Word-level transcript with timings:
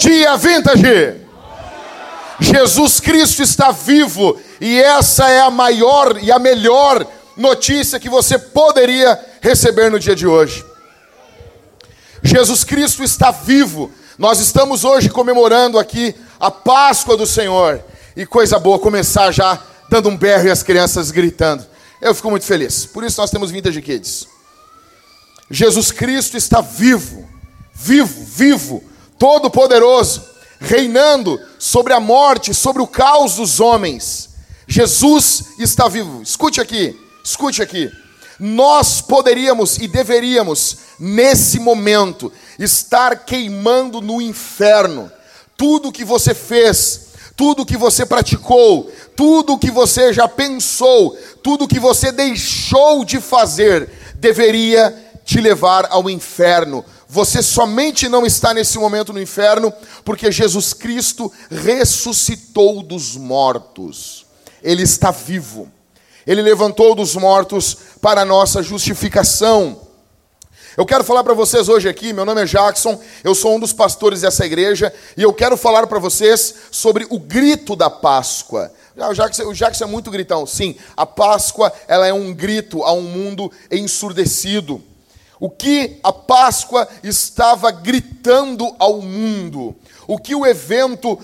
Dia, 0.00 0.34
Vintage! 0.38 1.20
Jesus 2.40 3.00
Cristo 3.00 3.42
está 3.42 3.70
vivo 3.70 4.40
e 4.58 4.80
essa 4.80 5.28
é 5.28 5.42
a 5.42 5.50
maior 5.50 6.18
e 6.22 6.32
a 6.32 6.38
melhor 6.38 7.06
notícia 7.36 8.00
que 8.00 8.08
você 8.08 8.38
poderia 8.38 9.20
receber 9.42 9.90
no 9.90 9.98
dia 9.98 10.16
de 10.16 10.26
hoje. 10.26 10.64
Jesus 12.22 12.64
Cristo 12.64 13.04
está 13.04 13.30
vivo. 13.30 13.92
Nós 14.16 14.40
estamos 14.40 14.84
hoje 14.84 15.10
comemorando 15.10 15.78
aqui 15.78 16.14
a 16.40 16.50
Páscoa 16.50 17.14
do 17.14 17.26
Senhor. 17.26 17.84
E 18.16 18.24
coisa 18.24 18.58
boa 18.58 18.78
começar 18.78 19.30
já 19.32 19.62
dando 19.90 20.08
um 20.08 20.16
berro 20.16 20.46
e 20.46 20.50
as 20.50 20.62
crianças 20.62 21.10
gritando. 21.10 21.66
Eu 22.00 22.14
fico 22.14 22.30
muito 22.30 22.46
feliz. 22.46 22.86
Por 22.86 23.04
isso 23.04 23.20
nós 23.20 23.30
temos 23.30 23.50
Vintage 23.50 23.82
Kids. 23.82 24.26
Jesus 25.50 25.92
Cristo 25.92 26.38
está 26.38 26.62
vivo, 26.62 27.28
vivo, 27.74 28.24
vivo, 28.24 28.89
todo-poderoso, 29.20 30.24
reinando 30.58 31.38
sobre 31.58 31.92
a 31.92 32.00
morte, 32.00 32.54
sobre 32.54 32.80
o 32.80 32.86
caos 32.86 33.36
dos 33.36 33.60
homens. 33.60 34.30
Jesus 34.66 35.44
está 35.58 35.88
vivo. 35.88 36.22
Escute 36.22 36.58
aqui, 36.58 36.98
escute 37.22 37.62
aqui. 37.62 37.92
Nós 38.38 39.02
poderíamos 39.02 39.76
e 39.76 39.86
deveríamos, 39.86 40.78
nesse 40.98 41.60
momento, 41.60 42.32
estar 42.58 43.26
queimando 43.26 44.00
no 44.00 44.22
inferno 44.22 45.12
tudo 45.54 45.92
que 45.92 46.06
você 46.06 46.32
fez, 46.32 47.08
tudo 47.36 47.66
que 47.66 47.76
você 47.76 48.06
praticou, 48.06 48.90
tudo 49.14 49.58
que 49.58 49.70
você 49.70 50.10
já 50.10 50.26
pensou, 50.26 51.14
tudo 51.42 51.68
que 51.68 51.78
você 51.78 52.10
deixou 52.10 53.04
de 53.04 53.20
fazer, 53.20 53.90
deveria 54.14 55.10
te 55.22 55.38
levar 55.38 55.86
ao 55.90 56.08
inferno. 56.08 56.82
Você 57.12 57.42
somente 57.42 58.08
não 58.08 58.24
está 58.24 58.54
nesse 58.54 58.78
momento 58.78 59.12
no 59.12 59.20
inferno 59.20 59.72
porque 60.04 60.30
Jesus 60.30 60.72
Cristo 60.72 61.30
ressuscitou 61.50 62.84
dos 62.84 63.16
mortos. 63.16 64.26
Ele 64.62 64.84
está 64.84 65.10
vivo. 65.10 65.68
Ele 66.24 66.40
levantou 66.40 66.94
dos 66.94 67.16
mortos 67.16 67.76
para 68.00 68.20
a 68.20 68.24
nossa 68.24 68.62
justificação. 68.62 69.80
Eu 70.76 70.86
quero 70.86 71.02
falar 71.02 71.24
para 71.24 71.34
vocês 71.34 71.68
hoje 71.68 71.88
aqui, 71.88 72.12
meu 72.12 72.24
nome 72.24 72.42
é 72.42 72.44
Jackson, 72.44 73.00
eu 73.24 73.34
sou 73.34 73.56
um 73.56 73.60
dos 73.60 73.72
pastores 73.72 74.20
dessa 74.20 74.46
igreja 74.46 74.94
e 75.16 75.22
eu 75.22 75.32
quero 75.32 75.56
falar 75.56 75.88
para 75.88 75.98
vocês 75.98 76.54
sobre 76.70 77.08
o 77.10 77.18
grito 77.18 77.74
da 77.74 77.90
Páscoa. 77.90 78.72
Ah, 78.96 79.08
o 79.08 79.14
Jackson, 79.14 79.42
o 79.48 79.52
Jackson 79.52 79.82
é 79.82 79.88
muito 79.88 80.12
gritão. 80.12 80.46
Sim, 80.46 80.76
a 80.96 81.04
Páscoa 81.04 81.72
ela 81.88 82.06
é 82.06 82.12
um 82.12 82.32
grito 82.32 82.84
a 82.84 82.92
um 82.92 83.02
mundo 83.02 83.50
ensurdecido. 83.68 84.80
O 85.40 85.48
que 85.48 85.98
a 86.02 86.12
Páscoa 86.12 86.86
estava 87.02 87.70
gritando 87.70 88.76
ao 88.78 89.00
mundo, 89.00 89.74
o 90.06 90.18
que 90.18 90.34
o 90.34 90.46
evento 90.46 91.18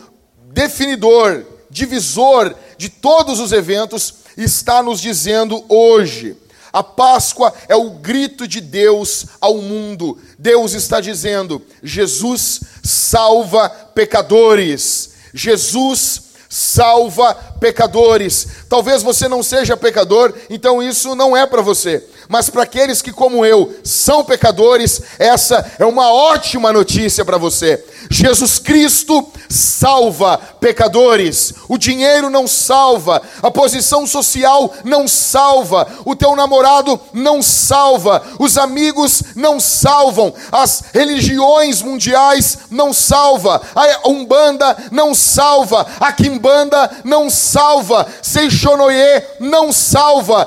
definidor, 0.51 1.45
divisor 1.69 2.55
de 2.79 2.89
todos 2.89 3.39
os 3.39 3.53
eventos 3.53 4.15
está 4.37 4.83
nos 4.83 5.01
dizendo 5.01 5.63
hoje. 5.69 6.37
A 6.73 6.83
Páscoa 6.83 7.55
é 7.69 7.77
o 7.77 7.91
grito 7.91 8.47
de 8.47 8.61
Deus 8.61 9.27
ao 9.41 9.59
mundo. 9.59 10.19
Deus 10.39 10.73
está 10.73 11.01
dizendo: 11.01 11.63
Jesus 11.83 12.61
salva 12.83 13.69
pecadores. 13.69 15.11
Jesus 15.33 16.23
salva 16.49 17.35
pecadores. 17.61 18.47
Talvez 18.69 19.03
você 19.03 19.29
não 19.29 19.43
seja 19.43 19.77
pecador, 19.77 20.35
então 20.49 20.83
isso 20.83 21.15
não 21.15 21.37
é 21.37 21.47
para 21.47 21.63
você. 21.63 22.07
Mas 22.29 22.51
para 22.51 22.63
aqueles 22.63 23.01
que, 23.01 23.13
como 23.13 23.45
eu, 23.45 23.75
são 23.85 24.25
pecadores, 24.25 25.01
essa 25.19 25.73
é 25.79 25.85
uma 25.85 26.13
ótima 26.13 26.73
notícia 26.73 27.25
para 27.25 27.39
você. 27.39 27.83
Jesus 28.11 28.59
Cristo 28.59 29.27
salva 29.49 30.39
pecadores. 30.61 31.55
O 31.69 31.79
dinheiro 31.79 32.31
não 32.31 32.47
salva, 32.47 33.23
a 33.43 33.51
posição 33.51 34.07
social 34.07 34.75
não 34.85 35.07
salva, 35.07 35.87
o 36.05 36.15
teu 36.17 36.35
namorado 36.35 37.01
não 37.13 37.43
salva, 37.43 38.23
os 38.39 38.59
amigos 38.59 39.23
não 39.35 39.61
salvam, 39.61 40.33
as 40.51 40.85
religiões 40.93 41.83
mundiais 41.83 42.59
não 42.71 42.93
salva, 42.93 43.61
a 43.75 44.09
Umbanda 44.09 44.77
não 44.91 45.15
salva, 45.15 45.87
a 46.01 46.13
Kimbanda 46.13 46.91
não 47.05 47.31
salva, 47.31 48.07
Seixonoye 48.23 49.23
não 49.41 49.73
salva 49.73 50.47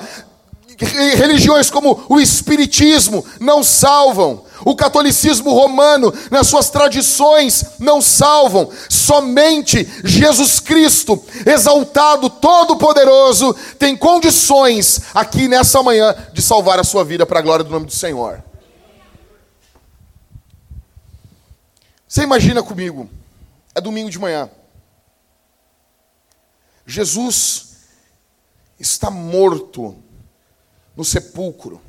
religiões 0.85 1.69
como 1.69 2.05
o 2.07 2.19
Espiritismo 2.19 3.25
não 3.39 3.63
salvam, 3.63 4.45
o 4.65 4.75
catolicismo 4.75 5.53
romano, 5.53 6.13
nas 6.31 6.47
suas 6.47 6.69
tradições, 6.69 7.65
não 7.79 8.01
salvam. 8.01 8.71
Somente 8.89 9.87
Jesus 10.03 10.59
Cristo, 10.59 11.21
exaltado, 11.45 12.29
todo-poderoso, 12.29 13.53
tem 13.77 13.95
condições 13.95 15.01
aqui 15.13 15.47
nessa 15.47 15.81
manhã 15.83 16.15
de 16.33 16.41
salvar 16.41 16.79
a 16.79 16.83
sua 16.83 17.03
vida 17.03 17.25
para 17.25 17.39
a 17.39 17.41
glória 17.41 17.63
do 17.63 17.71
nome 17.71 17.85
do 17.85 17.93
Senhor. 17.93 18.43
Você 22.07 22.23
imagina 22.23 22.63
comigo, 22.63 23.09
é 23.75 23.79
domingo 23.79 24.09
de 24.09 24.17
manhã. 24.17 24.49
Jesus 26.85 27.69
está 28.79 29.11
morto 29.11 29.95
no 30.95 31.03
sepulcro. 31.03 31.81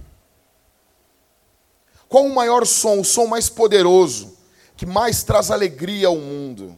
Qual 2.08 2.24
o 2.24 2.34
maior 2.34 2.66
som, 2.66 3.00
o 3.00 3.04
som 3.04 3.26
mais 3.26 3.48
poderoso, 3.48 4.36
que 4.76 4.84
mais 4.84 5.22
traz 5.22 5.50
alegria 5.50 6.08
ao 6.08 6.16
mundo? 6.16 6.76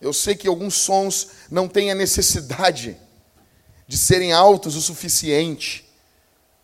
Eu 0.00 0.12
sei 0.12 0.34
que 0.34 0.46
alguns 0.46 0.74
sons 0.74 1.28
não 1.50 1.66
têm 1.66 1.90
a 1.90 1.94
necessidade 1.94 2.96
de 3.88 3.96
serem 3.96 4.32
altos 4.32 4.76
o 4.76 4.82
suficiente 4.82 5.86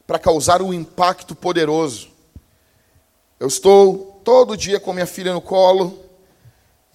para 0.07 0.19
causar 0.19 0.61
um 0.61 0.75
impacto 0.75 1.35
poderoso. 1.35 2.11
Eu 3.41 3.47
estou 3.47 4.21
todo 4.23 4.57
dia 4.57 4.79
com 4.79 4.93
minha 4.93 5.07
filha 5.07 5.33
no 5.33 5.41
colo, 5.41 6.02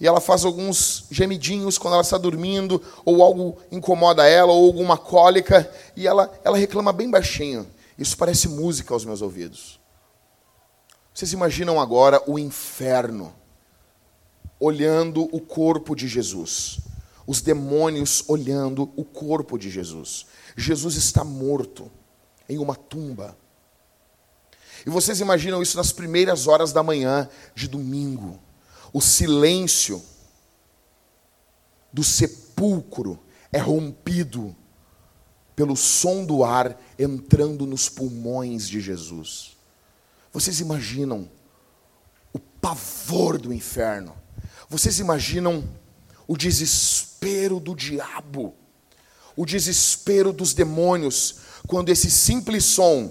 e 0.00 0.06
ela 0.06 0.20
faz 0.20 0.44
alguns 0.44 1.06
gemidinhos 1.10 1.76
quando 1.76 1.94
ela 1.94 2.02
está 2.02 2.16
dormindo, 2.16 2.80
ou 3.04 3.22
algo 3.22 3.58
incomoda 3.70 4.26
ela, 4.26 4.52
ou 4.52 4.66
alguma 4.66 4.96
cólica, 4.96 5.68
e 5.96 6.06
ela, 6.06 6.32
ela 6.44 6.56
reclama 6.56 6.92
bem 6.92 7.10
baixinho. 7.10 7.66
Isso 7.98 8.16
parece 8.16 8.48
música 8.48 8.94
aos 8.94 9.04
meus 9.04 9.22
ouvidos. 9.22 9.80
Vocês 11.12 11.32
imaginam 11.32 11.80
agora 11.80 12.22
o 12.30 12.38
inferno 12.38 13.34
olhando 14.60 15.28
o 15.34 15.40
corpo 15.40 15.96
de 15.96 16.06
Jesus, 16.06 16.78
os 17.26 17.40
demônios 17.40 18.22
olhando 18.28 18.92
o 18.96 19.04
corpo 19.04 19.58
de 19.58 19.68
Jesus. 19.68 20.26
Jesus 20.56 20.94
está 20.94 21.24
morto 21.24 21.90
em 22.48 22.58
uma 22.58 22.76
tumba. 22.76 23.36
E 24.86 24.90
vocês 24.90 25.20
imaginam 25.20 25.60
isso 25.60 25.76
nas 25.76 25.90
primeiras 25.90 26.46
horas 26.46 26.72
da 26.72 26.84
manhã 26.84 27.28
de 27.52 27.66
domingo 27.66 28.38
o 28.92 29.00
silêncio 29.00 30.02
do 31.92 32.04
sepulcro 32.04 33.18
é 33.52 33.58
rompido 33.58 34.54
pelo 35.56 35.76
som 35.76 36.24
do 36.24 36.44
ar 36.44 36.80
entrando 36.98 37.66
nos 37.66 37.88
pulmões 37.88 38.68
de 38.68 38.80
Jesus. 38.80 39.56
Vocês 40.32 40.60
imaginam 40.60 41.28
o 42.32 42.38
pavor 42.38 43.38
do 43.38 43.52
inferno? 43.52 44.14
Vocês 44.68 45.00
imaginam 45.00 45.68
o 46.26 46.36
desespero 46.36 47.58
do 47.58 47.74
diabo? 47.74 48.54
O 49.34 49.44
desespero 49.44 50.32
dos 50.32 50.52
demônios 50.54 51.36
quando 51.66 51.88
esse 51.88 52.10
simples 52.10 52.64
som 52.64 53.10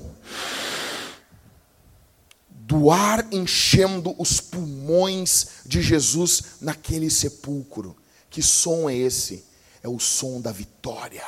do 2.67 2.91
ar 2.91 3.25
enchendo 3.31 4.13
os 4.19 4.41
pulmões 4.41 5.61
de 5.65 5.81
Jesus 5.81 6.57
naquele 6.59 7.09
sepulcro. 7.09 7.95
Que 8.29 8.43
som 8.43 8.89
é 8.89 8.95
esse? 8.95 9.45
É 9.81 9.87
o 9.87 9.97
som 9.99 10.41
da 10.41 10.51
vitória, 10.51 11.23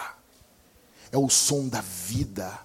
é 1.09 1.17
o 1.17 1.29
som 1.29 1.69
da 1.69 1.79
vida, 1.79 2.59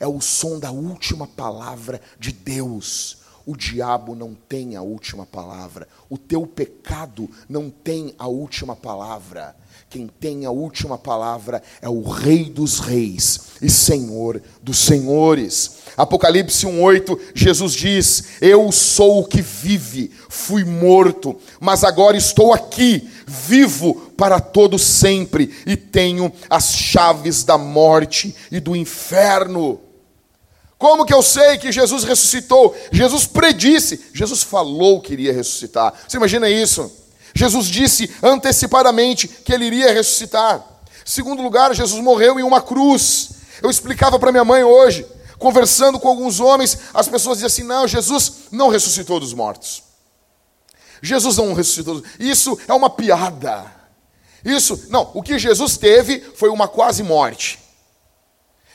é 0.00 0.06
o 0.06 0.22
som 0.22 0.58
da 0.58 0.70
última 0.70 1.26
palavra 1.26 2.00
de 2.18 2.32
Deus. 2.32 3.18
O 3.44 3.54
diabo 3.54 4.14
não 4.14 4.34
tem 4.34 4.74
a 4.74 4.80
última 4.80 5.26
palavra, 5.26 5.86
o 6.08 6.16
teu 6.16 6.46
pecado 6.46 7.30
não 7.46 7.68
tem 7.68 8.14
a 8.18 8.26
última 8.26 8.74
palavra. 8.74 9.54
Quem 9.88 10.08
tem 10.08 10.44
a 10.44 10.50
última 10.50 10.98
palavra 10.98 11.62
é 11.80 11.88
o 11.88 12.02
Rei 12.02 12.44
dos 12.44 12.80
Reis 12.80 13.40
e 13.62 13.70
Senhor 13.70 14.42
dos 14.62 14.78
Senhores. 14.78 15.84
Apocalipse 15.96 16.66
1:8, 16.66 17.18
Jesus 17.34 17.72
diz: 17.72 18.24
Eu 18.40 18.72
sou 18.72 19.20
o 19.20 19.24
que 19.24 19.40
vive, 19.40 20.10
fui 20.28 20.64
morto, 20.64 21.36
mas 21.60 21.84
agora 21.84 22.16
estou 22.16 22.52
aqui, 22.52 23.08
vivo 23.26 23.94
para 24.16 24.40
todo 24.40 24.78
sempre 24.78 25.54
e 25.66 25.76
tenho 25.76 26.32
as 26.50 26.72
chaves 26.74 27.44
da 27.44 27.56
morte 27.56 28.34
e 28.50 28.58
do 28.58 28.74
inferno. 28.74 29.80
Como 30.76 31.06
que 31.06 31.14
eu 31.14 31.22
sei 31.22 31.56
que 31.56 31.72
Jesus 31.72 32.04
ressuscitou? 32.04 32.76
Jesus 32.90 33.26
predisse, 33.26 34.06
Jesus 34.12 34.42
falou 34.42 35.00
que 35.00 35.12
iria 35.12 35.32
ressuscitar. 35.32 35.94
Você 36.06 36.16
imagina 36.16 36.50
isso? 36.50 37.03
Jesus 37.34 37.66
disse 37.66 38.10
antecipadamente 38.22 39.26
que 39.28 39.52
ele 39.52 39.66
iria 39.66 39.92
ressuscitar. 39.92 40.64
Segundo 41.04 41.42
lugar, 41.42 41.74
Jesus 41.74 42.02
morreu 42.02 42.38
em 42.38 42.42
uma 42.42 42.62
cruz. 42.62 43.30
Eu 43.62 43.68
explicava 43.68 44.18
para 44.18 44.32
minha 44.32 44.44
mãe 44.44 44.62
hoje, 44.62 45.06
conversando 45.38 45.98
com 45.98 46.08
alguns 46.08 46.40
homens, 46.40 46.78
as 46.94 47.08
pessoas 47.08 47.38
diziam 47.38 47.48
assim: 47.48 47.64
não, 47.64 47.88
Jesus 47.88 48.32
não 48.50 48.68
ressuscitou 48.68 49.18
dos 49.18 49.34
mortos. 49.34 49.82
Jesus 51.02 51.36
não 51.36 51.52
ressuscitou. 51.52 52.02
Isso 52.18 52.58
é 52.66 52.72
uma 52.72 52.88
piada. 52.88 53.70
Isso, 54.44 54.86
não, 54.90 55.10
o 55.14 55.22
que 55.22 55.38
Jesus 55.38 55.76
teve 55.76 56.20
foi 56.20 56.50
uma 56.50 56.68
quase 56.68 57.02
morte. 57.02 57.58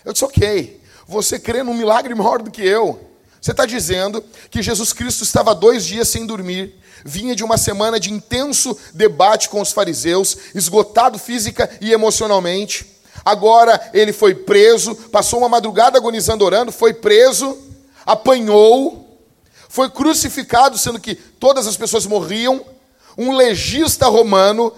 Eu 0.04 0.14
disse, 0.14 0.26
ok, 0.26 0.82
você 1.08 1.40
crê 1.40 1.62
num 1.62 1.74
milagre 1.74 2.16
maior 2.16 2.42
do 2.42 2.50
que 2.50 2.64
eu. 2.64 3.08
Você 3.40 3.52
está 3.52 3.66
dizendo 3.66 4.24
que 4.50 4.62
Jesus 4.62 4.92
Cristo 4.92 5.24
estava 5.24 5.54
dois 5.56 5.86
dias 5.86 6.08
sem 6.08 6.26
dormir, 6.26 6.76
vinha 7.04 7.36
de 7.36 7.44
uma 7.44 7.58
semana 7.58 8.00
de 8.00 8.12
intenso 8.12 8.78
debate 8.94 9.50
com 9.50 9.62
os 9.62 9.72
fariseus, 9.72 10.38
esgotado 10.54 11.18
física 11.18 11.70
e 11.82 11.92
emocionalmente. 11.92 12.86
Agora 13.24 13.90
ele 13.94 14.14
foi 14.14 14.34
preso, 14.34 14.96
passou 14.96 15.40
uma 15.40 15.50
madrugada 15.50 15.98
agonizando, 15.98 16.46
orando, 16.46 16.72
foi 16.72 16.94
preso, 16.94 17.58
apanhou, 18.06 19.20
foi 19.68 19.90
crucificado, 19.90 20.78
sendo 20.78 21.00
que 21.00 21.16
todas 21.16 21.68
as 21.68 21.78
pessoas 21.78 22.06
morriam. 22.06 22.66
Um 23.18 23.36
legista 23.36 24.08
romano 24.08 24.74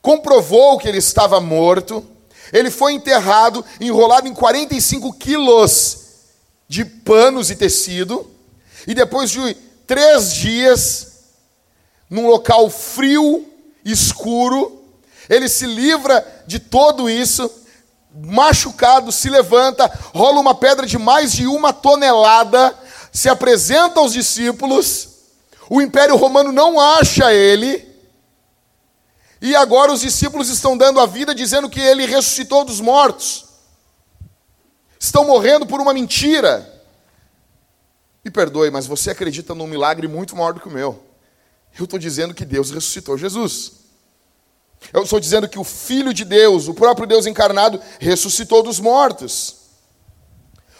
comprovou 0.00 0.78
que 0.78 0.88
ele 0.88 0.98
estava 0.98 1.40
morto. 1.40 2.04
Ele 2.52 2.70
foi 2.70 2.92
enterrado, 2.92 3.64
enrolado 3.80 4.28
em 4.28 4.34
45 4.34 5.12
quilos 5.14 5.98
de 6.68 6.84
panos 6.84 7.50
e 7.50 7.56
tecido. 7.56 8.30
E 8.86 8.94
depois 8.94 9.30
de 9.30 9.54
três 9.86 10.32
dias, 10.32 11.13
num 12.08 12.26
local 12.26 12.68
frio, 12.70 13.46
escuro, 13.84 14.82
ele 15.28 15.48
se 15.48 15.66
livra 15.66 16.24
de 16.46 16.58
tudo 16.58 17.08
isso, 17.08 17.50
machucado, 18.14 19.10
se 19.10 19.28
levanta, 19.28 19.90
rola 20.14 20.40
uma 20.40 20.54
pedra 20.54 20.86
de 20.86 20.98
mais 20.98 21.32
de 21.32 21.46
uma 21.46 21.72
tonelada, 21.72 22.76
se 23.12 23.28
apresenta 23.28 24.00
aos 24.00 24.12
discípulos, 24.12 25.08
o 25.68 25.80
Império 25.80 26.16
Romano 26.16 26.52
não 26.52 26.78
acha 26.78 27.32
ele, 27.32 27.94
e 29.40 29.54
agora 29.54 29.92
os 29.92 30.00
discípulos 30.00 30.48
estão 30.48 30.76
dando 30.76 30.98
a 31.00 31.06
vida 31.06 31.34
dizendo 31.34 31.68
que 31.68 31.78
ele 31.78 32.06
ressuscitou 32.06 32.64
dos 32.64 32.80
mortos. 32.80 33.44
Estão 34.98 35.26
morrendo 35.26 35.66
por 35.66 35.82
uma 35.82 35.92
mentira. 35.92 36.82
Me 38.24 38.30
perdoe, 38.30 38.70
mas 38.70 38.86
você 38.86 39.10
acredita 39.10 39.54
num 39.54 39.66
milagre 39.66 40.08
muito 40.08 40.34
maior 40.34 40.54
do 40.54 40.60
que 40.60 40.68
o 40.68 40.70
meu. 40.70 41.03
Eu 41.78 41.84
estou 41.84 41.98
dizendo 41.98 42.34
que 42.34 42.44
Deus 42.44 42.70
ressuscitou 42.70 43.18
Jesus. 43.18 43.72
Eu 44.92 45.02
estou 45.02 45.18
dizendo 45.18 45.48
que 45.48 45.58
o 45.58 45.64
Filho 45.64 46.12
de 46.12 46.24
Deus, 46.24 46.68
o 46.68 46.74
próprio 46.74 47.06
Deus 47.06 47.26
encarnado, 47.26 47.80
ressuscitou 47.98 48.62
dos 48.62 48.78
mortos. 48.78 49.56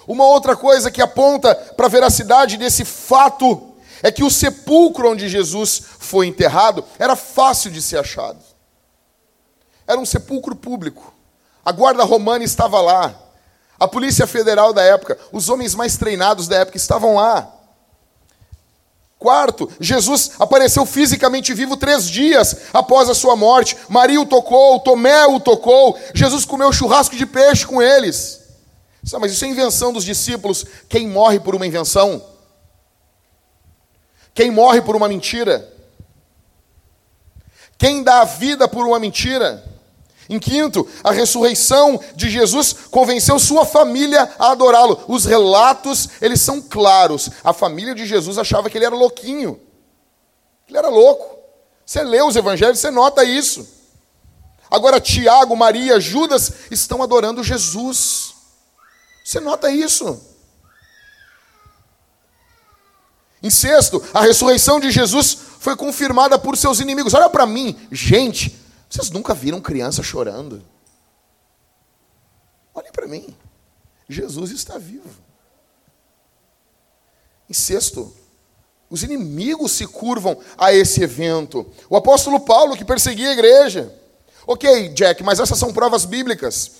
Uma 0.07 0.27
outra 0.27 0.55
coisa 0.55 0.91
que 0.91 1.01
aponta 1.01 1.55
para 1.55 1.87
a 1.87 1.91
veracidade 1.91 2.57
desse 2.57 2.85
fato 2.85 3.75
é 4.03 4.13
que 4.13 4.23
o 4.23 4.31
sepulcro 4.31 5.11
onde 5.11 5.29
Jesus 5.29 5.83
foi 5.99 6.27
enterrado 6.27 6.85
era 6.99 7.17
fácil 7.17 7.71
de 7.71 7.81
ser 7.81 7.99
achado. 7.99 8.39
Era 9.87 9.99
um 9.99 10.05
sepulcro 10.05 10.55
público. 10.55 11.13
A 11.65 11.73
guarda 11.73 12.05
romana 12.05 12.45
estava 12.45 12.81
lá. 12.81 13.15
A 13.81 13.89
polícia 13.89 14.27
federal 14.27 14.73
da 14.73 14.83
época, 14.83 15.19
os 15.33 15.49
homens 15.49 15.75
mais 15.75 15.97
treinados 15.97 16.47
da 16.47 16.59
época 16.59 16.77
estavam 16.77 17.17
lá. 17.17 17.51
Quarto, 19.25 19.71
Jesus 19.81 20.33
apareceu 20.39 20.85
fisicamente 20.85 21.55
vivo 21.55 21.79
três 21.79 22.11
dias 22.11 22.55
após 22.75 23.09
a 23.09 23.15
sua 23.15 23.35
morte. 23.35 23.75
Maria 23.89 24.21
o 24.21 24.27
tocou, 24.27 24.79
Tomé 24.81 25.25
o 25.25 25.41
tocou. 25.41 25.99
Jesus 26.13 26.45
comeu 26.45 26.71
churrasco 26.71 27.17
de 27.17 27.25
peixe 27.25 27.65
com 27.65 27.81
eles. 27.81 28.43
Mas 29.19 29.33
isso 29.33 29.47
é 29.47 29.49
invenção 29.49 29.95
dos 29.95 30.05
discípulos. 30.05 30.67
Quem 30.91 31.09
morre 31.09 31.41
por 31.41 31.55
uma 31.55 31.67
invenção? 31.67 32.23
Quem 34.35 34.51
morre 34.51 34.83
por 34.83 34.95
uma 34.95 35.09
mentira? 35.09 35.73
Quem 37.79 38.03
dá 38.03 38.21
a 38.21 38.25
vida 38.27 38.69
por 38.69 38.87
uma 38.87 39.01
mentira? 39.01 39.65
Em 40.29 40.39
quinto, 40.39 40.89
a 41.03 41.11
ressurreição 41.11 42.01
de 42.15 42.31
Jesus 42.31 42.75
convenceu 42.91 43.39
sua 43.39 43.67
família 43.67 44.31
a 44.39 44.53
adorá-lo. 44.53 45.05
Os 45.07 45.25
relatos, 45.25 46.09
eles 46.21 46.41
são 46.41 46.61
claros. 46.61 47.31
A 47.43 47.53
família 47.53 47.95
de 47.95 48.07
Jesus 48.07 48.39
achava 48.39 48.71
que 48.71 48.79
ele 48.79 48.87
era 48.87 48.95
louquinho. 48.95 49.61
Ele 50.69 50.79
era 50.79 50.89
louco. 50.89 51.39
Você 51.85 52.03
lê 52.03 52.23
os 52.23 52.37
evangelhos, 52.37 52.79
você 52.79 52.91
nota 52.91 53.23
isso. 53.25 53.69
Agora 54.71 55.01
Tiago, 55.01 55.55
Maria, 55.55 56.01
Judas 56.01 56.53
estão 56.71 57.03
adorando 57.03 57.45
Jesus. 57.45 58.35
Você 59.23 59.41
nota 59.41 59.71
isso? 59.71 60.21
Em 63.43 63.51
sexto, 63.51 64.03
a 64.15 64.23
ressurreição 64.23 64.81
de 64.81 64.91
Jesus 64.91 65.37
foi 65.61 65.77
confirmada 65.77 66.39
por 66.39 66.57
seus 66.57 66.81
inimigos. 66.81 67.13
Olha 67.13 67.29
para 67.29 67.45
mim, 67.45 67.79
gente, 67.93 68.59
vocês 68.95 69.11
nunca 69.11 69.35
viram 69.35 69.61
criança 69.61 70.05
chorando? 70.05 70.65
Olhem 72.73 72.93
para 72.93 73.09
mim. 73.09 73.37
Jesus 74.09 74.53
está 74.53 74.79
vivo. 74.79 75.11
Em 77.51 77.53
sexto, 77.53 78.15
os 78.89 79.03
inimigos 79.03 79.73
se 79.73 79.85
curvam 79.89 80.39
a 80.57 80.73
esse 80.73 81.03
evento. 81.03 81.67
O 81.91 81.97
apóstolo 81.97 82.39
Paulo, 82.39 82.77
que 82.77 82.85
perseguia 82.85 83.31
a 83.31 83.33
igreja. 83.33 83.93
Ok, 84.47 84.91
Jack, 84.91 85.25
mas 85.25 85.41
essas 85.41 85.59
são 85.59 85.73
provas 85.73 86.05
bíblicas. 86.05 86.71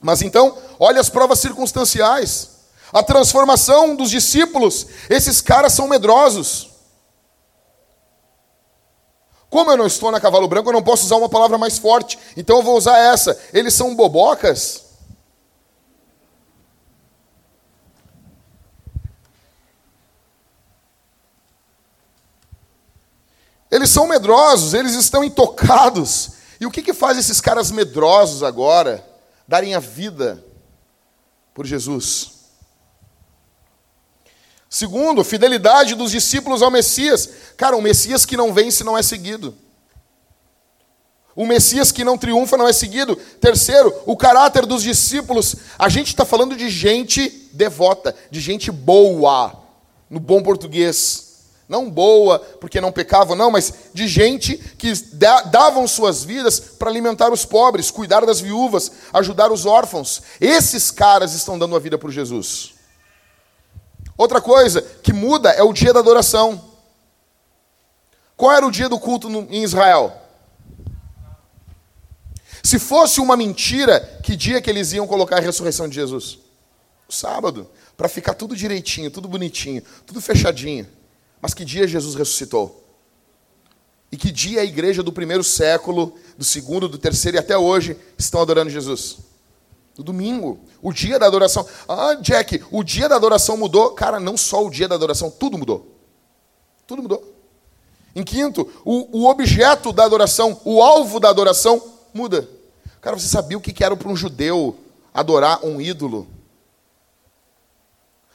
Mas 0.00 0.22
então, 0.22 0.56
olha 0.80 1.02
as 1.02 1.10
provas 1.10 1.38
circunstanciais. 1.38 2.48
A 2.90 3.02
transformação 3.02 3.94
dos 3.94 4.08
discípulos. 4.08 4.86
Esses 5.10 5.42
caras 5.42 5.74
são 5.74 5.86
medrosos. 5.86 6.70
Como 9.52 9.70
eu 9.70 9.76
não 9.76 9.86
estou 9.86 10.10
na 10.10 10.18
cavalo 10.18 10.48
branco, 10.48 10.70
eu 10.70 10.72
não 10.72 10.82
posso 10.82 11.04
usar 11.04 11.16
uma 11.16 11.28
palavra 11.28 11.58
mais 11.58 11.76
forte. 11.76 12.18
Então 12.38 12.56
eu 12.56 12.62
vou 12.62 12.74
usar 12.74 12.96
essa. 12.96 13.38
Eles 13.52 13.74
são 13.74 13.94
bobocas. 13.94 14.82
Eles 23.70 23.90
são 23.90 24.06
medrosos, 24.06 24.72
eles 24.72 24.94
estão 24.94 25.22
intocados. 25.22 26.30
E 26.58 26.64
o 26.64 26.70
que, 26.70 26.80
que 26.80 26.94
faz 26.94 27.18
esses 27.18 27.38
caras 27.38 27.70
medrosos 27.70 28.42
agora 28.42 29.06
darem 29.46 29.74
a 29.74 29.80
vida 29.80 30.42
por 31.52 31.66
Jesus? 31.66 32.31
Segundo, 34.72 35.22
fidelidade 35.22 35.94
dos 35.94 36.10
discípulos 36.10 36.62
ao 36.62 36.70
Messias. 36.70 37.28
Cara, 37.58 37.76
o 37.76 37.82
Messias 37.82 38.24
que 38.24 38.38
não 38.38 38.54
vence 38.54 38.82
não 38.82 38.96
é 38.96 39.02
seguido. 39.02 39.54
O 41.36 41.44
Messias 41.44 41.92
que 41.92 42.02
não 42.02 42.16
triunfa 42.16 42.56
não 42.56 42.66
é 42.66 42.72
seguido. 42.72 43.14
Terceiro, 43.14 43.94
o 44.06 44.16
caráter 44.16 44.64
dos 44.64 44.82
discípulos. 44.82 45.56
A 45.78 45.90
gente 45.90 46.06
está 46.06 46.24
falando 46.24 46.56
de 46.56 46.70
gente 46.70 47.50
devota, 47.52 48.16
de 48.30 48.40
gente 48.40 48.70
boa, 48.72 49.52
no 50.08 50.18
bom 50.18 50.42
português. 50.42 51.50
Não 51.68 51.90
boa 51.90 52.38
porque 52.38 52.80
não 52.80 52.90
pecavam, 52.90 53.36
não, 53.36 53.50
mas 53.50 53.74
de 53.92 54.08
gente 54.08 54.56
que 54.56 54.90
davam 55.50 55.86
suas 55.86 56.24
vidas 56.24 56.58
para 56.58 56.88
alimentar 56.88 57.30
os 57.30 57.44
pobres, 57.44 57.90
cuidar 57.90 58.24
das 58.24 58.40
viúvas, 58.40 58.90
ajudar 59.12 59.52
os 59.52 59.66
órfãos. 59.66 60.22
Esses 60.40 60.90
caras 60.90 61.34
estão 61.34 61.58
dando 61.58 61.76
a 61.76 61.78
vida 61.78 61.98
por 61.98 62.10
Jesus. 62.10 62.71
Outra 64.16 64.40
coisa 64.40 64.82
que 65.02 65.12
muda 65.12 65.50
é 65.50 65.62
o 65.62 65.72
dia 65.72 65.92
da 65.92 66.00
adoração. 66.00 66.72
Qual 68.36 68.52
era 68.52 68.66
o 68.66 68.70
dia 68.70 68.88
do 68.88 68.98
culto 68.98 69.28
no, 69.28 69.46
em 69.50 69.62
Israel? 69.62 70.20
Se 72.62 72.78
fosse 72.78 73.20
uma 73.20 73.36
mentira, 73.36 74.00
que 74.22 74.36
dia 74.36 74.60
que 74.60 74.70
eles 74.70 74.92
iam 74.92 75.06
colocar 75.06 75.38
a 75.38 75.40
ressurreição 75.40 75.88
de 75.88 75.96
Jesus? 75.96 76.38
O 77.08 77.12
sábado, 77.12 77.68
para 77.96 78.08
ficar 78.08 78.34
tudo 78.34 78.56
direitinho, 78.56 79.10
tudo 79.10 79.28
bonitinho, 79.28 79.82
tudo 80.06 80.20
fechadinho. 80.20 80.86
Mas 81.40 81.54
que 81.54 81.64
dia 81.64 81.88
Jesus 81.88 82.14
ressuscitou? 82.14 82.82
E 84.10 84.16
que 84.16 84.30
dia 84.30 84.60
a 84.60 84.64
igreja 84.64 85.02
do 85.02 85.12
primeiro 85.12 85.42
século, 85.42 86.16
do 86.36 86.44
segundo, 86.44 86.88
do 86.88 86.98
terceiro 86.98 87.36
e 87.36 87.40
até 87.40 87.56
hoje 87.56 87.96
estão 88.16 88.40
adorando 88.40 88.70
Jesus? 88.70 89.18
No 89.96 90.04
domingo, 90.04 90.58
o 90.80 90.92
dia 90.92 91.18
da 91.18 91.26
adoração. 91.26 91.66
Ah, 91.86 92.14
Jack, 92.14 92.62
o 92.70 92.82
dia 92.82 93.08
da 93.08 93.16
adoração 93.16 93.56
mudou. 93.56 93.90
Cara, 93.90 94.18
não 94.18 94.36
só 94.36 94.64
o 94.64 94.70
dia 94.70 94.88
da 94.88 94.94
adoração, 94.94 95.30
tudo 95.30 95.58
mudou. 95.58 95.98
Tudo 96.86 97.02
mudou. 97.02 97.32
Em 98.14 98.22
quinto, 98.22 98.68
o, 98.84 99.20
o 99.20 99.28
objeto 99.28 99.92
da 99.92 100.04
adoração, 100.04 100.60
o 100.64 100.82
alvo 100.82 101.18
da 101.18 101.28
adoração 101.28 101.82
muda. 102.12 102.48
Cara, 103.00 103.18
você 103.18 103.28
sabia 103.28 103.56
o 103.56 103.60
que 103.60 103.82
era 103.82 103.96
para 103.96 104.08
um 104.08 104.16
judeu 104.16 104.76
adorar 105.12 105.64
um 105.64 105.80
ídolo? 105.80 106.26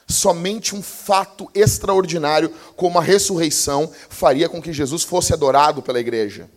Somente 0.08 0.76
um 0.76 0.82
fato 0.82 1.50
extraordinário, 1.54 2.54
como 2.76 2.98
a 2.98 3.02
ressurreição, 3.02 3.92
faria 4.10 4.48
com 4.48 4.62
que 4.62 4.72
Jesus 4.72 5.04
fosse 5.04 5.34
adorado 5.34 5.82
pela 5.82 6.00
igreja. 6.00 6.50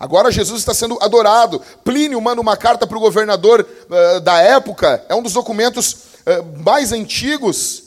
Agora 0.00 0.32
Jesus 0.32 0.60
está 0.60 0.72
sendo 0.72 0.96
adorado. 1.02 1.60
Plínio 1.84 2.18
manda 2.22 2.40
uma 2.40 2.56
carta 2.56 2.86
para 2.86 2.96
o 2.96 3.00
governador 3.00 3.60
uh, 3.60 4.20
da 4.20 4.38
época, 4.40 5.04
é 5.10 5.14
um 5.14 5.22
dos 5.22 5.34
documentos 5.34 5.92
uh, 5.92 6.62
mais 6.64 6.90
antigos. 6.90 7.82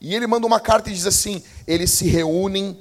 E 0.00 0.14
ele 0.14 0.28
manda 0.28 0.46
uma 0.46 0.60
carta 0.60 0.88
e 0.88 0.94
diz 0.94 1.06
assim: 1.06 1.42
eles 1.66 1.90
se 1.90 2.06
reúnem 2.06 2.78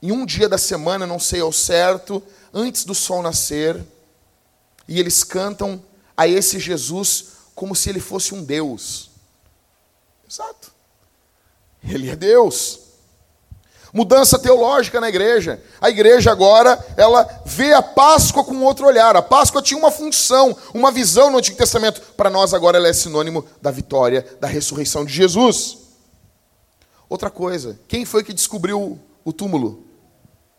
em 0.00 0.12
um 0.12 0.24
dia 0.24 0.48
da 0.48 0.56
semana, 0.56 1.08
não 1.08 1.18
sei 1.18 1.40
ao 1.40 1.52
certo, 1.52 2.22
antes 2.54 2.84
do 2.84 2.94
sol 2.94 3.20
nascer, 3.20 3.84
e 4.86 5.00
eles 5.00 5.24
cantam 5.24 5.82
a 6.16 6.28
esse 6.28 6.60
Jesus 6.60 7.30
como 7.52 7.74
se 7.74 7.90
ele 7.90 8.00
fosse 8.00 8.32
um 8.32 8.44
Deus. 8.44 9.10
Exato. 10.30 10.70
Ele 11.82 12.08
é 12.08 12.14
Deus. 12.14 12.79
Mudança 13.92 14.38
teológica 14.38 15.00
na 15.00 15.08
igreja. 15.08 15.60
A 15.80 15.90
igreja 15.90 16.30
agora, 16.30 16.78
ela 16.96 17.28
vê 17.44 17.72
a 17.72 17.82
Páscoa 17.82 18.44
com 18.44 18.62
outro 18.62 18.86
olhar. 18.86 19.16
A 19.16 19.22
Páscoa 19.22 19.60
tinha 19.60 19.78
uma 19.78 19.90
função, 19.90 20.56
uma 20.72 20.92
visão 20.92 21.30
no 21.30 21.38
Antigo 21.38 21.56
Testamento. 21.56 22.00
Para 22.16 22.30
nós 22.30 22.54
agora 22.54 22.76
ela 22.76 22.88
é 22.88 22.92
sinônimo 22.92 23.44
da 23.60 23.70
vitória, 23.70 24.24
da 24.40 24.46
ressurreição 24.46 25.04
de 25.04 25.12
Jesus. 25.12 25.78
Outra 27.08 27.28
coisa, 27.30 27.78
quem 27.88 28.04
foi 28.04 28.22
que 28.22 28.32
descobriu 28.32 28.98
o 29.24 29.32
túmulo? 29.32 29.84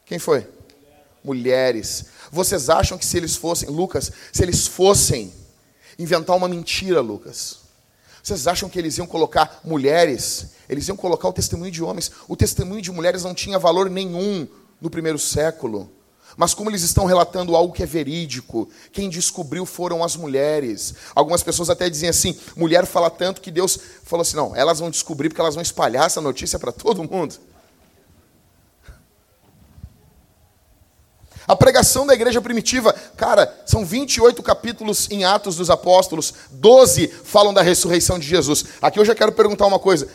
Quem 0.06 0.20
foi? 0.20 0.46
Mulheres. 1.24 2.08
Vocês 2.30 2.70
acham 2.70 2.98
que 2.98 3.06
se 3.06 3.16
eles 3.16 3.38
fossem, 3.38 3.70
Lucas, 3.70 4.12
se 4.34 4.44
eles 4.44 4.68
fossem 4.68 5.32
inventar 5.98 6.36
uma 6.36 6.50
mentira, 6.50 7.00
Lucas, 7.00 7.61
vocês 8.24 8.48
acham 8.48 8.70
que 8.70 8.78
eles 8.78 8.98
iam 8.98 9.08
colocar 9.08 9.60
mulheres? 9.64 10.48
Eles 10.70 10.88
iam 10.88 10.96
colocar 10.96 11.28
o 11.28 11.34
testemunho 11.34 11.72
de 11.72 11.84
homens. 11.84 12.12
O 12.28 12.36
testemunho 12.36 12.82
de 12.82 12.92
mulheres 12.92 13.24
não 13.24 13.34
tinha 13.34 13.58
valor 13.58 13.90
nenhum 13.90 14.48
no 14.80 14.90
primeiro 14.90 15.18
século. 15.18 15.90
Mas 16.38 16.54
como 16.54 16.70
eles 16.70 16.82
estão 16.82 17.06
relatando 17.06 17.56
algo 17.56 17.74
que 17.74 17.84
é 17.84 17.86
verídico, 17.86 18.70
quem 18.92 19.10
descobriu 19.10 19.66
foram 19.66 20.04
as 20.04 20.16
mulheres. 20.16 20.94
Algumas 21.14 21.44
pessoas 21.44 21.70
até 21.70 21.90
dizem 21.90 22.10
assim: 22.10 22.38
mulher 22.56 22.86
fala 22.86 23.10
tanto 23.10 23.42
que 23.42 23.52
Deus 23.52 23.78
falou 24.04 24.22
assim: 24.22 24.38
não, 24.38 24.56
elas 24.56 24.80
vão 24.80 24.90
descobrir 24.90 25.30
porque 25.30 25.42
elas 25.42 25.56
vão 25.56 25.62
espalhar 25.62 26.06
essa 26.06 26.22
notícia 26.22 26.58
para 26.58 26.72
todo 26.72 27.04
mundo. 27.04 27.36
A 31.48 31.56
pregação 31.56 32.06
da 32.06 32.14
igreja 32.14 32.42
primitiva, 32.42 32.94
cara, 33.18 33.64
são 33.66 33.86
28 33.86 34.42
capítulos 34.44 35.10
em 35.10 35.24
Atos 35.24 35.56
dos 35.56 35.70
Apóstolos, 35.70 36.34
12 36.52 37.08
falam 37.08 37.54
da 37.54 37.62
ressurreição 37.62 38.20
de 38.20 38.28
Jesus. 38.28 38.66
Aqui 38.82 39.00
eu 39.00 39.06
já 39.06 39.16
quero 39.16 39.32
perguntar 39.32 39.66
uma 39.66 39.80
coisa: 39.80 40.08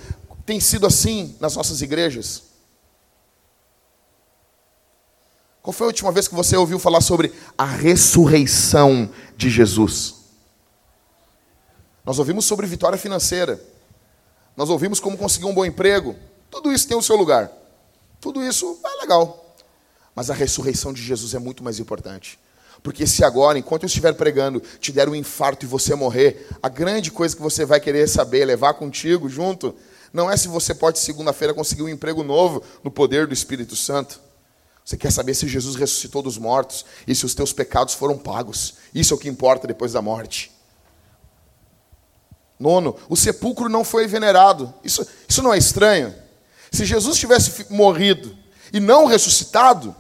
tem 0.45 0.61
sido 0.61 0.87
assim 0.87 1.37
nas 1.40 1.56
nossas 1.56 1.83
igrejas? 1.83 2.42
Qual 5.61 5.73
foi 5.73 5.87
a 5.87 5.88
última 5.88 6.12
vez 6.12 6.28
que 6.28 6.35
você 6.35 6.56
ouviu 6.56 6.78
falar 6.78 7.00
sobre 7.00 7.33
a 7.59 7.64
ressurreição 7.64 9.11
de 9.37 9.50
Jesus? 9.50 10.14
Nós 12.04 12.21
ouvimos 12.21 12.45
sobre 12.45 12.68
vitória 12.68 12.97
financeira. 12.97 13.61
Nós 14.56 14.71
ouvimos 14.71 15.00
como 15.00 15.18
conseguir 15.18 15.47
um 15.47 15.52
bom 15.52 15.64
emprego. 15.64 16.14
Tudo 16.49 16.73
isso 16.73 16.87
tem 16.87 16.97
o 16.97 17.02
seu 17.02 17.16
lugar. 17.16 17.50
Tudo 18.21 18.42
isso 18.45 18.78
é 18.85 19.00
legal. 19.00 19.45
Mas 20.16 20.30
a 20.30 20.35
ressurreição 20.35 20.94
de 20.94 21.02
Jesus 21.02 21.35
é 21.35 21.38
muito 21.38 21.62
mais 21.62 21.78
importante. 21.78 22.38
Porque 22.82 23.06
se 23.06 23.23
agora, 23.23 23.58
enquanto 23.58 23.82
eu 23.82 23.87
estiver 23.87 24.14
pregando, 24.14 24.62
te 24.80 24.90
der 24.90 25.08
um 25.08 25.14
infarto 25.14 25.66
e 25.66 25.68
você 25.68 25.94
morrer, 25.94 26.49
a 26.62 26.70
grande 26.70 27.11
coisa 27.11 27.37
que 27.37 27.42
você 27.42 27.66
vai 27.66 27.78
querer 27.78 28.08
saber, 28.08 28.46
levar 28.46 28.75
contigo 28.75 29.28
junto, 29.28 29.75
não 30.12 30.30
é 30.30 30.37
se 30.37 30.49
você 30.49 30.75
pode 30.75 30.99
segunda-feira 30.99 31.52
conseguir 31.52 31.82
um 31.82 31.88
emprego 31.88 32.23
novo 32.23 32.62
no 32.82 32.90
poder 32.90 33.26
do 33.26 33.35
Espírito 33.35 33.76
Santo. 33.76 34.20
Você 34.82 34.96
quer 34.96 35.12
saber 35.12 35.35
se 35.35 35.46
Jesus 35.49 35.76
ressuscitou 35.76 36.23
dos 36.23 36.38
mortos 36.38 36.87
e 37.06 37.14
se 37.14 37.26
os 37.26 37.35
teus 37.35 37.52
pecados 37.52 37.92
foram 37.92 38.16
pagos. 38.16 38.75
Isso 38.94 39.12
é 39.12 39.16
o 39.16 39.20
que 39.20 39.28
importa 39.28 39.66
depois 39.66 39.92
da 39.92 40.00
morte. 40.00 40.50
Nono, 42.58 42.96
o 43.08 43.16
sepulcro 43.16 43.68
não 43.68 43.85
foi 43.85 44.06
venerado. 44.06 44.73
Isso, 44.82 45.06
isso 45.28 45.42
não 45.42 45.52
é 45.52 45.58
estranho? 45.58 46.14
Se 46.70 46.85
Jesus 46.85 47.18
tivesse 47.18 47.66
morrido 47.68 48.35
e 48.73 48.80
não 48.80 49.06
ressuscitado, 49.06 49.94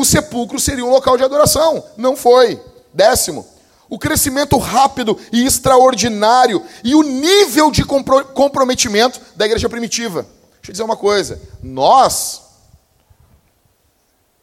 o 0.00 0.04
sepulcro 0.04 0.60
seria 0.60 0.84
um 0.84 0.90
local 0.90 1.16
de 1.16 1.24
adoração. 1.24 1.84
Não 1.96 2.16
foi. 2.16 2.62
Décimo, 2.94 3.44
o 3.88 3.98
crescimento 3.98 4.56
rápido 4.56 5.18
e 5.32 5.44
extraordinário 5.44 6.64
e 6.84 6.94
o 6.94 7.02
nível 7.02 7.70
de 7.70 7.84
comprometimento 7.84 9.20
da 9.34 9.44
igreja 9.44 9.68
primitiva. 9.68 10.22
Deixa 10.22 10.68
eu 10.68 10.72
dizer 10.72 10.84
uma 10.84 10.96
coisa. 10.96 11.40
Nós, 11.60 12.42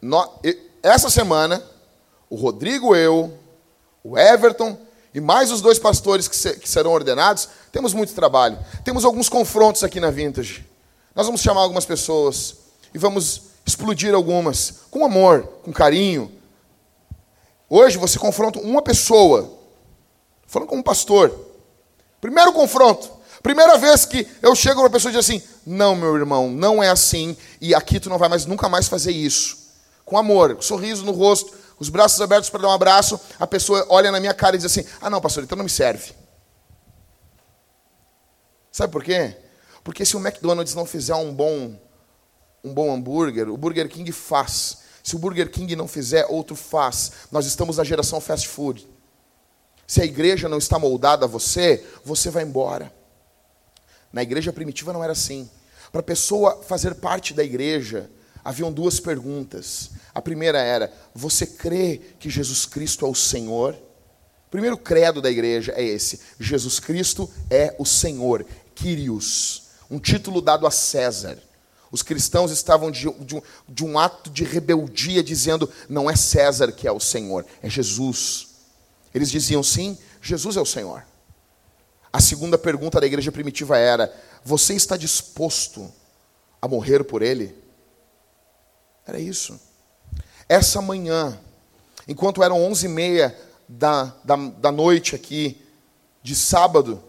nós 0.02 0.28
essa 0.82 1.08
semana, 1.08 1.62
o 2.28 2.36
Rodrigo, 2.36 2.94
eu, 2.94 3.32
o 4.04 4.18
Everton 4.18 4.76
e 5.14 5.20
mais 5.22 5.50
os 5.50 5.62
dois 5.62 5.78
pastores 5.78 6.28
que, 6.28 6.60
que 6.60 6.68
serão 6.68 6.92
ordenados, 6.92 7.48
temos 7.72 7.94
muito 7.94 8.12
trabalho. 8.12 8.58
Temos 8.84 9.06
alguns 9.06 9.30
confrontos 9.30 9.82
aqui 9.82 10.00
na 10.00 10.10
Vintage. 10.10 10.66
Nós 11.14 11.24
vamos 11.24 11.40
chamar 11.40 11.62
algumas 11.62 11.86
pessoas 11.86 12.56
e 12.92 12.98
vamos 12.98 13.45
explodir 13.66 14.14
algumas, 14.14 14.82
com 14.90 15.04
amor, 15.04 15.42
com 15.64 15.72
carinho. 15.72 16.32
Hoje 17.68 17.98
você 17.98 18.18
confronta 18.18 18.60
uma 18.60 18.80
pessoa, 18.80 19.58
falando 20.46 20.68
como 20.68 20.80
um 20.80 20.84
pastor. 20.84 21.36
Primeiro 22.20 22.52
confronto. 22.52 23.16
Primeira 23.42 23.76
vez 23.76 24.04
que 24.04 24.26
eu 24.40 24.54
chego 24.54 24.80
uma 24.80 24.90
pessoa 24.90 25.10
e 25.10 25.16
diz 25.16 25.24
assim: 25.24 25.42
Não, 25.66 25.94
meu 25.94 26.16
irmão, 26.16 26.48
não 26.48 26.82
é 26.82 26.88
assim, 26.88 27.36
e 27.60 27.74
aqui 27.74 28.00
tu 28.00 28.08
não 28.08 28.18
vai 28.18 28.28
mais 28.28 28.46
nunca 28.46 28.68
mais 28.68 28.88
fazer 28.88 29.12
isso. 29.12 29.66
Com 30.04 30.16
amor, 30.16 30.54
com 30.54 30.62
sorriso 30.62 31.04
no 31.04 31.12
rosto, 31.12 31.52
os 31.78 31.88
braços 31.88 32.20
abertos 32.20 32.48
para 32.48 32.62
dar 32.62 32.68
um 32.68 32.72
abraço, 32.72 33.20
a 33.38 33.46
pessoa 33.46 33.84
olha 33.88 34.10
na 34.10 34.20
minha 34.20 34.34
cara 34.34 34.56
e 34.56 34.58
diz 34.58 34.66
assim: 34.66 34.88
Ah, 35.00 35.10
não, 35.10 35.20
pastor, 35.20 35.44
então 35.44 35.56
não 35.56 35.64
me 35.64 35.70
serve. 35.70 36.12
Sabe 38.72 38.92
por 38.92 39.02
quê? 39.02 39.36
Porque 39.82 40.04
se 40.04 40.16
o 40.16 40.20
McDonald's 40.20 40.74
não 40.74 40.84
fizer 40.84 41.14
um 41.14 41.32
bom 41.32 41.78
um 42.66 42.74
bom 42.74 42.92
hambúrguer, 42.92 43.48
o 43.48 43.56
Burger 43.56 43.88
King 43.88 44.10
faz. 44.10 44.78
Se 45.02 45.14
o 45.14 45.18
Burger 45.20 45.48
King 45.48 45.76
não 45.76 45.86
fizer, 45.86 46.26
outro 46.28 46.56
faz. 46.56 47.12
Nós 47.30 47.46
estamos 47.46 47.76
na 47.76 47.84
geração 47.84 48.20
fast 48.20 48.48
food. 48.48 48.88
Se 49.86 50.02
a 50.02 50.04
igreja 50.04 50.48
não 50.48 50.58
está 50.58 50.80
moldada 50.80 51.26
a 51.26 51.28
você, 51.28 51.84
você 52.04 52.28
vai 52.28 52.42
embora. 52.42 52.92
Na 54.12 54.20
igreja 54.20 54.52
primitiva 54.52 54.92
não 54.92 55.04
era 55.04 55.12
assim. 55.12 55.48
Para 55.92 56.00
a 56.00 56.04
pessoa 56.04 56.60
fazer 56.64 56.96
parte 56.96 57.32
da 57.32 57.44
igreja, 57.44 58.10
haviam 58.44 58.72
duas 58.72 58.98
perguntas. 58.98 59.90
A 60.12 60.20
primeira 60.20 60.58
era: 60.58 60.92
Você 61.14 61.46
crê 61.46 62.00
que 62.18 62.28
Jesus 62.28 62.66
Cristo 62.66 63.06
é 63.06 63.08
o 63.08 63.14
Senhor? 63.14 63.74
O 64.48 64.50
primeiro 64.50 64.76
credo 64.76 65.22
da 65.22 65.30
igreja 65.30 65.72
é 65.76 65.84
esse: 65.84 66.20
Jesus 66.40 66.80
Cristo 66.80 67.30
é 67.48 67.76
o 67.78 67.86
Senhor, 67.86 68.44
Kyrios, 68.74 69.68
um 69.88 70.00
título 70.00 70.40
dado 70.40 70.66
a 70.66 70.70
César. 70.72 71.38
Os 71.90 72.02
cristãos 72.02 72.50
estavam 72.50 72.90
de, 72.90 73.10
de, 73.20 73.42
de, 73.68 73.84
um 73.84 73.98
ato 73.98 74.30
de 74.30 74.44
rebeldia, 74.44 75.22
dizendo: 75.22 75.70
não 75.88 76.10
é 76.10 76.16
César 76.16 76.72
que 76.72 76.86
é 76.86 76.92
o 76.92 77.00
Senhor, 77.00 77.44
é 77.62 77.70
Jesus. 77.70 78.48
Eles 79.14 79.30
diziam: 79.30 79.62
sim, 79.62 79.96
Jesus 80.20 80.56
é 80.56 80.60
o 80.60 80.66
Senhor. 80.66 81.04
A 82.12 82.20
segunda 82.20 82.58
pergunta 82.58 83.00
da 83.00 83.06
igreja 83.06 83.30
primitiva 83.30 83.78
era: 83.78 84.12
você 84.44 84.74
está 84.74 84.96
disposto 84.96 85.92
a 86.60 86.66
morrer 86.66 87.04
por 87.04 87.22
Ele? 87.22 87.54
Era 89.06 89.20
isso. 89.20 89.58
Essa 90.48 90.80
manhã, 90.80 91.38
enquanto 92.08 92.42
eram 92.42 92.62
onze 92.62 92.86
e 92.86 92.88
meia 92.88 93.36
da, 93.68 94.14
da, 94.24 94.36
da 94.36 94.72
noite 94.72 95.14
aqui, 95.14 95.62
de 96.22 96.34
sábado, 96.34 97.02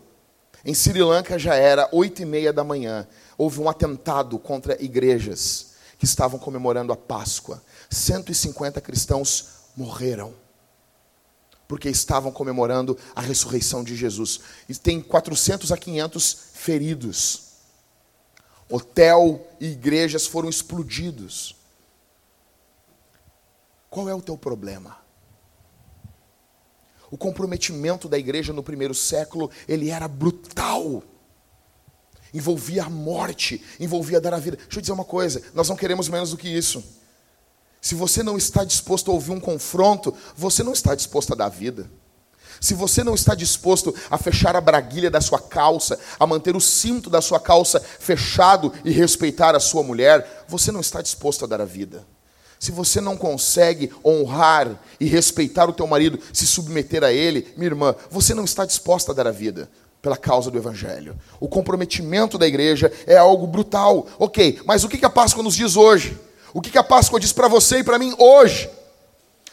em 0.67 0.73
Sri 0.73 1.01
Lanka 1.01 1.39
já 1.39 1.55
era 1.55 1.87
oito 1.93 2.21
e 2.21 2.25
meia 2.25 2.51
da 2.51 2.61
manhã 2.61 3.07
houve 3.37 3.61
um 3.61 3.69
atentado 3.69 4.37
contra 4.37 4.83
igrejas 4.83 5.67
que 5.97 6.03
estavam 6.03 6.37
comemorando 6.37 6.91
a 6.91 6.97
Páscoa. 6.97 7.63
150 7.89 8.81
cristãos 8.81 9.45
morreram 9.77 10.33
porque 11.69 11.89
estavam 11.89 12.33
comemorando 12.33 12.97
a 13.15 13.21
ressurreição 13.21 13.81
de 13.81 13.95
Jesus. 13.95 14.41
E 14.67 14.75
tem 14.75 15.01
400 15.01 15.71
a 15.71 15.77
500 15.77 16.37
feridos. 16.53 17.43
Hotel 18.69 19.47
e 19.61 19.67
igrejas 19.67 20.27
foram 20.27 20.49
explodidos. 20.49 21.55
Qual 23.89 24.09
é 24.09 24.13
o 24.13 24.21
teu 24.21 24.37
problema? 24.37 25.06
O 27.09 27.17
comprometimento 27.17 28.09
da 28.09 28.17
igreja 28.17 28.51
no 28.53 28.63
primeiro 28.63 28.93
século, 28.93 29.49
ele 29.67 29.89
era 29.89 30.07
brutal 30.07 31.03
envolvia 32.33 32.83
a 32.83 32.89
morte, 32.89 33.63
envolvia 33.79 34.21
dar 34.21 34.33
a 34.33 34.37
vida. 34.39 34.57
Deixa 34.57 34.77
eu 34.77 34.81
dizer 34.81 34.93
uma 34.93 35.05
coisa: 35.05 35.41
nós 35.53 35.69
não 35.69 35.75
queremos 35.75 36.09
menos 36.09 36.31
do 36.31 36.37
que 36.37 36.47
isso. 36.47 36.83
Se 37.81 37.95
você 37.95 38.23
não 38.23 38.37
está 38.37 38.63
disposto 38.63 39.11
a 39.11 39.13
ouvir 39.13 39.31
um 39.31 39.39
confronto, 39.39 40.13
você 40.35 40.63
não 40.63 40.73
está 40.73 40.95
disposto 40.95 41.33
a 41.33 41.35
dar 41.35 41.49
vida. 41.49 41.89
Se 42.59 42.73
você 42.73 43.03
não 43.03 43.13
está 43.13 43.35
disposto 43.35 43.93
a 44.09 44.17
fechar 44.17 44.55
a 44.55 44.61
braguilha 44.61 45.11
da 45.11 45.21
sua 45.21 45.39
calça, 45.39 45.99
a 46.19 46.25
manter 46.25 46.55
o 46.55 46.61
cinto 46.61 47.07
da 47.09 47.21
sua 47.21 47.39
calça 47.39 47.79
fechado 47.79 48.73
e 48.83 48.91
respeitar 48.91 49.55
a 49.55 49.59
sua 49.59 49.83
mulher, 49.83 50.45
você 50.47 50.71
não 50.71 50.79
está 50.79 51.01
disposto 51.01 51.45
a 51.45 51.47
dar 51.47 51.61
a 51.61 51.65
vida. 51.65 52.05
Se 52.59 52.71
você 52.71 52.99
não 52.99 53.15
consegue 53.15 53.91
honrar 54.03 54.69
e 54.99 55.05
respeitar 55.05 55.69
o 55.69 55.73
teu 55.73 55.85
marido, 55.85 56.19
se 56.33 56.47
submeter 56.47 57.03
a 57.03 57.11
ele, 57.11 57.47
minha 57.55 57.69
irmã, 57.69 57.95
você 58.09 58.33
não 58.33 58.45
está 58.45 58.65
disposta 58.65 59.11
a 59.11 59.15
dar 59.15 59.27
a 59.27 59.31
vida 59.31 59.69
pela 60.01 60.17
causa 60.17 60.49
do 60.49 60.57
evangelho. 60.57 61.15
O 61.39 61.47
comprometimento 61.47 62.37
da 62.37 62.47
igreja 62.47 62.91
é 63.05 63.17
algo 63.17 63.45
brutal. 63.45 64.07
OK, 64.17 64.61
mas 64.65 64.83
o 64.83 64.89
que 64.89 65.05
a 65.05 65.09
Páscoa 65.09 65.43
nos 65.43 65.55
diz 65.55 65.75
hoje? 65.75 66.17
O 66.53 66.61
que 66.61 66.77
a 66.77 66.83
Páscoa 66.83 67.19
diz 67.19 67.31
para 67.31 67.47
você 67.47 67.79
e 67.79 67.83
para 67.83 67.99
mim 67.99 68.15
hoje? 68.17 68.69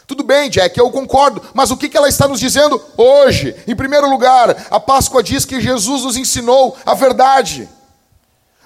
Tudo 0.06 0.22
bem, 0.22 0.50
Jack, 0.50 0.78
eu 0.78 0.90
concordo, 0.90 1.42
mas 1.54 1.70
o 1.70 1.76
que 1.76 1.94
ela 1.96 2.08
está 2.08 2.28
nos 2.28 2.38
dizendo 2.38 2.80
hoje? 2.96 3.56
Em 3.66 3.74
primeiro 3.74 4.08
lugar, 4.08 4.66
a 4.70 4.78
Páscoa 4.78 5.22
diz 5.22 5.46
que 5.46 5.60
Jesus 5.60 6.04
nos 6.04 6.16
ensinou 6.16 6.76
a 6.84 6.94
verdade. 6.94 7.68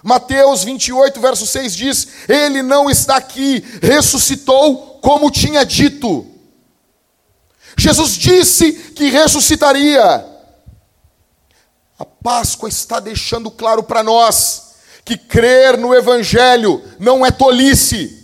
Mateus 0.02 0.64
28, 0.64 1.20
verso 1.20 1.46
6 1.46 1.74
diz: 1.74 2.08
Ele 2.28 2.62
não 2.62 2.88
está 2.88 3.16
aqui, 3.16 3.64
ressuscitou 3.82 4.98
como 5.00 5.30
tinha 5.30 5.64
dito. 5.64 6.26
Jesus 7.76 8.12
disse 8.12 8.72
que 8.72 9.08
ressuscitaria. 9.10 10.24
A 11.98 12.04
Páscoa 12.04 12.68
está 12.68 13.00
deixando 13.00 13.50
claro 13.50 13.82
para 13.82 14.02
nós 14.02 14.74
que 15.04 15.16
crer 15.16 15.76
no 15.76 15.94
Evangelho 15.94 16.82
não 16.98 17.24
é 17.24 17.30
tolice 17.30 18.18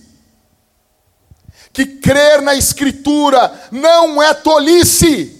que 1.74 1.84
crer 1.84 2.40
na 2.40 2.54
Escritura 2.54 3.52
não 3.72 4.22
é 4.22 4.32
tolice. 4.32 5.33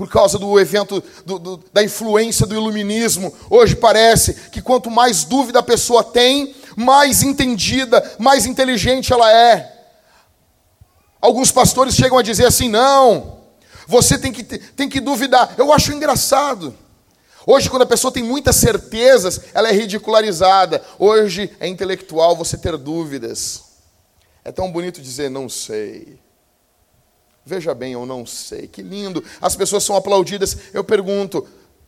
Por 0.00 0.08
causa 0.08 0.38
do 0.38 0.58
evento, 0.58 1.04
do, 1.26 1.38
do, 1.38 1.64
da 1.74 1.84
influência 1.84 2.46
do 2.46 2.54
iluminismo, 2.54 3.34
hoje 3.50 3.76
parece 3.76 4.32
que 4.50 4.62
quanto 4.62 4.90
mais 4.90 5.24
dúvida 5.24 5.58
a 5.58 5.62
pessoa 5.62 6.02
tem, 6.02 6.54
mais 6.74 7.22
entendida, 7.22 8.16
mais 8.18 8.46
inteligente 8.46 9.12
ela 9.12 9.30
é. 9.30 9.70
Alguns 11.20 11.52
pastores 11.52 11.94
chegam 11.94 12.16
a 12.16 12.22
dizer 12.22 12.46
assim: 12.46 12.66
não, 12.66 13.40
você 13.86 14.16
tem 14.16 14.32
que, 14.32 14.42
tem 14.42 14.88
que 14.88 15.00
duvidar. 15.00 15.54
Eu 15.58 15.70
acho 15.70 15.92
engraçado. 15.92 16.74
Hoje, 17.46 17.68
quando 17.68 17.82
a 17.82 17.86
pessoa 17.86 18.10
tem 18.10 18.22
muitas 18.22 18.56
certezas, 18.56 19.38
ela 19.52 19.68
é 19.68 19.72
ridicularizada. 19.72 20.82
Hoje 20.98 21.54
é 21.60 21.68
intelectual 21.68 22.34
você 22.34 22.56
ter 22.56 22.74
dúvidas. 22.78 23.64
É 24.42 24.50
tão 24.50 24.72
bonito 24.72 25.02
dizer 25.02 25.28
não 25.28 25.46
sei. 25.46 26.18
Veja 27.44 27.74
bem, 27.74 27.92
eu 27.92 28.06
não 28.06 28.26
sei. 28.26 28.68
Que 28.68 28.82
lindo. 28.82 29.24
As 29.40 29.56
pessoas 29.56 29.84
são 29.84 29.96
aplaudidas. 29.96 30.56
Eu 30.72 30.84
pergunto: 30.84 31.46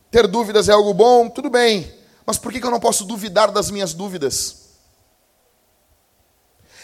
ter 0.09 0.27
dúvidas 0.27 0.69
é 0.69 0.73
algo 0.73 0.93
bom? 0.93 1.29
Tudo 1.29 1.49
bem. 1.49 1.91
Mas 2.25 2.37
por 2.37 2.51
que 2.51 2.63
eu 2.63 2.71
não 2.71 2.79
posso 2.79 3.05
duvidar 3.05 3.51
das 3.51 3.69
minhas 3.69 3.93
dúvidas? 3.93 4.63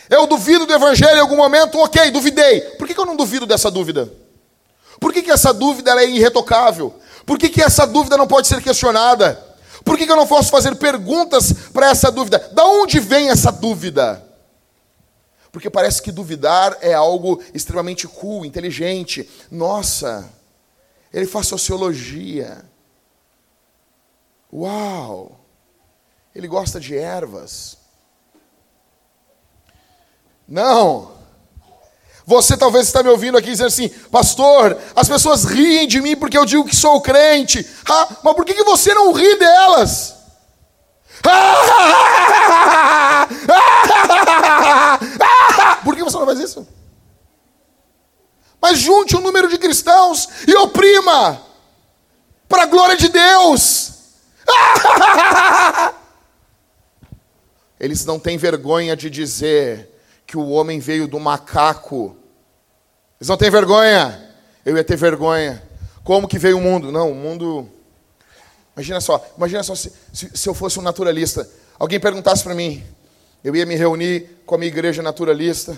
Eu 0.10 0.26
duvido 0.26 0.66
do 0.66 0.74
evangelho 0.74 1.18
em 1.18 1.22
algum 1.22 1.38
momento, 1.38 1.78
ok, 1.78 2.10
duvidei. 2.10 2.62
Por 2.62 2.88
que 2.88 3.00
eu 3.00 3.06
não 3.06 3.16
duvido 3.16 3.46
dessa 3.46 3.70
dúvida? 3.70 4.12
Por 5.00 5.14
que, 5.14 5.32
essa 5.32 5.54
dúvida 5.54 5.92
é 6.02 6.10
irretocável? 6.10 6.94
Por 7.26 7.38
que, 7.38 7.48
que 7.48 7.62
essa 7.62 7.86
dúvida 7.86 8.18
não 8.18 8.28
pode 8.28 8.48
ser 8.48 8.62
questionada? 8.62 9.42
Por 9.86 9.98
que, 9.98 10.06
que 10.06 10.12
eu 10.12 10.16
não 10.16 10.28
posso 10.28 10.50
fazer 10.50 10.76
perguntas 10.76 11.54
para 11.72 11.90
essa 11.90 12.12
dúvida? 12.12 12.50
Da 12.54 12.66
onde 12.66 13.00
vem 13.00 13.30
essa 13.30 13.52
dúvida? 13.52 14.29
Porque 15.52 15.70
parece 15.70 16.02
que 16.02 16.12
duvidar 16.12 16.78
é 16.82 16.94
algo 16.94 17.42
extremamente 17.54 18.08
cool, 18.08 18.46
inteligente. 18.46 19.30
Nossa, 19.52 20.30
ele 21.12 21.26
faz 21.26 21.48
sociologia. 21.48 22.64
Uau! 24.52 25.40
Ele 26.36 26.48
gosta 26.48 26.80
de 26.80 26.96
ervas. 26.96 27.78
Não! 30.48 31.20
Você 32.26 32.56
talvez 32.56 32.86
está 32.86 33.02
me 33.02 33.10
ouvindo 33.10 33.40
aqui 33.40 33.50
dizendo 33.50 33.68
assim, 33.68 33.90
pastor, 34.12 34.78
as 34.96 35.10
pessoas 35.10 35.46
riem 35.46 35.88
de 35.88 36.00
mim 36.00 36.16
porque 36.16 36.38
eu 36.38 36.46
digo 36.46 36.64
que 36.64 36.76
sou 36.76 37.02
crente. 37.02 37.68
Ah, 37.90 38.08
mas 38.24 38.36
por 38.36 38.46
que, 38.46 38.54
que 38.54 38.64
você 38.64 38.94
não 38.94 39.12
ri 39.12 39.36
delas? 39.40 40.16
Por 41.24 41.32
que 43.88 43.99
não 46.18 46.26
faz 46.26 46.40
isso? 46.40 46.68
Mas 48.62 48.80
junte 48.80 49.16
um 49.16 49.22
número 49.22 49.48
de 49.48 49.58
cristãos 49.58 50.28
e 50.48 50.56
oprima 50.56 51.42
para 52.48 52.64
a 52.64 52.66
glória 52.66 52.98
de 52.98 53.10
Deus. 53.10 53.94
Eles 57.80 58.04
não 58.06 58.20
têm 58.20 58.38
vergonha 58.38 58.96
de 58.96 59.10
dizer 59.10 60.02
que 60.26 60.38
o 60.38 60.50
homem 60.50 60.80
veio 60.80 61.08
do 61.08 61.20
macaco 61.20 62.20
eles 63.20 63.28
não 63.28 63.36
têm 63.36 63.50
vergonha. 63.50 64.28
Eu 64.66 64.78
ia 64.78 64.84
ter 64.84 64.96
vergonha. 64.96 65.62
Como 66.04 66.28
que 66.28 66.40
veio 66.40 66.58
o 66.58 66.62
mundo? 66.62 66.92
Não, 66.92 67.12
o 67.12 67.16
mundo. 67.16 67.70
Imagina 68.76 69.02
só, 69.02 69.24
imagina 69.36 69.62
só 69.62 69.76
se, 69.76 69.92
se, 70.14 70.32
se 70.34 70.48
eu 70.48 70.54
fosse 70.54 70.80
um 70.80 70.82
naturalista. 70.82 71.48
Alguém 71.78 72.00
perguntasse 72.00 72.44
para 72.44 72.56
mim, 72.56 72.84
eu 73.44 73.54
ia 73.56 73.66
me 73.66 73.76
reunir 73.76 74.42
com 74.46 74.56
a 74.56 74.58
minha 74.58 74.70
igreja 74.70 75.02
naturalista 75.02 75.78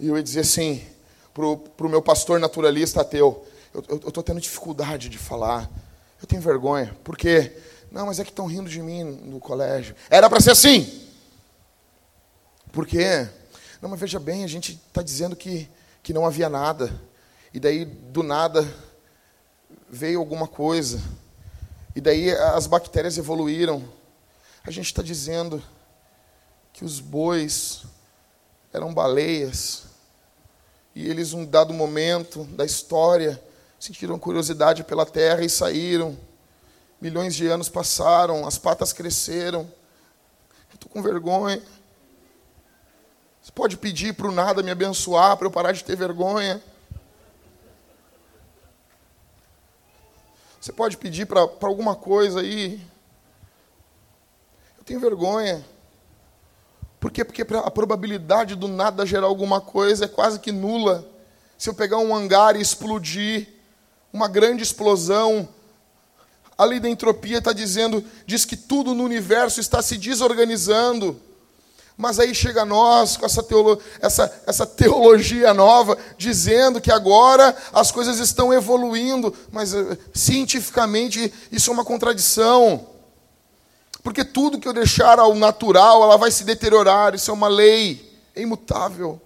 e 0.00 0.08
eu 0.08 0.16
ia 0.16 0.22
dizer 0.22 0.40
assim, 0.40 0.84
para 1.32 1.46
o 1.46 1.88
meu 1.88 2.02
pastor 2.02 2.40
naturalista 2.40 3.02
ateu: 3.02 3.46
Eu 3.88 3.96
estou 4.08 4.22
tendo 4.22 4.40
dificuldade 4.40 5.08
de 5.08 5.18
falar, 5.18 5.70
eu 6.20 6.26
tenho 6.26 6.42
vergonha. 6.42 6.96
Por 7.04 7.16
quê? 7.16 7.56
Não, 7.92 8.06
mas 8.06 8.18
é 8.18 8.24
que 8.24 8.30
estão 8.30 8.46
rindo 8.46 8.68
de 8.68 8.82
mim 8.82 9.04
no 9.04 9.38
colégio. 9.38 9.94
Era 10.08 10.28
para 10.28 10.40
ser 10.40 10.50
assim. 10.50 11.06
Por 12.72 12.86
quê? 12.86 13.28
Não, 13.80 13.88
mas 13.88 14.00
veja 14.00 14.18
bem, 14.18 14.42
a 14.42 14.48
gente 14.48 14.72
está 14.72 15.02
dizendo 15.02 15.36
que 15.36 15.68
que 16.02 16.12
não 16.12 16.26
havia 16.26 16.48
nada. 16.48 16.92
E 17.52 17.60
daí, 17.60 17.84
do 17.84 18.22
nada, 18.22 18.66
veio 19.88 20.18
alguma 20.18 20.46
coisa. 20.46 21.02
E 21.94 22.00
daí 22.00 22.30
as 22.30 22.66
bactérias 22.66 23.18
evoluíram. 23.18 23.84
A 24.64 24.70
gente 24.70 24.86
está 24.86 25.02
dizendo 25.02 25.62
que 26.72 26.84
os 26.84 27.00
bois 27.00 27.82
eram 28.72 28.94
baleias. 28.94 29.84
E 31.00 31.08
eles, 31.08 31.32
um 31.32 31.46
dado 31.46 31.72
momento 31.72 32.44
da 32.44 32.62
história, 32.62 33.42
sentiram 33.78 34.18
curiosidade 34.18 34.84
pela 34.84 35.06
terra 35.06 35.42
e 35.42 35.48
saíram. 35.48 36.14
Milhões 37.00 37.34
de 37.34 37.46
anos 37.46 37.70
passaram, 37.70 38.46
as 38.46 38.58
patas 38.58 38.92
cresceram. 38.92 39.60
Eu 40.68 40.74
estou 40.74 40.90
com 40.90 41.00
vergonha. 41.00 41.62
Você 43.40 43.50
pode 43.50 43.78
pedir 43.78 44.12
para 44.12 44.28
o 44.28 44.30
nada 44.30 44.62
me 44.62 44.70
abençoar, 44.70 45.38
para 45.38 45.46
eu 45.46 45.50
parar 45.50 45.72
de 45.72 45.82
ter 45.82 45.96
vergonha. 45.96 46.62
Você 50.60 50.70
pode 50.70 50.98
pedir 50.98 51.24
para 51.24 51.40
alguma 51.62 51.96
coisa 51.96 52.40
aí. 52.40 52.78
Eu 54.76 54.84
tenho 54.84 55.00
vergonha. 55.00 55.64
Por 57.00 57.10
quê? 57.10 57.24
Porque 57.24 57.42
a 57.42 57.70
probabilidade 57.70 58.54
do 58.54 58.68
nada 58.68 59.06
gerar 59.06 59.26
alguma 59.26 59.58
coisa 59.58 60.04
é 60.04 60.08
quase 60.08 60.38
que 60.38 60.52
nula. 60.52 61.08
Se 61.56 61.70
eu 61.70 61.74
pegar 61.74 61.96
um 61.96 62.14
hangar 62.14 62.54
e 62.54 62.60
explodir, 62.60 63.48
uma 64.12 64.28
grande 64.28 64.62
explosão, 64.62 65.48
a 66.58 66.64
lei 66.64 66.78
da 66.78 66.90
entropia 66.90 67.38
está 67.38 67.54
dizendo, 67.54 68.04
diz 68.26 68.44
que 68.44 68.54
tudo 68.54 68.94
no 68.94 69.02
universo 69.02 69.60
está 69.60 69.80
se 69.80 69.96
desorganizando. 69.96 71.18
Mas 71.96 72.18
aí 72.18 72.34
chega 72.34 72.66
nós 72.66 73.16
com 73.16 73.24
essa, 73.24 73.42
teolo 73.42 73.80
essa, 74.00 74.42
essa 74.46 74.66
teologia 74.66 75.54
nova, 75.54 75.96
dizendo 76.18 76.80
que 76.80 76.92
agora 76.92 77.56
as 77.72 77.90
coisas 77.90 78.18
estão 78.18 78.52
evoluindo, 78.52 79.34
mas 79.50 79.72
uh, 79.72 79.96
cientificamente 80.12 81.32
isso 81.50 81.70
é 81.70 81.72
uma 81.74 81.84
contradição. 81.84 82.86
Porque 84.02 84.24
tudo 84.24 84.58
que 84.58 84.66
eu 84.66 84.72
deixar 84.72 85.18
ao 85.18 85.34
natural, 85.34 86.02
ela 86.02 86.16
vai 86.16 86.30
se 86.30 86.44
deteriorar, 86.44 87.14
isso 87.14 87.30
é 87.30 87.34
uma 87.34 87.48
lei, 87.48 88.18
é 88.34 88.40
imutável. 88.40 89.20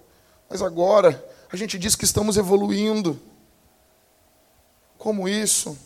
Mas 0.49 0.61
agora, 0.61 1.23
a 1.51 1.55
gente 1.55 1.77
diz 1.77 1.95
que 1.95 2.05
estamos 2.05 2.37
evoluindo. 2.37 3.19
Como 4.97 5.27
isso? 5.27 5.77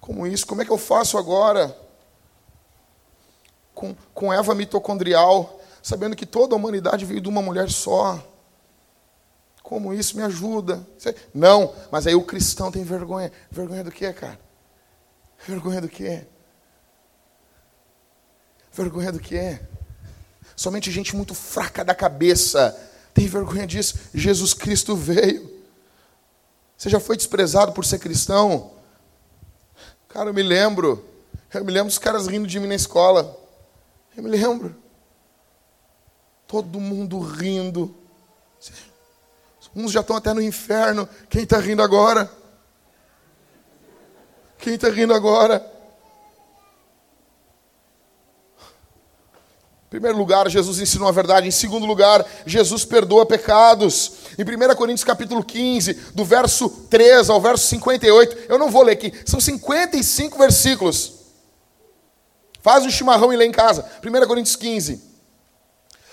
Como 0.00 0.26
isso? 0.26 0.46
Como 0.46 0.62
é 0.62 0.64
que 0.64 0.70
eu 0.70 0.78
faço 0.78 1.18
agora? 1.18 1.76
com, 3.80 3.96
com 4.12 4.30
Eva 4.32 4.54
mitocondrial, 4.54 5.58
sabendo 5.82 6.14
que 6.14 6.26
toda 6.26 6.54
a 6.54 6.58
humanidade 6.58 7.06
veio 7.06 7.20
de 7.20 7.28
uma 7.30 7.40
mulher 7.40 7.70
só. 7.70 8.22
Como 9.62 9.94
isso 9.94 10.16
me 10.16 10.22
ajuda? 10.22 10.86
Não, 11.32 11.74
mas 11.90 12.06
aí 12.06 12.14
o 12.14 12.22
cristão 12.22 12.70
tem 12.70 12.84
vergonha. 12.84 13.32
Vergonha 13.50 13.82
do 13.82 13.90
que, 13.90 14.12
cara? 14.12 14.38
Vergonha 15.46 15.80
do 15.80 15.88
que? 15.88 16.26
Vergonha 18.72 19.12
do 19.12 19.18
que? 19.18 19.58
Somente 20.54 20.90
gente 20.90 21.16
muito 21.16 21.34
fraca 21.34 21.84
da 21.84 21.94
cabeça 21.94 22.78
Tem 23.14 23.26
vergonha 23.26 23.66
disso? 23.66 23.98
Jesus 24.14 24.54
Cristo 24.54 24.94
veio. 24.94 25.50
Você 26.76 26.88
já 26.88 27.00
foi 27.00 27.16
desprezado 27.16 27.72
por 27.72 27.84
ser 27.84 27.98
cristão? 27.98 28.72
Cara, 30.08 30.30
eu 30.30 30.34
me 30.34 30.42
lembro. 30.42 31.04
Eu 31.52 31.64
me 31.64 31.72
lembro 31.72 31.88
dos 31.88 31.98
caras 31.98 32.26
rindo 32.26 32.46
de 32.46 32.58
mim 32.60 32.68
na 32.68 32.74
escola. 32.74 33.36
Eu 34.16 34.22
me 34.22 34.30
lembro. 34.30 34.76
Todo 36.46 36.80
mundo 36.80 37.20
rindo. 37.20 37.94
Uns 39.74 39.92
já 39.92 40.00
estão 40.00 40.16
até 40.16 40.32
no 40.32 40.42
inferno. 40.42 41.08
Quem 41.28 41.42
está 41.42 41.58
rindo 41.58 41.82
agora? 41.82 42.30
Quem 44.58 44.74
está 44.74 44.88
rindo 44.88 45.14
agora? 45.14 45.64
Em 49.90 49.98
primeiro 49.98 50.16
lugar, 50.16 50.48
Jesus 50.48 50.78
ensinou 50.78 51.08
a 51.08 51.10
verdade. 51.10 51.48
Em 51.48 51.50
segundo 51.50 51.84
lugar, 51.84 52.24
Jesus 52.46 52.84
perdoa 52.84 53.26
pecados. 53.26 54.12
Em 54.38 54.44
1 54.44 54.76
Coríntios 54.76 55.02
capítulo 55.02 55.42
15, 55.42 55.94
do 56.14 56.24
verso 56.24 56.70
3 56.88 57.28
ao 57.28 57.40
verso 57.40 57.66
58, 57.66 58.44
eu 58.48 58.56
não 58.56 58.70
vou 58.70 58.84
ler 58.84 58.92
aqui, 58.92 59.12
são 59.26 59.40
55 59.40 60.38
versículos. 60.38 61.14
Faz 62.62 62.86
um 62.86 62.90
chimarrão 62.90 63.32
e 63.32 63.36
lê 63.36 63.46
em 63.46 63.50
casa. 63.50 63.84
1 64.04 64.28
Coríntios 64.28 64.54
15. 64.54 65.02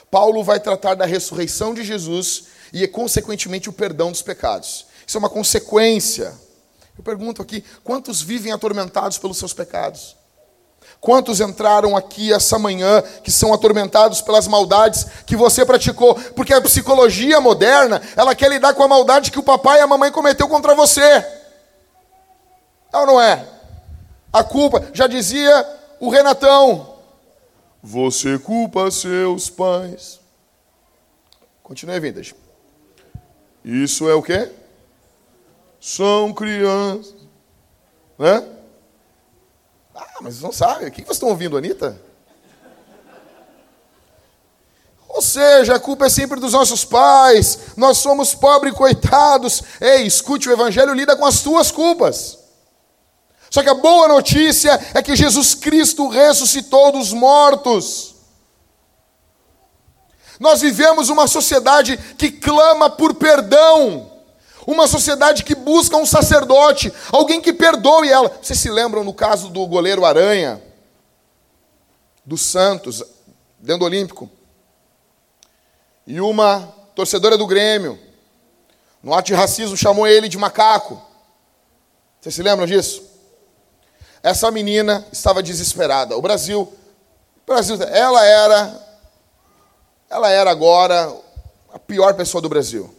Paulo 0.09 0.43
vai 0.43 0.59
tratar 0.59 0.95
da 0.95 1.05
ressurreição 1.05 1.71
de 1.71 1.83
Jesus 1.83 2.45
e, 2.73 2.87
consequentemente, 2.87 3.69
o 3.69 3.73
perdão 3.73 4.11
dos 4.11 4.23
pecados. 4.23 4.87
Isso 5.05 5.17
é 5.17 5.19
uma 5.19 5.29
consequência. 5.29 6.33
Eu 6.97 7.03
pergunto 7.03 7.43
aqui: 7.43 7.63
quantos 7.83 8.23
vivem 8.23 8.51
atormentados 8.51 9.19
pelos 9.19 9.37
seus 9.37 9.53
pecados? 9.53 10.16
Quantos 10.99 11.39
entraram 11.39 11.95
aqui 11.95 12.33
essa 12.33 12.57
manhã 12.57 13.01
que 13.23 13.31
são 13.31 13.53
atormentados 13.53 14.21
pelas 14.21 14.47
maldades 14.47 15.05
que 15.25 15.35
você 15.35 15.65
praticou? 15.65 16.15
Porque 16.35 16.53
a 16.53 16.61
psicologia 16.61 17.39
moderna, 17.39 18.01
ela 18.15 18.35
quer 18.35 18.49
lidar 18.49 18.73
com 18.73 18.83
a 18.83 18.87
maldade 18.87 19.31
que 19.31 19.39
o 19.39 19.43
papai 19.43 19.79
e 19.79 19.81
a 19.81 19.87
mamãe 19.87 20.11
cometeu 20.11 20.47
contra 20.47 20.75
você. 20.75 21.01
É 21.01 22.97
ou 22.97 23.05
não 23.05 23.21
é? 23.21 23.45
A 24.33 24.43
culpa, 24.43 24.89
já 24.93 25.07
dizia 25.07 25.65
o 25.99 26.09
Renatão, 26.09 26.95
você 27.81 28.37
culpa 28.37 28.89
seus 28.91 29.49
pais. 29.49 30.19
Continue, 31.63 31.99
Vintage. 31.99 32.35
Isso 33.63 34.09
é 34.09 34.13
o 34.13 34.21
quê? 34.21 34.51
São 35.79 36.33
crianças. 36.33 37.15
Né? 38.17 38.56
Ah, 39.97 40.19
mas 40.21 40.39
não 40.41 40.51
sabe. 40.51 40.85
O 40.85 40.91
que 40.91 41.01
vocês 41.01 41.15
estão 41.15 41.29
ouvindo, 41.29 41.57
Anitta? 41.57 41.99
Ou 45.09 45.21
seja, 45.21 45.75
a 45.75 45.79
culpa 45.79 46.05
é 46.05 46.09
sempre 46.09 46.39
dos 46.39 46.53
nossos 46.53 46.85
pais. 46.85 47.59
Nós 47.75 47.97
somos 47.97 48.35
pobres 48.35 48.75
coitados. 48.75 49.63
Ei, 49.81 50.03
escute 50.03 50.47
o 50.47 50.51
Evangelho, 50.51 50.93
lida 50.93 51.15
com 51.15 51.25
as 51.25 51.41
tuas 51.41 51.71
culpas. 51.71 52.37
Só 53.49 53.63
que 53.63 53.69
a 53.69 53.73
boa 53.73 54.07
notícia 54.07 54.79
é 54.93 55.01
que 55.01 55.15
Jesus 55.15 55.55
Cristo 55.55 56.07
ressuscitou 56.07 56.91
dos 56.91 57.13
mortos. 57.13 58.15
Nós 60.39 60.61
vivemos 60.61 61.09
uma 61.09 61.25
sociedade 61.25 61.97
que 62.15 62.29
clama 62.29 62.89
por 62.89 63.15
perdão. 63.15 64.16
Uma 64.67 64.85
sociedade 64.85 65.45
que 65.45 65.55
busca 65.55 65.95
um 65.95 66.05
sacerdote, 66.05 66.91
alguém 67.09 67.39
que 67.39 67.53
perdoe 67.53 68.09
ela. 68.09 68.27
Vocês 68.27 68.59
se 68.59 68.69
lembram 68.69 69.01
no 69.01 69.13
caso 69.13 69.47
do 69.47 69.65
goleiro 69.65 70.03
Aranha, 70.03 70.61
do 72.25 72.37
Santos, 72.37 73.01
dentro 73.57 73.79
do 73.79 73.85
Olímpico? 73.85 74.29
E 76.05 76.19
uma 76.19 76.67
torcedora 76.93 77.37
do 77.37 77.47
Grêmio, 77.47 77.97
no 79.01 79.13
ato 79.13 79.27
de 79.27 79.33
racismo, 79.33 79.77
chamou 79.77 80.05
ele 80.05 80.27
de 80.27 80.37
macaco. 80.37 81.01
Vocês 82.19 82.35
se 82.35 82.43
lembram 82.43 82.67
disso? 82.67 83.01
Essa 84.21 84.51
menina 84.51 85.07
estava 85.13 85.41
desesperada. 85.41 86.17
O 86.17 86.21
Brasil, 86.21 86.61
o 86.61 87.45
Brasil, 87.45 87.81
ela 87.83 88.25
era, 88.25 88.85
ela 90.09 90.29
era 90.29 90.51
agora 90.51 91.09
a 91.71 91.79
pior 91.79 92.13
pessoa 92.15 92.41
do 92.41 92.49
Brasil 92.49 92.96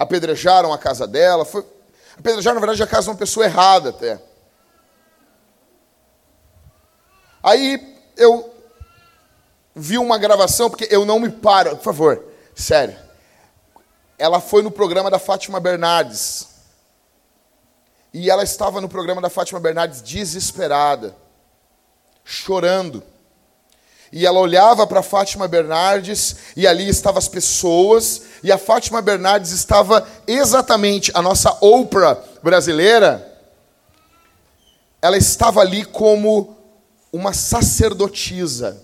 apedrejaram 0.00 0.72
a 0.72 0.78
casa 0.78 1.06
dela. 1.06 1.44
Foi, 1.44 1.62
apedrejaram, 2.18 2.54
na 2.54 2.60
verdade, 2.60 2.82
a 2.82 2.86
casa 2.86 3.02
de 3.02 3.10
uma 3.10 3.16
pessoa 3.16 3.44
errada 3.44 3.90
até. 3.90 4.18
Aí 7.42 7.98
eu 8.16 8.50
vi 9.76 9.98
uma 9.98 10.16
gravação, 10.16 10.70
porque 10.70 10.88
eu 10.90 11.04
não 11.04 11.20
me 11.20 11.28
paro, 11.28 11.76
por 11.76 11.84
favor, 11.84 12.24
sério. 12.54 12.98
Ela 14.18 14.40
foi 14.40 14.62
no 14.62 14.70
programa 14.70 15.10
da 15.10 15.18
Fátima 15.18 15.60
Bernardes. 15.60 16.48
E 18.12 18.30
ela 18.30 18.42
estava 18.42 18.80
no 18.80 18.88
programa 18.88 19.20
da 19.20 19.28
Fátima 19.28 19.60
Bernardes 19.60 20.00
desesperada, 20.00 21.14
chorando. 22.24 23.02
E 24.12 24.26
ela 24.26 24.40
olhava 24.40 24.86
para 24.86 25.02
Fátima 25.02 25.46
Bernardes 25.46 26.36
e 26.56 26.66
ali 26.66 26.88
estavam 26.88 27.18
as 27.18 27.28
pessoas, 27.28 28.22
e 28.42 28.50
a 28.50 28.58
Fátima 28.58 29.02
Bernardes 29.02 29.50
estava 29.50 30.06
exatamente 30.26 31.10
a 31.14 31.20
nossa 31.20 31.56
Oprah 31.60 32.18
brasileira. 32.42 33.26
Ela 35.02 35.16
estava 35.16 35.60
ali 35.60 35.84
como 35.84 36.56
uma 37.12 37.32
sacerdotisa. 37.32 38.82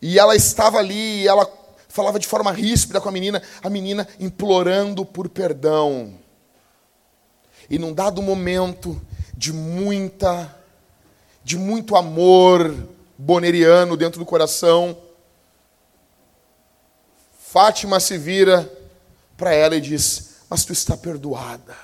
E 0.00 0.18
ela 0.18 0.36
estava 0.36 0.78
ali, 0.78 1.22
e 1.22 1.28
ela 1.28 1.50
falava 1.88 2.18
de 2.18 2.26
forma 2.26 2.52
ríspida 2.52 3.00
com 3.00 3.08
a 3.08 3.12
menina, 3.12 3.42
a 3.62 3.70
menina 3.70 4.06
implorando 4.20 5.04
por 5.04 5.28
perdão. 5.28 6.14
E 7.70 7.78
num 7.78 7.94
dado 7.94 8.20
momento 8.20 9.00
de 9.34 9.52
muita 9.52 10.54
de 11.42 11.56
muito 11.56 11.94
amor, 11.94 12.74
boneriano 13.16 13.96
dentro 13.96 14.18
do 14.18 14.26
coração. 14.26 14.96
Fátima 17.48 18.00
se 18.00 18.18
vira 18.18 18.70
para 19.36 19.54
ela 19.54 19.76
e 19.76 19.80
diz: 19.80 20.30
Mas 20.50 20.64
tu 20.64 20.72
está 20.72 20.96
perdoada. 20.96 21.76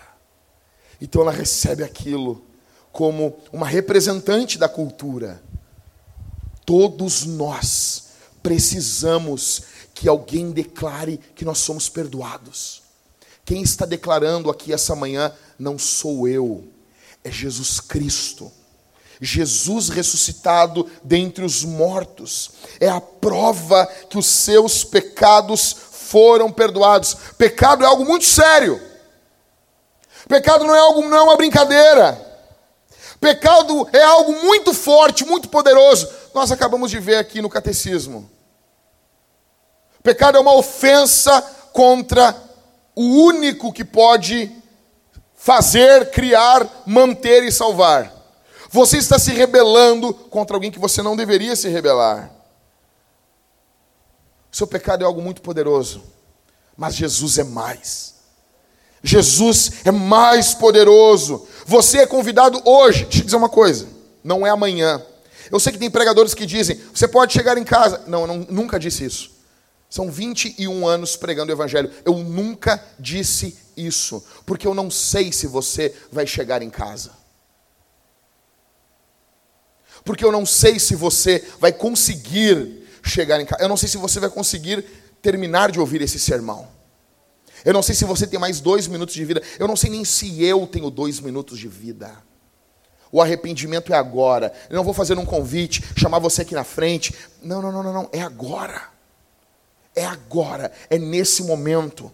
Então 1.00 1.22
ela 1.22 1.30
recebe 1.30 1.84
aquilo 1.84 2.44
como 2.90 3.36
uma 3.52 3.66
representante 3.66 4.58
da 4.58 4.68
cultura. 4.68 5.40
Todos 6.66 7.24
nós 7.24 8.08
precisamos 8.42 9.62
que 9.94 10.08
alguém 10.08 10.50
declare 10.50 11.18
que 11.34 11.44
nós 11.44 11.58
somos 11.58 11.88
perdoados. 11.88 12.82
Quem 13.44 13.62
está 13.62 13.86
declarando 13.86 14.50
aqui 14.50 14.72
essa 14.72 14.96
manhã 14.96 15.32
não 15.58 15.78
sou 15.78 16.26
eu, 16.26 16.66
é 17.22 17.30
Jesus 17.30 17.78
Cristo. 17.78 18.50
Jesus 19.24 19.88
ressuscitado 19.88 20.90
dentre 21.04 21.44
os 21.44 21.62
mortos. 21.62 22.50
É 22.80 22.88
a 22.88 23.00
prova 23.00 23.86
que 24.10 24.18
os 24.18 24.26
seus 24.26 24.82
pecados 24.82 25.72
foram 25.72 26.50
perdoados. 26.50 27.16
Pecado 27.38 27.84
é 27.84 27.86
algo 27.86 28.04
muito 28.04 28.24
sério. 28.24 28.82
Pecado 30.26 30.64
não 30.64 30.74
é 30.74 30.78
algo, 30.78 31.02
não 31.02 31.16
é 31.16 31.22
uma 31.22 31.36
brincadeira. 31.36 32.20
Pecado 33.20 33.88
é 33.92 34.02
algo 34.02 34.32
muito 34.44 34.74
forte, 34.74 35.24
muito 35.24 35.48
poderoso. 35.48 36.08
Nós 36.34 36.50
acabamos 36.50 36.90
de 36.90 36.98
ver 36.98 37.16
aqui 37.16 37.40
no 37.40 37.48
catecismo. 37.48 38.28
Pecado 40.02 40.36
é 40.36 40.40
uma 40.40 40.54
ofensa 40.54 41.40
contra 41.72 42.36
o 42.96 43.02
único 43.02 43.72
que 43.72 43.84
pode 43.84 44.50
fazer, 45.36 46.10
criar, 46.10 46.66
manter 46.84 47.44
e 47.44 47.52
salvar. 47.52 48.21
Você 48.72 48.96
está 48.96 49.18
se 49.18 49.30
rebelando 49.32 50.14
contra 50.14 50.56
alguém 50.56 50.70
que 50.70 50.78
você 50.78 51.02
não 51.02 51.14
deveria 51.14 51.54
se 51.54 51.68
rebelar. 51.68 52.32
Seu 54.50 54.66
pecado 54.66 55.02
é 55.02 55.06
algo 55.06 55.20
muito 55.20 55.42
poderoso, 55.42 56.02
mas 56.74 56.94
Jesus 56.94 57.36
é 57.36 57.44
mais. 57.44 58.14
Jesus 59.02 59.72
é 59.84 59.90
mais 59.90 60.54
poderoso. 60.54 61.46
Você 61.66 61.98
é 61.98 62.06
convidado 62.06 62.62
hoje. 62.64 63.04
Deixa 63.04 63.18
eu 63.18 63.24
dizer 63.26 63.36
uma 63.36 63.50
coisa: 63.50 63.86
não 64.24 64.46
é 64.46 64.48
amanhã. 64.48 65.02
Eu 65.50 65.60
sei 65.60 65.70
que 65.70 65.78
tem 65.78 65.90
pregadores 65.90 66.32
que 66.32 66.46
dizem, 66.46 66.80
você 66.94 67.06
pode 67.06 67.34
chegar 67.34 67.58
em 67.58 67.64
casa. 67.64 68.02
Não, 68.06 68.22
eu 68.22 68.26
não, 68.26 68.38
nunca 68.38 68.80
disse 68.80 69.04
isso. 69.04 69.32
São 69.90 70.10
21 70.10 70.86
anos 70.86 71.14
pregando 71.14 71.52
o 71.52 71.54
Evangelho. 71.54 71.90
Eu 72.06 72.14
nunca 72.14 72.82
disse 72.98 73.54
isso, 73.76 74.24
porque 74.46 74.66
eu 74.66 74.72
não 74.72 74.90
sei 74.90 75.30
se 75.30 75.46
você 75.46 75.94
vai 76.10 76.26
chegar 76.26 76.62
em 76.62 76.70
casa 76.70 77.21
porque 80.04 80.24
eu 80.24 80.32
não 80.32 80.44
sei 80.44 80.78
se 80.78 80.94
você 80.94 81.44
vai 81.60 81.72
conseguir 81.72 82.86
chegar 83.02 83.40
em 83.40 83.46
casa, 83.46 83.62
eu 83.62 83.68
não 83.68 83.76
sei 83.76 83.88
se 83.88 83.96
você 83.96 84.20
vai 84.20 84.30
conseguir 84.30 84.84
terminar 85.20 85.70
de 85.70 85.80
ouvir 85.80 86.02
esse 86.02 86.18
sermão. 86.18 86.68
Eu 87.64 87.72
não 87.72 87.82
sei 87.82 87.94
se 87.94 88.04
você 88.04 88.26
tem 88.26 88.40
mais 88.40 88.60
dois 88.60 88.86
minutos 88.86 89.14
de 89.14 89.24
vida, 89.24 89.42
eu 89.58 89.68
não 89.68 89.76
sei 89.76 89.90
nem 89.90 90.04
se 90.04 90.42
eu 90.42 90.66
tenho 90.66 90.90
dois 90.90 91.20
minutos 91.20 91.58
de 91.58 91.68
vida. 91.68 92.10
O 93.12 93.20
arrependimento 93.20 93.92
é 93.92 93.96
agora. 93.96 94.52
Eu 94.70 94.76
não 94.76 94.82
vou 94.82 94.94
fazer 94.94 95.18
um 95.18 95.26
convite, 95.26 95.84
chamar 95.94 96.18
você 96.18 96.42
aqui 96.42 96.54
na 96.54 96.64
frente. 96.64 97.14
Não, 97.42 97.60
não, 97.60 97.70
não, 97.70 97.82
não, 97.82 97.92
não. 97.92 98.08
É 98.10 98.22
agora. 98.22 98.90
É 99.94 100.06
agora, 100.06 100.72
é 100.88 100.98
nesse 100.98 101.42
momento. 101.42 102.10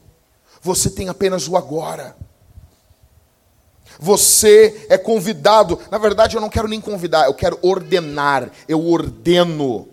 Você 0.61 0.91
tem 0.91 1.09
apenas 1.09 1.47
o 1.47 1.57
agora. 1.57 2.17
Você 3.99 4.87
é 4.89 4.97
convidado. 4.97 5.79
Na 5.91 5.99
verdade, 5.99 6.37
eu 6.37 6.41
não 6.41 6.49
quero 6.49 6.69
nem 6.69 6.81
convidar, 6.81 7.27
eu 7.27 7.35
quero 7.35 7.59
ordenar. 7.63 8.51
Eu 8.69 8.87
ordeno. 8.87 9.89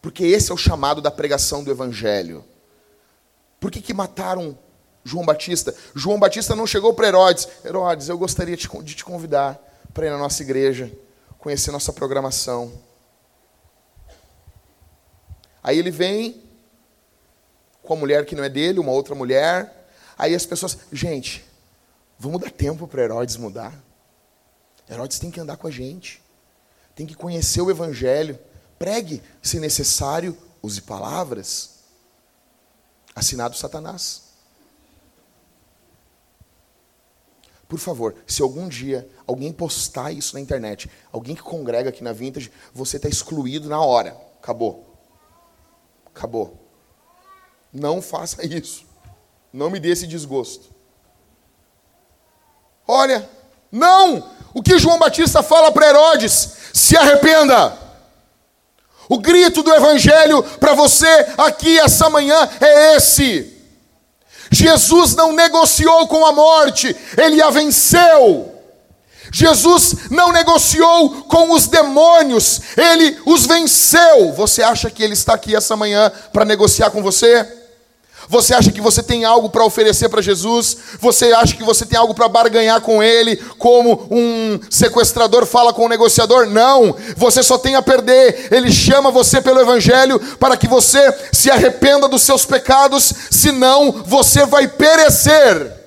Porque 0.00 0.24
esse 0.24 0.50
é 0.50 0.54
o 0.54 0.58
chamado 0.58 1.00
da 1.00 1.10
pregação 1.10 1.62
do 1.62 1.70
Evangelho. 1.70 2.44
Por 3.58 3.70
que, 3.70 3.80
que 3.80 3.94
mataram 3.94 4.58
João 5.04 5.24
Batista? 5.24 5.74
João 5.94 6.18
Batista 6.18 6.56
não 6.56 6.66
chegou 6.66 6.94
para 6.94 7.08
Herodes. 7.08 7.48
Herodes, 7.64 8.08
eu 8.08 8.18
gostaria 8.18 8.56
de 8.56 8.94
te 8.94 9.04
convidar 9.04 9.60
para 9.92 10.06
ir 10.06 10.10
na 10.10 10.18
nossa 10.18 10.42
igreja, 10.42 10.90
conhecer 11.38 11.70
nossa 11.70 11.92
programação. 11.92 12.72
Aí 15.62 15.78
ele 15.78 15.90
vem 15.90 16.42
com 17.82 17.94
a 17.94 17.96
mulher 17.96 18.24
que 18.24 18.34
não 18.34 18.42
é 18.42 18.48
dele, 18.48 18.80
uma 18.80 18.92
outra 18.92 19.14
mulher. 19.14 19.86
Aí 20.18 20.34
as 20.34 20.46
pessoas, 20.46 20.78
gente, 20.92 21.44
vamos 22.18 22.40
dar 22.40 22.50
tempo 22.50 22.86
para 22.86 23.02
Herodes 23.02 23.36
mudar. 23.36 23.82
Herodes 24.88 25.18
tem 25.18 25.30
que 25.30 25.40
andar 25.40 25.56
com 25.56 25.66
a 25.66 25.70
gente, 25.70 26.22
tem 26.94 27.06
que 27.06 27.14
conhecer 27.14 27.60
o 27.60 27.70
Evangelho. 27.70 28.38
Pregue, 28.78 29.22
se 29.40 29.60
necessário, 29.60 30.36
use 30.62 30.82
palavras. 30.82 31.78
Assinado 33.14 33.56
Satanás. 33.56 34.32
Por 37.68 37.78
favor, 37.78 38.14
se 38.26 38.42
algum 38.42 38.68
dia 38.68 39.08
alguém 39.26 39.50
postar 39.50 40.12
isso 40.12 40.34
na 40.34 40.40
internet, 40.40 40.90
alguém 41.10 41.34
que 41.34 41.42
congrega 41.42 41.88
aqui 41.88 42.04
na 42.04 42.12
Vintage, 42.12 42.52
você 42.74 42.96
está 42.98 43.08
excluído 43.08 43.66
na 43.68 43.80
hora. 43.80 44.14
Acabou. 44.38 44.94
Acabou. 46.04 46.62
Não 47.72 48.02
faça 48.02 48.44
isso. 48.44 48.84
Não 49.50 49.70
me 49.70 49.80
dê 49.80 49.90
esse 49.90 50.06
desgosto. 50.06 50.71
Olha, 52.86 53.28
não! 53.70 54.30
O 54.54 54.62
que 54.62 54.78
João 54.78 54.98
Batista 54.98 55.42
fala 55.42 55.72
para 55.72 55.88
Herodes? 55.88 56.48
Se 56.72 56.96
arrependa. 56.96 57.78
O 59.08 59.18
grito 59.18 59.62
do 59.62 59.72
Evangelho 59.72 60.42
para 60.58 60.74
você 60.74 61.26
aqui 61.36 61.78
essa 61.78 62.08
manhã 62.08 62.48
é 62.60 62.96
esse. 62.96 63.52
Jesus 64.50 65.14
não 65.14 65.32
negociou 65.32 66.06
com 66.06 66.24
a 66.26 66.32
morte, 66.32 66.94
ele 67.16 67.40
a 67.40 67.50
venceu. 67.50 68.52
Jesus 69.32 70.10
não 70.10 70.30
negociou 70.30 71.22
com 71.24 71.52
os 71.52 71.66
demônios, 71.66 72.60
ele 72.76 73.18
os 73.24 73.46
venceu. 73.46 74.32
Você 74.34 74.62
acha 74.62 74.90
que 74.90 75.02
ele 75.02 75.14
está 75.14 75.34
aqui 75.34 75.56
essa 75.56 75.74
manhã 75.74 76.12
para 76.32 76.44
negociar 76.44 76.90
com 76.90 77.02
você? 77.02 77.61
Você 78.28 78.54
acha 78.54 78.70
que 78.70 78.80
você 78.80 79.02
tem 79.02 79.24
algo 79.24 79.50
para 79.50 79.64
oferecer 79.64 80.08
para 80.08 80.22
Jesus? 80.22 80.76
Você 81.00 81.32
acha 81.32 81.56
que 81.56 81.62
você 81.62 81.84
tem 81.84 81.98
algo 81.98 82.14
para 82.14 82.28
barganhar 82.28 82.80
com 82.80 83.02
Ele, 83.02 83.36
como 83.58 84.06
um 84.10 84.58
sequestrador 84.70 85.46
fala 85.46 85.72
com 85.72 85.86
um 85.86 85.88
negociador? 85.88 86.46
Não, 86.46 86.96
você 87.16 87.42
só 87.42 87.58
tem 87.58 87.74
a 87.74 87.82
perder. 87.82 88.48
Ele 88.50 88.70
chama 88.70 89.10
você 89.10 89.40
pelo 89.40 89.60
Evangelho 89.60 90.18
para 90.36 90.56
que 90.56 90.68
você 90.68 91.12
se 91.32 91.50
arrependa 91.50 92.08
dos 92.08 92.22
seus 92.22 92.44
pecados, 92.44 93.12
senão 93.30 94.02
você 94.06 94.46
vai 94.46 94.68
perecer. 94.68 95.80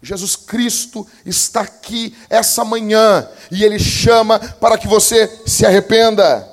Jesus 0.00 0.36
Cristo 0.36 1.06
está 1.26 1.62
aqui 1.62 2.16
essa 2.30 2.64
manhã 2.64 3.28
e 3.50 3.64
Ele 3.64 3.78
chama 3.78 4.38
para 4.38 4.78
que 4.78 4.86
você 4.86 5.40
se 5.44 5.66
arrependa. 5.66 6.48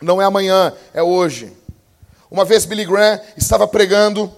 Não 0.00 0.20
é 0.20 0.24
amanhã, 0.24 0.72
é 0.92 1.02
hoje. 1.02 1.61
Uma 2.32 2.46
vez 2.46 2.64
Billy 2.64 2.86
Graham 2.86 3.20
estava 3.36 3.68
pregando 3.68 4.34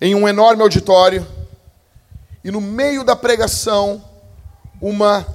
em 0.00 0.14
um 0.14 0.26
enorme 0.26 0.62
auditório 0.62 1.26
e 2.42 2.50
no 2.50 2.62
meio 2.62 3.04
da 3.04 3.14
pregação 3.14 4.02
uma 4.80 5.26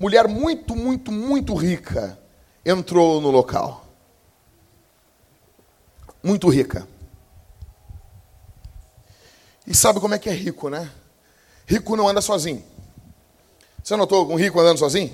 mulher 0.00 0.26
muito, 0.26 0.74
muito, 0.74 1.12
muito 1.12 1.54
rica 1.54 2.18
entrou 2.64 3.20
no 3.20 3.30
local. 3.30 3.84
Muito 6.22 6.48
rica. 6.48 6.88
E 9.66 9.74
sabe 9.74 10.00
como 10.00 10.14
é 10.14 10.18
que 10.18 10.30
é 10.30 10.32
rico, 10.32 10.70
né? 10.70 10.90
Rico 11.66 11.94
não 11.94 12.08
anda 12.08 12.22
sozinho. 12.22 12.64
Você 13.82 13.94
notou 13.96 14.32
um 14.32 14.36
rico 14.36 14.58
andando 14.58 14.78
sozinho? 14.78 15.12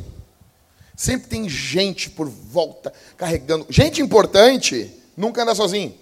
Sempre 0.95 1.27
tem 1.27 1.49
gente 1.49 2.09
por 2.09 2.29
volta 2.29 2.93
carregando. 3.17 3.67
Gente 3.69 4.01
importante 4.01 5.00
nunca 5.21 5.43
anda 5.43 5.55
sozinho. 5.55 5.97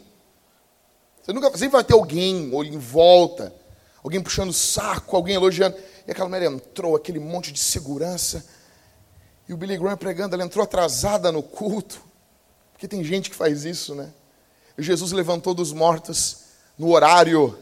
Você 1.22 1.32
nunca, 1.32 1.50
sempre 1.50 1.68
vai 1.68 1.84
ter 1.84 1.92
alguém 1.92 2.50
em 2.52 2.78
volta, 2.78 3.54
alguém 4.02 4.22
puxando 4.22 4.50
o 4.50 4.54
saco, 4.54 5.14
alguém 5.14 5.34
elogiando. 5.34 5.76
E 6.06 6.10
aquela 6.10 6.28
mulher 6.28 6.50
entrou, 6.50 6.96
aquele 6.96 7.18
monte 7.18 7.52
de 7.52 7.58
segurança. 7.58 8.46
E 9.46 9.52
o 9.52 9.56
Billy 9.56 9.76
Graham 9.76 9.96
pregando, 9.96 10.34
ela 10.34 10.44
entrou 10.44 10.62
atrasada 10.62 11.30
no 11.30 11.42
culto. 11.42 12.00
Porque 12.72 12.88
tem 12.88 13.04
gente 13.04 13.28
que 13.28 13.36
faz 13.36 13.64
isso, 13.64 13.94
né? 13.94 14.12
E 14.78 14.82
Jesus 14.82 15.12
levantou 15.12 15.52
dos 15.52 15.72
mortos 15.72 16.44
no 16.78 16.90
horário. 16.92 17.58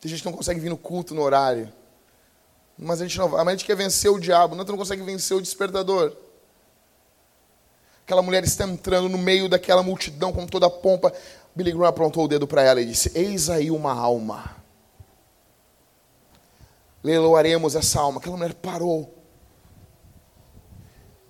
Tem 0.00 0.08
gente 0.08 0.22
que 0.22 0.28
não 0.28 0.36
consegue 0.36 0.58
vir 0.58 0.70
no 0.70 0.76
culto 0.76 1.14
no 1.14 1.22
horário. 1.22 1.72
Mas 2.78 3.00
a 3.00 3.04
gente 3.06 3.18
não 3.18 3.28
vai. 3.28 3.46
A 3.46 3.50
gente 3.50 3.64
quer 3.64 3.76
vencer 3.76 4.10
o 4.10 4.18
diabo, 4.18 4.56
não, 4.56 4.64
tu 4.64 4.72
não 4.72 4.78
consegue 4.78 5.02
vencer 5.02 5.36
o 5.36 5.40
despertador. 5.40 6.16
Aquela 8.06 8.22
mulher 8.22 8.44
está 8.44 8.64
entrando 8.64 9.08
no 9.08 9.18
meio 9.18 9.48
daquela 9.48 9.82
multidão 9.82 10.32
com 10.32 10.46
toda 10.46 10.66
a 10.66 10.70
pompa. 10.70 11.12
Billy 11.56 11.72
Graham 11.72 11.88
apontou 11.88 12.24
o 12.24 12.28
dedo 12.28 12.46
para 12.46 12.62
ela 12.62 12.80
e 12.80 12.86
disse: 12.86 13.10
Eis 13.16 13.50
aí 13.50 13.68
uma 13.68 13.92
alma. 13.92 14.54
Leiloaremos 17.02 17.74
essa 17.74 18.00
alma. 18.00 18.20
Aquela 18.20 18.36
mulher 18.36 18.54
parou. 18.54 19.12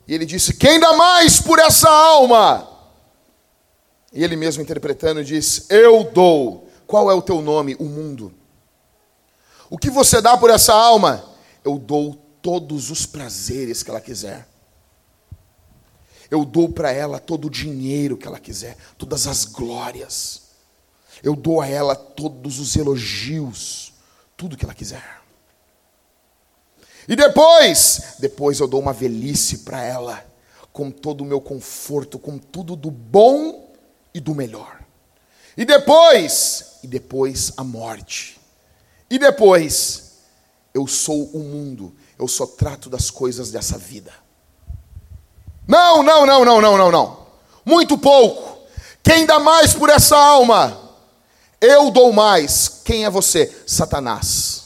E 0.07 0.13
ele 0.13 0.27
disse: 0.27 0.53
Quem 0.53 0.79
dá 0.79 0.93
mais 0.93 1.41
por 1.41 1.59
essa 1.59 1.89
alma? 1.89 2.69
E 4.13 4.23
ele 4.23 4.37
mesmo 4.37 4.63
interpretando 4.63 5.25
disse: 5.25 5.65
Eu 5.71 6.05
dou. 6.05 6.69
Qual 6.87 7.11
é 7.11 7.15
o 7.15 7.23
teu 7.23 7.41
nome? 7.41 7.75
O 7.79 7.85
mundo. 7.85 8.35
O 9.71 9.79
que 9.79 9.89
você 9.89 10.21
dá 10.21 10.37
por 10.37 10.51
essa 10.51 10.75
alma? 10.75 11.25
Eu 11.65 11.79
dou 11.79 12.17
todos 12.43 12.91
os 12.91 13.07
prazeres 13.07 13.83
que 13.83 13.89
ela 13.89 13.99
quiser. 13.99 14.47
Eu 16.31 16.45
dou 16.45 16.69
para 16.69 16.91
ela 16.91 17.19
todo 17.19 17.47
o 17.47 17.51
dinheiro 17.51 18.17
que 18.17 18.27
ela 18.27 18.39
quiser, 18.39 18.77
todas 18.99 19.27
as 19.27 19.45
glórias. 19.45 20.43
Eu 21.23 21.35
dou 21.35 21.61
a 21.61 21.67
ela 21.67 21.95
todos 21.95 22.59
os 22.59 22.77
elogios, 22.77 23.93
tudo 24.37 24.57
que 24.57 24.65
ela 24.65 24.75
quiser. 24.75 25.23
E 27.09 27.15
depois, 27.15 28.17
depois 28.19 28.59
eu 28.59 28.67
dou 28.67 28.81
uma 28.81 28.93
velhice 28.93 29.59
para 29.59 29.83
ela, 29.83 30.25
com 30.73 30.91
todo 30.91 31.23
o 31.23 31.25
meu 31.25 31.41
conforto, 31.41 32.19
com 32.19 32.37
tudo 32.37 32.75
do 32.75 32.91
bom 32.91 33.73
e 34.13 34.21
do 34.21 34.35
melhor. 34.35 34.85
E 35.57 35.65
depois, 35.65 36.81
e 36.83 36.87
depois 36.87 37.53
a 37.57 37.65
morte. 37.65 38.39
E 39.09 39.19
depois, 39.19 40.19
eu 40.75 40.87
sou 40.87 41.25
o 41.27 41.39
mundo, 41.39 41.95
eu 42.19 42.29
só 42.29 42.47
trato 42.47 42.91
das 42.91 43.11
coisas 43.11 43.51
dessa 43.51 43.79
vida. 43.79 44.13
Não, 45.67 46.03
não, 46.03 46.25
não, 46.25 46.45
não, 46.45 46.61
não, 46.61 46.79
não, 46.79 46.91
não. 46.91 47.27
Muito 47.65 47.99
pouco. 47.99 48.59
Quem 49.03 49.27
dá 49.27 49.39
mais 49.39 49.75
por 49.75 49.91
essa 49.91 50.17
alma? 50.17 50.79
Eu 51.61 51.91
dou 51.91 52.13
mais. 52.13 52.81
Quem 52.85 53.05
é 53.05 53.11
você? 53.11 53.65
Satanás. 53.67 54.65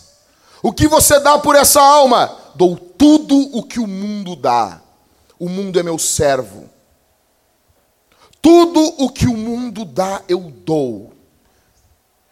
O 0.62 0.72
que 0.72 0.86
você 0.86 1.18
dá 1.20 1.38
por 1.38 1.56
essa 1.56 1.80
alma? 1.80 2.36
Dou 2.54 2.76
tudo 2.76 3.36
o 3.56 3.62
que 3.62 3.80
o 3.80 3.86
mundo 3.86 4.36
dá. 4.36 4.80
O 5.38 5.48
mundo 5.48 5.78
é 5.80 5.82
meu 5.82 5.98
servo. 5.98 6.68
Tudo 8.42 8.80
o 8.98 9.10
que 9.10 9.26
o 9.26 9.36
mundo 9.36 9.84
dá, 9.84 10.22
eu 10.28 10.40
dou. 10.40 11.12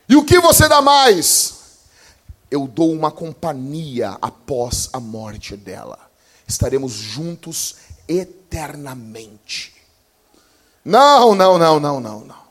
E 0.09 0.17
o 0.17 0.25
que 0.25 0.41
você 0.41 0.69
dá 0.69 0.81
mais? 0.81 1.55
Eu 2.51 2.67
dou 2.67 2.93
uma 2.93 3.11
companhia 3.11 4.17
após 4.21 4.89
a 4.93 5.01
morte 5.01 5.57
dela. 5.57 5.99
Estaremos 6.47 6.93
juntos 6.93 7.77
eternamente. 8.09 9.75
Não, 10.85 11.35
não, 11.35 11.59
não, 11.59 11.79
não, 11.79 12.01
não, 12.01 12.21
não. 12.21 12.49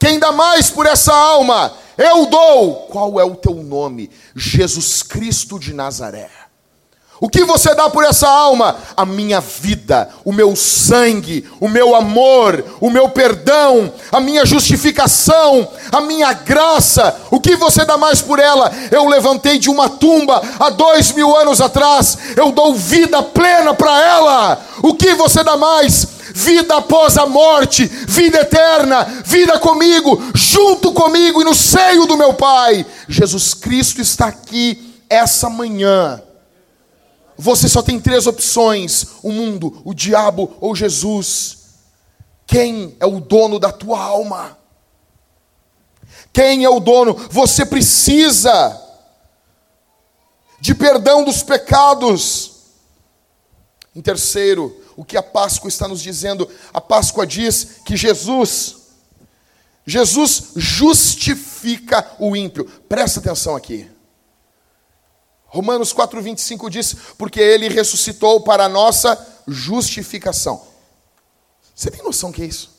Quem 0.00 0.18
dá 0.18 0.32
mais 0.32 0.70
por 0.70 0.86
essa 0.86 1.12
alma? 1.14 1.76
Eu 1.96 2.26
dou. 2.26 2.86
Qual 2.88 3.20
é 3.20 3.24
o 3.24 3.36
teu 3.36 3.54
nome? 3.54 4.10
Jesus 4.34 5.02
Cristo 5.02 5.58
de 5.58 5.72
Nazaré. 5.72 6.30
O 7.24 7.28
que 7.30 7.42
você 7.42 7.74
dá 7.74 7.88
por 7.88 8.04
essa 8.04 8.28
alma? 8.28 8.76
A 8.94 9.06
minha 9.06 9.40
vida, 9.40 10.10
o 10.26 10.30
meu 10.30 10.54
sangue, 10.54 11.48
o 11.58 11.66
meu 11.70 11.94
amor, 11.96 12.62
o 12.82 12.90
meu 12.90 13.08
perdão, 13.08 13.90
a 14.12 14.20
minha 14.20 14.44
justificação, 14.44 15.66
a 15.90 16.02
minha 16.02 16.34
graça. 16.34 17.16
O 17.30 17.40
que 17.40 17.56
você 17.56 17.82
dá 17.86 17.96
mais 17.96 18.20
por 18.20 18.38
ela? 18.38 18.70
Eu 18.90 19.08
levantei 19.08 19.58
de 19.58 19.70
uma 19.70 19.88
tumba 19.88 20.42
há 20.60 20.68
dois 20.68 21.12
mil 21.12 21.34
anos 21.34 21.62
atrás, 21.62 22.18
eu 22.36 22.52
dou 22.52 22.74
vida 22.74 23.22
plena 23.22 23.72
para 23.72 24.02
ela. 24.02 24.62
O 24.82 24.92
que 24.92 25.14
você 25.14 25.42
dá 25.42 25.56
mais? 25.56 26.06
vida 26.34 26.76
após 26.76 27.16
a 27.16 27.24
morte, 27.24 27.86
vida 27.86 28.40
eterna, 28.40 29.22
vida 29.24 29.58
comigo, 29.58 30.20
junto 30.34 30.92
comigo 30.92 31.40
e 31.40 31.44
no 31.44 31.54
seio 31.54 32.04
do 32.04 32.18
meu 32.18 32.34
Pai. 32.34 32.84
Jesus 33.08 33.54
Cristo 33.54 34.02
está 34.02 34.26
aqui 34.26 34.94
essa 35.08 35.48
manhã. 35.48 36.20
Você 37.36 37.68
só 37.68 37.82
tem 37.82 38.00
três 38.00 38.26
opções: 38.26 39.06
o 39.22 39.30
mundo, 39.32 39.80
o 39.84 39.94
diabo 39.94 40.56
ou 40.60 40.74
Jesus. 40.74 41.64
Quem 42.46 42.96
é 43.00 43.06
o 43.06 43.20
dono 43.20 43.58
da 43.58 43.72
tua 43.72 44.00
alma? 44.00 44.58
Quem 46.32 46.64
é 46.64 46.68
o 46.68 46.80
dono? 46.80 47.14
Você 47.30 47.64
precisa 47.64 48.80
de 50.60 50.74
perdão 50.74 51.24
dos 51.24 51.42
pecados. 51.42 52.52
Em 53.94 54.02
terceiro, 54.02 54.76
o 54.96 55.04
que 55.04 55.16
a 55.16 55.22
Páscoa 55.22 55.68
está 55.68 55.86
nos 55.86 56.02
dizendo? 56.02 56.48
A 56.72 56.80
Páscoa 56.80 57.26
diz 57.26 57.78
que 57.84 57.96
Jesus, 57.96 58.76
Jesus 59.86 60.52
justifica 60.56 62.04
o 62.18 62.34
ímpio. 62.34 62.64
Presta 62.88 63.20
atenção 63.20 63.54
aqui. 63.54 63.93
Romanos 65.54 65.94
4,25 65.94 66.68
diz: 66.68 66.96
Porque 67.16 67.40
ele 67.40 67.68
ressuscitou 67.68 68.40
para 68.40 68.64
a 68.64 68.68
nossa 68.68 69.16
justificação. 69.46 70.66
Você 71.72 71.92
tem 71.92 72.02
noção 72.02 72.32
que 72.32 72.42
é 72.42 72.46
isso? 72.46 72.74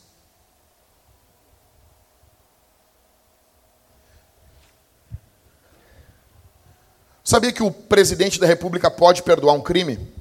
Sabia 7.24 7.54
que 7.54 7.64
o 7.64 7.72
presidente 7.72 8.40
da 8.42 8.46
república 8.46 8.92
pode 8.92 9.24
perdoar 9.24 9.54
um 9.54 9.62
crime? 9.62 10.14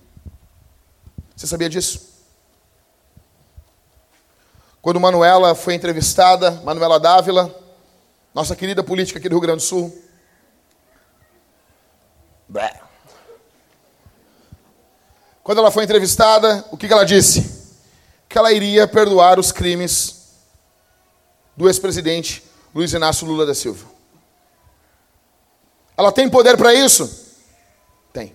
Você 1.35 1.49
sabia 1.49 1.69
disso? 1.69 2.15
Quando 4.81 5.01
Manuela 5.01 5.57
foi 5.57 5.75
entrevistada, 5.75 6.53
Manuela 6.63 7.01
Dávila, 7.01 7.53
nossa 8.33 8.55
querida 8.55 8.85
política 8.85 9.19
aqui 9.19 9.29
do 9.29 9.33
Rio 9.33 9.41
Grande 9.41 9.59
do 9.59 9.67
Sul. 9.67 10.04
Quando 15.43 15.59
ela 15.59 15.71
foi 15.71 15.85
entrevistada, 15.85 16.65
o 16.71 16.77
que 16.77 16.87
ela 16.87 17.05
disse? 17.05 17.77
Que 18.29 18.39
ela 18.39 18.53
iria 18.53 18.89
perdoar 18.89 19.39
os 19.39 19.53
crimes 19.53 20.33
do 21.57 21.69
ex-presidente 21.69 22.43
Luiz 22.75 22.93
Inácio 22.93 23.27
Lula 23.27 23.45
da 23.45 23.55
Silva. 23.55 23.87
Ela 25.97 26.11
tem 26.11 26.29
poder 26.29 26.57
para 26.57 26.75
isso? 26.75 27.37
Tem. 28.13 28.35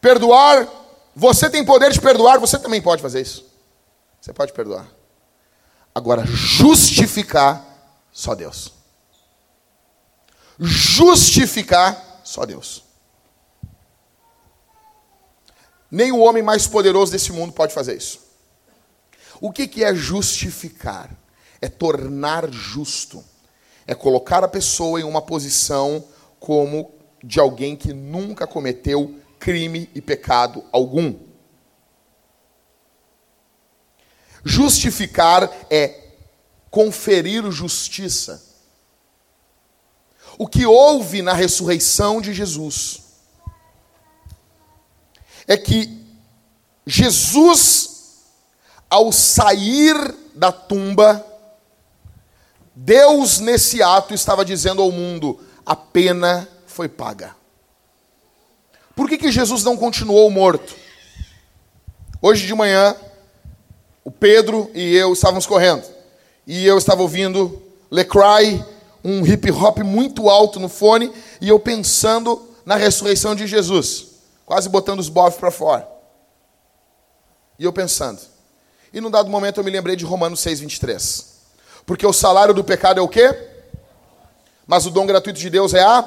Perdoar, 0.00 0.66
você 1.14 1.50
tem 1.50 1.64
poder 1.64 1.92
de 1.92 2.00
perdoar, 2.00 2.38
você 2.38 2.58
também 2.58 2.80
pode 2.80 3.02
fazer 3.02 3.20
isso. 3.20 3.44
Você 4.20 4.32
pode 4.32 4.52
perdoar. 4.52 4.86
Agora, 5.94 6.24
justificar, 6.24 7.64
só 8.12 8.34
Deus. 8.34 8.75
Justificar, 10.58 12.20
só 12.24 12.44
Deus. 12.44 12.84
Nem 15.90 16.12
o 16.12 16.18
homem 16.18 16.42
mais 16.42 16.66
poderoso 16.66 17.12
desse 17.12 17.32
mundo 17.32 17.52
pode 17.52 17.72
fazer 17.72 17.96
isso. 17.96 18.20
O 19.40 19.52
que, 19.52 19.68
que 19.68 19.84
é 19.84 19.94
justificar? 19.94 21.10
É 21.60 21.68
tornar 21.68 22.50
justo 22.50 23.24
é 23.86 23.94
colocar 23.94 24.42
a 24.42 24.48
pessoa 24.48 25.00
em 25.00 25.04
uma 25.04 25.22
posição 25.22 26.04
como 26.40 26.92
de 27.22 27.38
alguém 27.38 27.76
que 27.76 27.92
nunca 27.92 28.46
cometeu 28.46 29.14
crime 29.38 29.88
e 29.94 30.00
pecado 30.00 30.64
algum. 30.72 31.14
Justificar 34.44 35.50
é 35.70 36.04
conferir 36.70 37.48
justiça. 37.50 38.44
O 40.38 40.46
que 40.46 40.66
houve 40.66 41.22
na 41.22 41.32
ressurreição 41.32 42.20
de 42.20 42.34
Jesus 42.34 43.02
é 45.46 45.56
que 45.56 46.04
Jesus, 46.86 48.24
ao 48.88 49.10
sair 49.10 49.96
da 50.34 50.52
tumba, 50.52 51.24
Deus, 52.74 53.40
nesse 53.40 53.82
ato, 53.82 54.12
estava 54.12 54.44
dizendo 54.44 54.82
ao 54.82 54.92
mundo: 54.92 55.40
a 55.64 55.74
pena 55.74 56.46
foi 56.66 56.88
paga. 56.88 57.34
Por 58.94 59.08
que, 59.08 59.18
que 59.18 59.32
Jesus 59.32 59.64
não 59.64 59.76
continuou 59.76 60.30
morto? 60.30 60.74
Hoje 62.20 62.46
de 62.46 62.54
manhã, 62.54 62.96
o 64.04 64.10
Pedro 64.10 64.70
e 64.74 64.94
eu 64.94 65.12
estávamos 65.12 65.46
correndo. 65.46 65.84
E 66.46 66.66
eu 66.66 66.78
estava 66.78 67.02
ouvindo 67.02 67.62
Lecry, 67.90 68.64
um 69.08 69.24
hip 69.24 69.48
hop 69.52 69.78
muito 69.78 70.28
alto 70.28 70.58
no 70.58 70.68
fone, 70.68 71.12
e 71.40 71.48
eu 71.48 71.60
pensando 71.60 72.50
na 72.64 72.74
ressurreição 72.74 73.36
de 73.36 73.46
Jesus, 73.46 74.06
quase 74.44 74.68
botando 74.68 74.98
os 74.98 75.08
bofs 75.08 75.38
para 75.38 75.52
fora. 75.52 75.88
E 77.56 77.64
eu 77.64 77.72
pensando. 77.72 78.20
E 78.92 79.00
num 79.00 79.10
dado 79.10 79.30
momento 79.30 79.60
eu 79.60 79.64
me 79.64 79.70
lembrei 79.70 79.94
de 79.94 80.04
Romanos 80.04 80.40
6:23. 80.40 81.36
Porque 81.86 82.04
o 82.04 82.12
salário 82.12 82.52
do 82.52 82.64
pecado 82.64 82.98
é 82.98 83.02
o 83.02 83.08
quê? 83.08 83.32
Mas 84.66 84.86
o 84.86 84.90
dom 84.90 85.06
gratuito 85.06 85.38
de 85.38 85.48
Deus 85.48 85.72
é 85.72 85.82
a. 85.82 86.04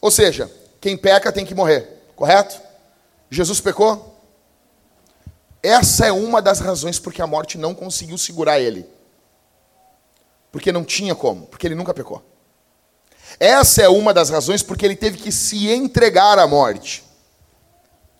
Ou 0.00 0.12
seja, 0.12 0.48
quem 0.80 0.96
peca 0.96 1.32
tem 1.32 1.44
que 1.44 1.54
morrer, 1.54 2.12
correto? 2.14 2.60
Jesus 3.28 3.60
pecou? 3.60 4.14
Essa 5.60 6.06
é 6.06 6.12
uma 6.12 6.40
das 6.40 6.60
razões 6.60 7.00
porque 7.00 7.20
a 7.20 7.26
morte 7.26 7.58
não 7.58 7.74
conseguiu 7.74 8.16
segurar 8.16 8.60
ele. 8.60 8.86
Porque 10.54 10.70
não 10.70 10.84
tinha 10.84 11.16
como, 11.16 11.46
porque 11.46 11.66
ele 11.66 11.74
nunca 11.74 11.92
pecou. 11.92 12.22
Essa 13.40 13.82
é 13.82 13.88
uma 13.88 14.14
das 14.14 14.30
razões 14.30 14.62
porque 14.62 14.86
ele 14.86 14.94
teve 14.94 15.18
que 15.18 15.32
se 15.32 15.68
entregar 15.68 16.38
à 16.38 16.46
morte. 16.46 17.02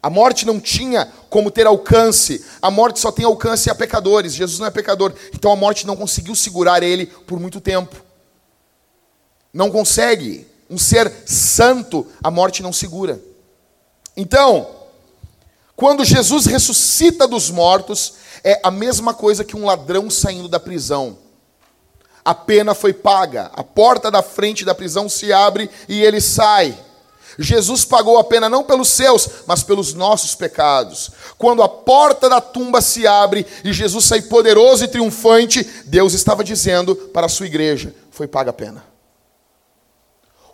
A 0.02 0.10
morte 0.10 0.44
não 0.44 0.58
tinha 0.58 1.06
como 1.30 1.48
ter 1.48 1.64
alcance. 1.64 2.44
A 2.60 2.72
morte 2.72 2.98
só 2.98 3.12
tem 3.12 3.24
alcance 3.24 3.70
a 3.70 3.74
pecadores. 3.76 4.34
Jesus 4.34 4.58
não 4.58 4.66
é 4.66 4.70
pecador. 4.72 5.14
Então 5.32 5.52
a 5.52 5.54
morte 5.54 5.86
não 5.86 5.94
conseguiu 5.94 6.34
segurar 6.34 6.82
ele 6.82 7.06
por 7.06 7.38
muito 7.38 7.60
tempo. 7.60 7.94
Não 9.52 9.70
consegue. 9.70 10.44
Um 10.68 10.76
ser 10.76 11.08
santo, 11.26 12.04
a 12.20 12.32
morte 12.32 12.64
não 12.64 12.72
segura. 12.72 13.22
Então, 14.16 14.70
quando 15.76 16.04
Jesus 16.04 16.46
ressuscita 16.46 17.28
dos 17.28 17.48
mortos, 17.48 18.14
é 18.42 18.58
a 18.60 18.72
mesma 18.72 19.14
coisa 19.14 19.44
que 19.44 19.54
um 19.54 19.66
ladrão 19.66 20.10
saindo 20.10 20.48
da 20.48 20.58
prisão. 20.58 21.22
A 22.24 22.34
pena 22.34 22.74
foi 22.74 22.94
paga, 22.94 23.50
a 23.54 23.62
porta 23.62 24.10
da 24.10 24.22
frente 24.22 24.64
da 24.64 24.74
prisão 24.74 25.08
se 25.08 25.32
abre 25.32 25.68
e 25.88 26.02
ele 26.02 26.20
sai. 26.20 26.74
Jesus 27.38 27.84
pagou 27.84 28.16
a 28.16 28.24
pena 28.24 28.48
não 28.48 28.62
pelos 28.62 28.88
seus, 28.88 29.28
mas 29.46 29.62
pelos 29.62 29.92
nossos 29.92 30.34
pecados. 30.34 31.10
Quando 31.36 31.62
a 31.62 31.68
porta 31.68 32.28
da 32.28 32.40
tumba 32.40 32.80
se 32.80 33.06
abre 33.06 33.46
e 33.64 33.72
Jesus 33.72 34.04
sai 34.04 34.22
poderoso 34.22 34.84
e 34.84 34.88
triunfante, 34.88 35.62
Deus 35.84 36.14
estava 36.14 36.44
dizendo 36.44 36.94
para 36.96 37.26
a 37.26 37.28
sua 37.28 37.46
igreja: 37.46 37.94
foi 38.10 38.26
paga 38.26 38.50
a 38.50 38.54
pena. 38.54 38.84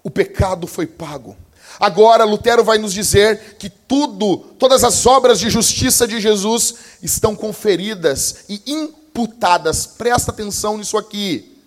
O 0.03 0.11
pecado 0.11 0.67
foi 0.67 0.87
pago. 0.87 1.37
Agora 1.79 2.25
Lutero 2.25 2.65
vai 2.65 2.79
nos 2.79 2.93
dizer 2.93 3.57
que 3.59 3.71
tudo, 3.71 4.39
todas 4.59 4.83
as 4.83 5.07
obras 5.07 5.39
de 5.39 5.49
justiça 5.49 6.07
de 6.07 6.21
Jesus 6.21 6.75
estão 7.03 7.37
conferidas 7.37 8.45
e 8.49 8.61
imputadas. 8.67 9.87
Presta 9.87 10.31
atenção 10.31 10.77
nisso 10.77 10.97
aqui. 10.97 11.60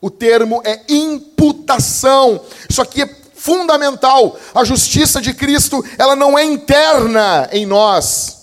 O 0.00 0.10
termo 0.10 0.62
é 0.64 0.82
imputação. 0.88 2.44
Isso 2.68 2.80
aqui 2.80 3.02
é 3.02 3.16
fundamental. 3.34 4.38
A 4.54 4.64
justiça 4.64 5.20
de 5.20 5.32
Cristo, 5.34 5.84
ela 5.96 6.14
não 6.14 6.38
é 6.38 6.44
interna 6.44 7.48
em 7.52 7.66
nós. 7.66 8.38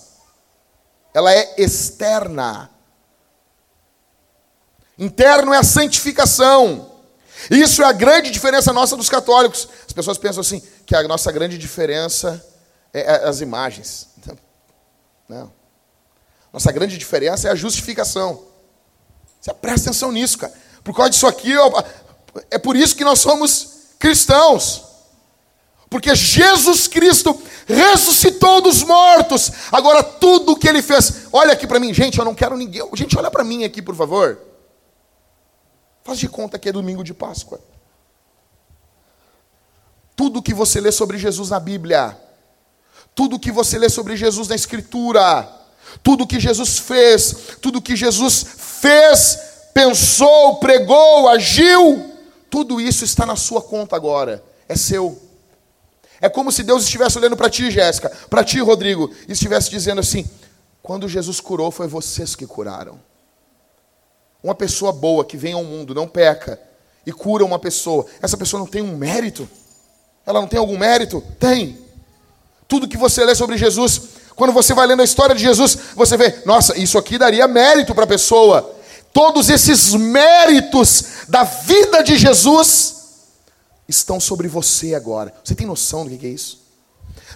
Ela 1.14 1.32
é 1.32 1.54
externa. 1.56 2.70
Interno 4.98 5.52
é 5.52 5.58
a 5.58 5.62
santificação. 5.62 6.92
Isso 7.50 7.82
é 7.82 7.86
a 7.86 7.92
grande 7.92 8.30
diferença 8.30 8.72
nossa 8.72 8.96
dos 8.96 9.08
católicos. 9.08 9.68
As 9.86 9.92
pessoas 9.92 10.18
pensam 10.18 10.40
assim, 10.40 10.62
que 10.84 10.94
a 10.94 11.06
nossa 11.06 11.30
grande 11.30 11.58
diferença 11.58 12.44
é, 12.92 13.00
é 13.00 13.28
as 13.28 13.40
imagens. 13.40 14.08
Não. 15.28 15.52
Nossa 16.52 16.72
grande 16.72 16.96
diferença 16.96 17.48
é 17.48 17.50
a 17.50 17.54
justificação. 17.54 18.42
Você 19.40 19.52
presta 19.54 19.90
atenção 19.90 20.10
nisso, 20.10 20.38
cara. 20.38 20.52
Por 20.86 20.94
causa 20.94 21.10
disso 21.10 21.26
aqui, 21.26 21.50
é 22.48 22.58
por 22.58 22.76
isso 22.76 22.94
que 22.94 23.02
nós 23.02 23.18
somos 23.18 23.70
cristãos. 23.98 24.84
Porque 25.90 26.14
Jesus 26.14 26.86
Cristo 26.86 27.36
ressuscitou 27.66 28.60
dos 28.60 28.84
mortos. 28.84 29.50
Agora 29.72 30.04
tudo 30.04 30.52
o 30.52 30.56
que 30.56 30.68
ele 30.68 30.80
fez, 30.80 31.26
olha 31.32 31.54
aqui 31.54 31.66
para 31.66 31.80
mim, 31.80 31.92
gente, 31.92 32.20
eu 32.20 32.24
não 32.24 32.36
quero 32.36 32.56
ninguém. 32.56 32.88
Gente, 32.94 33.18
olha 33.18 33.32
para 33.32 33.42
mim 33.42 33.64
aqui, 33.64 33.82
por 33.82 33.96
favor. 33.96 34.38
Faz 36.04 36.20
de 36.20 36.28
conta 36.28 36.56
que 36.56 36.68
é 36.68 36.72
domingo 36.72 37.02
de 37.02 37.12
Páscoa. 37.12 37.58
Tudo 40.14 40.40
que 40.40 40.54
você 40.54 40.80
lê 40.80 40.92
sobre 40.92 41.18
Jesus 41.18 41.50
na 41.50 41.58
Bíblia, 41.58 42.16
Tudo 43.12 43.40
que 43.40 43.50
você 43.50 43.76
lê 43.76 43.88
sobre 43.88 44.16
Jesus 44.16 44.46
na 44.46 44.54
Escritura, 44.54 45.50
tudo 46.04 46.26
que 46.26 46.38
Jesus 46.38 46.78
fez, 46.78 47.34
tudo 47.60 47.82
que 47.82 47.96
Jesus 47.96 48.46
fez, 48.56 49.55
pensou, 49.76 50.56
pregou, 50.56 51.28
agiu, 51.28 52.10
tudo 52.48 52.80
isso 52.80 53.04
está 53.04 53.26
na 53.26 53.36
sua 53.36 53.60
conta 53.60 53.94
agora, 53.94 54.42
é 54.66 54.74
seu. 54.74 55.20
É 56.18 56.30
como 56.30 56.50
se 56.50 56.62
Deus 56.62 56.84
estivesse 56.84 57.18
olhando 57.18 57.36
para 57.36 57.50
ti, 57.50 57.70
Jéssica, 57.70 58.10
para 58.30 58.42
ti, 58.42 58.58
Rodrigo, 58.58 59.10
e 59.28 59.32
estivesse 59.32 59.68
dizendo 59.68 60.00
assim: 60.00 60.26
quando 60.82 61.06
Jesus 61.06 61.40
curou, 61.40 61.70
foi 61.70 61.86
vocês 61.86 62.34
que 62.34 62.46
curaram. 62.46 62.98
Uma 64.42 64.54
pessoa 64.54 64.92
boa 64.92 65.26
que 65.26 65.36
vem 65.36 65.52
ao 65.52 65.62
mundo, 65.62 65.94
não 65.94 66.08
peca, 66.08 66.58
e 67.04 67.12
cura 67.12 67.44
uma 67.44 67.58
pessoa, 67.58 68.06
essa 68.22 68.38
pessoa 68.38 68.60
não 68.60 68.66
tem 68.66 68.80
um 68.80 68.96
mérito? 68.96 69.46
Ela 70.24 70.40
não 70.40 70.48
tem 70.48 70.58
algum 70.58 70.78
mérito? 70.78 71.22
Tem. 71.38 71.78
Tudo 72.66 72.88
que 72.88 72.96
você 72.96 73.22
lê 73.26 73.34
sobre 73.34 73.58
Jesus, 73.58 74.00
quando 74.34 74.54
você 74.54 74.72
vai 74.72 74.86
lendo 74.86 75.02
a 75.02 75.04
história 75.04 75.34
de 75.34 75.42
Jesus, 75.42 75.76
você 75.94 76.16
vê, 76.16 76.34
nossa, 76.46 76.78
isso 76.78 76.96
aqui 76.96 77.18
daria 77.18 77.46
mérito 77.46 77.94
para 77.94 78.04
a 78.04 78.08
pessoa. 78.08 78.75
Todos 79.16 79.48
esses 79.48 79.94
méritos 79.94 81.24
da 81.26 81.42
vida 81.42 82.02
de 82.02 82.18
Jesus 82.18 82.96
estão 83.88 84.20
sobre 84.20 84.46
você 84.46 84.94
agora. 84.94 85.32
Você 85.42 85.54
tem 85.54 85.66
noção 85.66 86.04
do 86.04 86.14
que 86.14 86.26
é 86.26 86.28
isso? 86.28 86.60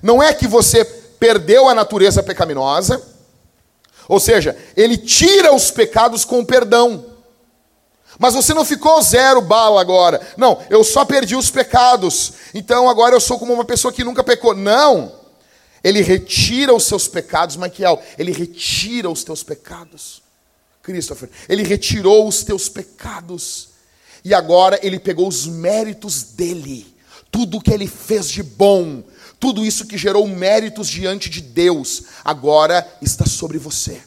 Não 0.03 0.23
é 0.23 0.35
que 0.35 0.47
você 0.47 0.85
perdeu 0.85 1.71
a 1.71 1.75
natureza 1.75 2.23
pecaminosa, 2.23 3.03
ou 4.07 4.21
seja, 4.21 4.55
ele 4.77 4.99
tira 4.99 5.55
os 5.55 5.71
pecados 5.71 6.23
com 6.23 6.45
perdão. 6.45 7.07
Mas 8.19 8.35
você 8.35 8.53
não 8.53 8.67
ficou 8.67 9.01
zero 9.01 9.41
bala 9.41 9.81
agora. 9.81 10.21
Não, 10.37 10.59
eu 10.69 10.85
só 10.85 11.07
perdi 11.07 11.35
os 11.35 11.51
pecados. 11.51 12.35
Então 12.53 12.91
agora 12.91 13.17
eu 13.17 13.21
sou 13.23 13.39
como 13.39 13.55
uma 13.55 13.65
pessoa 13.65 13.91
que 13.91 14.05
nunca 14.05 14.23
pecou. 14.23 14.55
Não. 14.55 15.19
Ele 15.83 16.03
retira 16.03 16.75
os 16.75 16.85
seus 16.85 17.09
pecados, 17.09 17.57
Michael. 17.57 18.03
Ele 18.19 18.33
retira 18.33 19.09
os 19.09 19.25
teus 19.25 19.43
pecados. 19.43 20.20
Christopher, 20.91 21.31
ele 21.49 21.63
retirou 21.63 22.27
os 22.27 22.43
teus 22.43 22.69
pecados. 22.69 23.71
E 24.25 24.35
agora 24.35 24.79
ele 24.83 24.99
pegou 24.99 25.27
os 25.27 25.47
méritos 25.47 26.23
dele. 26.23 26.95
Tudo 27.31 27.61
que 27.61 27.73
ele 27.73 27.87
fez 27.87 28.29
de 28.29 28.43
bom, 28.43 29.03
tudo 29.39 29.65
isso 29.65 29.87
que 29.87 29.97
gerou 29.97 30.27
méritos 30.27 30.89
diante 30.89 31.31
de 31.31 31.41
Deus, 31.41 32.05
agora 32.25 32.87
está 33.01 33.25
sobre 33.25 33.57
você. 33.57 34.03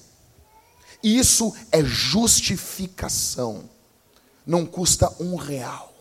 Isso 1.02 1.54
é 1.72 1.84
justificação. 1.84 3.70
Não 4.46 4.66
custa 4.66 5.12
um 5.20 5.36
real, 5.36 5.94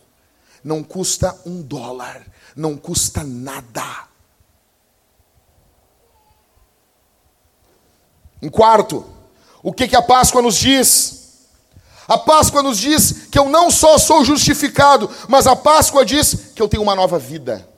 não 0.62 0.82
custa 0.82 1.40
um 1.46 1.62
dólar, 1.62 2.26
não 2.54 2.76
custa 2.76 3.22
nada. 3.24 4.08
Em 8.42 8.48
quarto, 8.48 9.06
o 9.62 9.72
que, 9.72 9.88
que 9.88 9.96
a 9.96 10.02
Páscoa 10.02 10.42
nos 10.42 10.56
diz? 10.56 11.48
A 12.08 12.18
Páscoa 12.18 12.62
nos 12.62 12.78
diz 12.78 13.26
que 13.28 13.38
eu 13.38 13.48
não 13.48 13.70
só 13.70 13.96
sou 13.96 14.24
justificado, 14.24 15.10
mas 15.28 15.46
a 15.46 15.54
Páscoa 15.54 16.04
diz 16.04 16.52
que 16.54 16.60
eu 16.60 16.68
tenho 16.68 16.82
uma 16.82 16.94
nova 16.94 17.18
vida. 17.18 17.68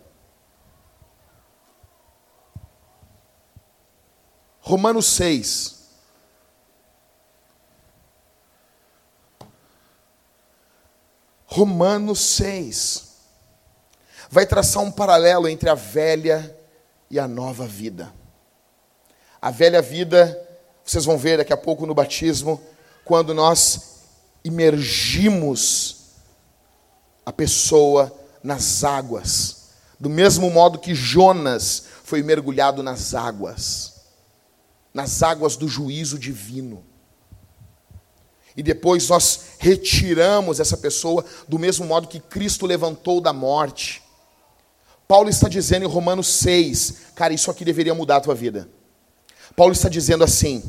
Romanos 4.60 5.06
6. 5.06 5.74
Romanos 11.46 12.20
6 12.20 13.14
vai 14.28 14.44
traçar 14.44 14.82
um 14.82 14.90
paralelo 14.90 15.46
entre 15.46 15.70
a 15.70 15.74
velha 15.74 16.58
e 17.08 17.20
a 17.20 17.28
nova 17.28 17.64
vida. 17.64 18.12
A 19.40 19.52
velha 19.52 19.80
vida, 19.80 20.43
vocês 20.84 21.04
vão 21.04 21.16
ver 21.16 21.38
daqui 21.38 21.52
a 21.52 21.56
pouco 21.56 21.86
no 21.86 21.94
batismo, 21.94 22.60
quando 23.04 23.32
nós 23.34 24.00
imergimos 24.44 25.96
a 27.24 27.32
pessoa 27.32 28.12
nas 28.42 28.84
águas, 28.84 29.70
do 29.98 30.10
mesmo 30.10 30.50
modo 30.50 30.78
que 30.78 30.94
Jonas 30.94 31.84
foi 32.04 32.22
mergulhado 32.22 32.82
nas 32.82 33.14
águas, 33.14 33.94
nas 34.92 35.22
águas 35.22 35.56
do 35.56 35.66
juízo 35.66 36.18
divino 36.18 36.84
e 38.56 38.62
depois 38.62 39.08
nós 39.08 39.40
retiramos 39.58 40.60
essa 40.60 40.76
pessoa 40.76 41.24
do 41.48 41.58
mesmo 41.58 41.84
modo 41.86 42.08
que 42.08 42.20
Cristo 42.20 42.66
levantou 42.66 43.20
da 43.20 43.32
morte. 43.32 44.02
Paulo 45.08 45.28
está 45.28 45.48
dizendo 45.48 45.84
em 45.84 45.88
Romanos 45.88 46.28
6, 46.28 46.94
cara, 47.14 47.34
isso 47.34 47.50
aqui 47.50 47.64
deveria 47.64 47.94
mudar 47.94 48.16
a 48.16 48.20
tua 48.20 48.34
vida. 48.34 48.68
Paulo 49.56 49.72
está 49.72 49.88
dizendo 49.88 50.24
assim: 50.24 50.62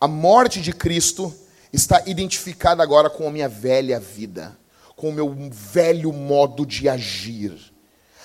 a 0.00 0.06
morte 0.06 0.60
de 0.60 0.72
Cristo 0.72 1.34
está 1.72 2.02
identificada 2.06 2.82
agora 2.82 3.08
com 3.08 3.26
a 3.26 3.30
minha 3.30 3.48
velha 3.48 3.98
vida, 3.98 4.56
com 4.96 5.08
o 5.08 5.12
meu 5.12 5.34
velho 5.50 6.12
modo 6.12 6.66
de 6.66 6.88
agir. 6.88 7.72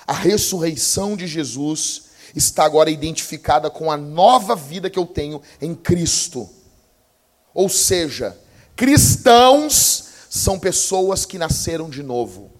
A 0.05 0.13
ressurreição 0.13 1.15
de 1.15 1.25
Jesus 1.27 2.09
está 2.35 2.65
agora 2.65 2.89
identificada 2.89 3.69
com 3.69 3.91
a 3.91 3.97
nova 3.97 4.55
vida 4.55 4.89
que 4.89 4.99
eu 4.99 5.05
tenho 5.05 5.41
em 5.61 5.73
Cristo. 5.73 6.49
Ou 7.53 7.69
seja, 7.69 8.37
cristãos 8.75 10.05
são 10.29 10.59
pessoas 10.59 11.25
que 11.25 11.37
nasceram 11.37 11.89
de 11.89 12.03
novo. 12.03 12.51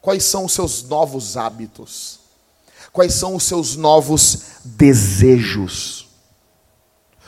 Quais 0.00 0.24
são 0.24 0.44
os 0.44 0.52
seus 0.52 0.82
novos 0.82 1.36
hábitos? 1.36 2.25
Quais 2.96 3.12
são 3.12 3.36
os 3.36 3.42
seus 3.44 3.76
novos 3.76 4.38
desejos? 4.64 6.08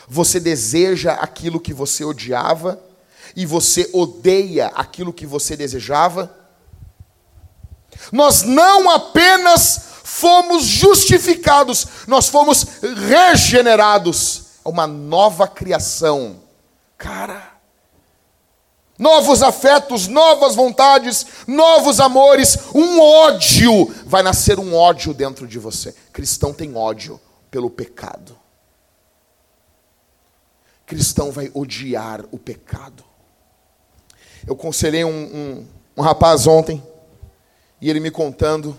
Você 0.09 0.41
deseja 0.41 1.13
aquilo 1.13 1.61
que 1.61 1.75
você 1.75 2.03
odiava 2.07 2.83
e 3.37 3.45
você 3.45 3.91
odeia 3.93 4.69
aquilo 4.69 5.13
que 5.13 5.27
você 5.27 5.59
desejava? 5.59 6.35
Nós 8.11 8.45
não 8.45 8.89
apenas 8.89 9.83
fomos 10.05 10.65
justificados, 10.65 11.87
nós 12.07 12.29
fomos 12.29 12.67
regenerados 13.07 14.45
uma 14.65 14.87
nova 14.87 15.47
criação. 15.47 16.41
Cara, 16.97 17.58
novos 18.99 19.43
afetos, 19.43 20.09
novas 20.09 20.55
vontades, 20.55 21.27
novos 21.47 22.01
amores, 22.01 22.59
um 22.75 23.01
ódio. 23.01 23.87
Vai 24.05 24.23
nascer 24.23 24.59
um 24.59 24.75
ódio 24.75 25.15
dentro 25.15 25.47
de 25.47 25.59
você. 25.59 25.95
Cristão 26.13 26.53
tem 26.53 26.77
ódio 26.77 27.21
pelo 27.51 27.71
pecado. 27.71 28.37
Cristão 30.85 31.31
vai 31.31 31.51
odiar 31.55 32.25
o 32.33 32.39
pecado. 32.39 33.05
Eu 34.47 34.57
conselhei 34.57 35.05
um, 35.05 35.11
um, 35.11 35.67
um 35.99 36.03
rapaz 36.03 36.47
ontem, 36.47 36.83
e 37.81 37.89
ele 37.91 38.01
me 38.01 38.11
contando 38.11 38.77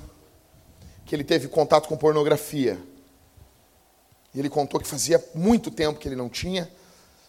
que 1.06 1.16
ele 1.16 1.24
teve 1.24 1.48
contato 1.48 1.88
com 1.88 1.96
pornografia. 1.96 2.80
Ele 4.36 4.50
contou 4.50 4.80
que 4.80 4.88
fazia 4.88 5.24
muito 5.34 5.72
tempo 5.72 6.00
que 6.00 6.08
ele 6.08 6.16
não 6.16 6.30
tinha. 6.30 6.70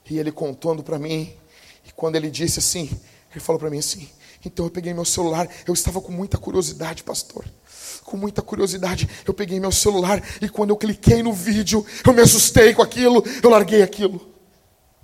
E 0.08 0.18
ele 0.18 0.32
contando 0.32 0.82
para 0.82 0.98
mim. 0.98 1.34
E 1.84 1.92
quando 1.92 2.16
ele 2.16 2.30
disse 2.30 2.58
assim, 2.58 2.90
ele 3.30 3.40
falou 3.40 3.58
para 3.58 3.70
mim 3.70 3.78
assim: 3.78 4.08
então 4.44 4.64
eu 4.64 4.70
peguei 4.70 4.94
meu 4.94 5.04
celular. 5.04 5.48
Eu 5.66 5.74
estava 5.74 6.00
com 6.00 6.12
muita 6.12 6.38
curiosidade, 6.38 7.02
pastor. 7.02 7.44
Com 8.04 8.16
muita 8.16 8.42
curiosidade, 8.42 9.08
eu 9.26 9.34
peguei 9.34 9.60
meu 9.60 9.70
celular 9.70 10.22
e 10.40 10.48
quando 10.48 10.70
eu 10.70 10.76
cliquei 10.76 11.22
no 11.22 11.32
vídeo, 11.32 11.86
eu 12.04 12.12
me 12.12 12.22
assustei 12.22 12.74
com 12.74 12.82
aquilo, 12.82 13.22
eu 13.42 13.50
larguei 13.50 13.82
aquilo. 13.82 14.34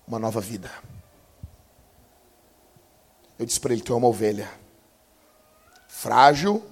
Uma 0.09 0.19
nova 0.19 0.41
vida. 0.41 0.71
Eu 3.39 3.45
disse 3.45 3.61
para 3.61 3.73
ele: 3.73 3.83
Tu 3.83 3.93
é 3.93 3.97
uma 3.97 4.09
ovelha. 4.09 4.51
Frágil, 5.89 6.65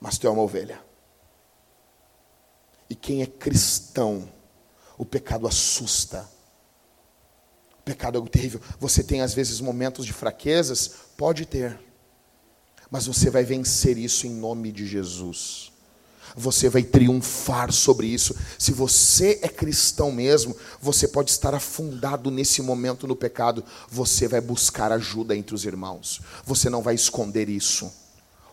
mas 0.00 0.18
tu 0.18 0.26
é 0.26 0.30
uma 0.30 0.42
ovelha. 0.42 0.80
E 2.88 2.94
quem 2.94 3.22
é 3.22 3.26
cristão, 3.26 4.28
o 4.98 5.04
pecado 5.04 5.46
assusta. 5.46 6.28
Pecado 7.90 8.14
é 8.14 8.18
algo 8.18 8.30
terrível. 8.30 8.60
Você 8.78 9.02
tem 9.02 9.20
às 9.20 9.34
vezes 9.34 9.60
momentos 9.60 10.06
de 10.06 10.12
fraquezas? 10.12 10.92
Pode 11.16 11.44
ter. 11.44 11.76
Mas 12.88 13.06
você 13.06 13.28
vai 13.30 13.42
vencer 13.42 13.98
isso 13.98 14.28
em 14.28 14.30
nome 14.30 14.70
de 14.70 14.86
Jesus. 14.86 15.72
Você 16.36 16.68
vai 16.68 16.84
triunfar 16.84 17.72
sobre 17.72 18.06
isso. 18.06 18.36
Se 18.56 18.70
você 18.70 19.40
é 19.42 19.48
cristão 19.48 20.12
mesmo, 20.12 20.56
você 20.80 21.08
pode 21.08 21.32
estar 21.32 21.52
afundado 21.52 22.30
nesse 22.30 22.62
momento 22.62 23.08
no 23.08 23.16
pecado. 23.16 23.64
Você 23.88 24.28
vai 24.28 24.40
buscar 24.40 24.92
ajuda 24.92 25.34
entre 25.34 25.52
os 25.52 25.64
irmãos. 25.64 26.20
Você 26.44 26.70
não 26.70 26.82
vai 26.82 26.94
esconder 26.94 27.48
isso 27.48 27.90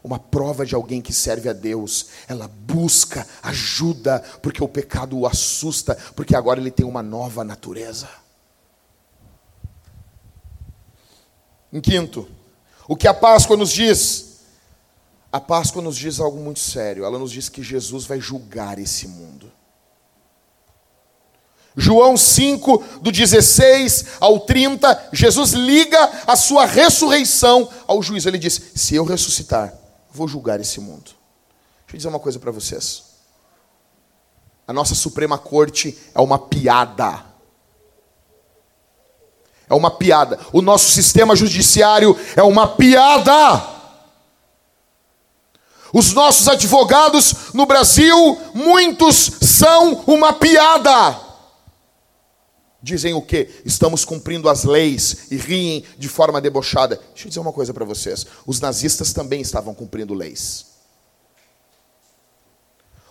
uma 0.03 0.17
prova 0.17 0.65
de 0.65 0.73
alguém 0.73 1.01
que 1.01 1.11
serve 1.11 1.49
a 1.49 1.53
Deus. 1.53 2.07
Ela 2.29 2.47
busca 2.47 3.27
ajuda, 3.43 4.23
porque 4.41 4.63
o 4.63 4.67
pecado 4.67 5.17
o 5.17 5.27
assusta, 5.27 5.95
porque 6.15 6.33
agora 6.33 6.61
ele 6.61 6.71
tem 6.71 6.85
uma 6.85 7.03
nova 7.03 7.43
natureza. 7.43 8.07
Em 11.72 11.82
quinto, 11.82 12.28
o 12.88 12.95
que 12.95 13.07
a 13.07 13.13
Páscoa 13.13 13.57
nos 13.57 13.72
diz? 13.72 14.39
A 15.32 15.39
Páscoa 15.39 15.82
nos 15.82 15.97
diz 15.97 16.20
algo 16.20 16.39
muito 16.39 16.59
sério. 16.59 17.03
Ela 17.03 17.20
nos 17.20 17.32
diz 17.32 17.49
que 17.49 17.61
Jesus 17.61 18.05
vai 18.05 18.20
julgar 18.20 18.80
esse 18.80 19.07
mundo. 19.07 19.51
João 21.80 22.18
5, 22.18 22.84
do 23.01 23.11
16 23.11 24.05
ao 24.20 24.39
30, 24.39 25.09
Jesus 25.13 25.51
liga 25.51 26.24
a 26.26 26.36
sua 26.36 26.65
ressurreição 26.65 27.70
ao 27.86 28.01
juízo. 28.01 28.28
Ele 28.28 28.39
diz: 28.39 28.59
Se 28.74 28.95
eu 28.95 29.05
ressuscitar, 29.05 29.78
vou 30.11 30.28
julgar 30.28 30.59
esse 30.59 30.80
mundo. 30.80 31.11
Deixa 31.86 31.93
eu 31.93 31.97
dizer 31.97 32.09
uma 32.09 32.20
coisa 32.20 32.39
para 32.39 32.51
vocês. 32.51 33.03
A 34.68 34.74
nossa 34.74 34.95
Suprema 34.95 35.38
Corte 35.38 35.95
é 36.15 36.20
uma 36.20 36.39
piada. 36.39 37.26
É 39.70 39.74
uma 39.74 39.91
piada. 39.91 40.39
O 40.53 40.61
nosso 40.61 40.89
sistema 40.89 41.36
judiciário 41.36 42.18
é 42.36 42.43
uma 42.43 42.68
piada. 42.68 43.76
Os 45.93 46.13
nossos 46.13 46.47
advogados 46.47 47.53
no 47.53 47.65
Brasil, 47.65 48.38
muitos 48.53 49.32
são 49.41 50.03
uma 50.05 50.34
piada. 50.34 51.20
Dizem 52.82 53.13
o 53.13 53.22
quê? 53.22 53.49
Estamos 53.65 54.05
cumprindo 54.05 54.47
as 54.47 54.63
leis 54.63 55.28
e 55.32 55.36
riem 55.36 55.84
de 55.97 56.07
forma 56.07 56.39
debochada. 56.39 56.99
Deixa 57.13 57.26
eu 57.26 57.30
dizer 57.30 57.39
uma 57.39 57.51
coisa 57.51 57.74
para 57.74 57.84
vocês: 57.84 58.26
os 58.45 58.59
nazistas 58.61 59.11
também 59.11 59.41
estavam 59.41 59.74
cumprindo 59.74 60.13
leis. 60.13 60.76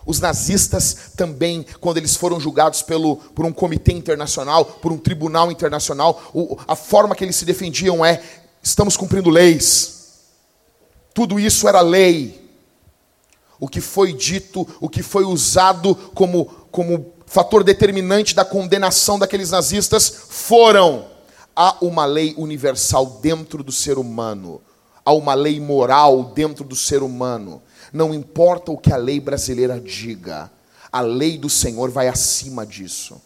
Os 0.07 0.21
nazistas 0.21 1.11
também, 1.17 1.65
quando 1.81 1.97
eles 1.97 2.15
foram 2.15 2.39
julgados 2.39 2.81
pelo, 2.81 3.17
por 3.17 3.45
um 3.45 3.51
comitê 3.51 3.91
internacional, 3.91 4.63
por 4.63 4.89
um 4.93 4.97
tribunal 4.97 5.51
internacional, 5.51 6.31
o, 6.33 6.57
a 6.65 6.77
forma 6.77 7.13
que 7.13 7.25
eles 7.25 7.35
se 7.35 7.43
defendiam 7.43 8.05
é: 8.05 8.23
estamos 8.63 8.95
cumprindo 8.95 9.29
leis. 9.29 9.97
Tudo 11.13 11.37
isso 11.37 11.67
era 11.67 11.81
lei. 11.81 12.49
O 13.59 13.67
que 13.67 13.81
foi 13.81 14.13
dito, 14.13 14.65
o 14.79 14.87
que 14.87 15.03
foi 15.03 15.25
usado 15.25 15.93
como, 16.13 16.45
como 16.71 17.13
fator 17.25 17.61
determinante 17.61 18.33
da 18.33 18.45
condenação 18.45 19.19
daqueles 19.19 19.51
nazistas 19.51 20.09
foram 20.29 21.05
há 21.53 21.75
uma 21.81 22.05
lei 22.05 22.33
universal 22.37 23.19
dentro 23.21 23.61
do 23.61 23.73
ser 23.73 23.97
humano, 23.97 24.61
há 25.03 25.11
uma 25.11 25.33
lei 25.33 25.59
moral 25.59 26.31
dentro 26.35 26.63
do 26.63 26.77
ser 26.77 27.03
humano. 27.03 27.61
Não 27.91 28.13
importa 28.13 28.71
o 28.71 28.77
que 28.77 28.91
a 28.91 28.97
lei 28.97 29.19
brasileira 29.19 29.79
diga, 29.79 30.51
a 30.91 31.01
lei 31.01 31.37
do 31.37 31.49
Senhor 31.49 31.89
vai 31.89 32.07
acima 32.07 32.65
disso. 32.65 33.21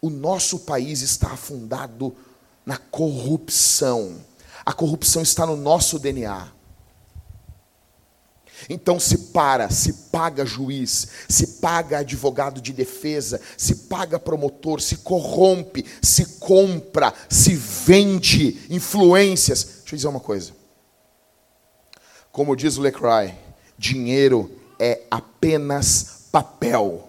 O 0.00 0.10
nosso 0.10 0.60
país 0.60 1.02
está 1.02 1.32
afundado 1.32 2.14
na 2.64 2.76
corrupção. 2.76 4.16
A 4.64 4.72
corrupção 4.72 5.22
está 5.22 5.46
no 5.46 5.56
nosso 5.56 5.98
DNA. 5.98 6.56
Então 8.68 8.98
se 8.98 9.18
para, 9.32 9.70
se 9.70 9.92
paga 10.10 10.44
juiz, 10.44 11.08
se 11.28 11.46
paga 11.58 11.98
advogado 11.98 12.60
de 12.60 12.72
defesa, 12.72 13.40
se 13.56 13.74
paga 13.86 14.18
promotor, 14.18 14.80
se 14.80 14.98
corrompe, 14.98 15.84
se 16.00 16.24
compra, 16.38 17.12
se 17.28 17.54
vende 17.54 18.66
influências. 18.70 19.62
Deixa 19.64 19.94
eu 19.94 19.96
dizer 19.96 20.08
uma 20.08 20.20
coisa. 20.20 20.55
Como 22.36 22.54
diz 22.54 22.76
o 22.76 22.82
Lecrae, 22.82 23.34
dinheiro 23.78 24.50
é 24.78 25.04
apenas 25.10 26.26
papel. 26.30 27.08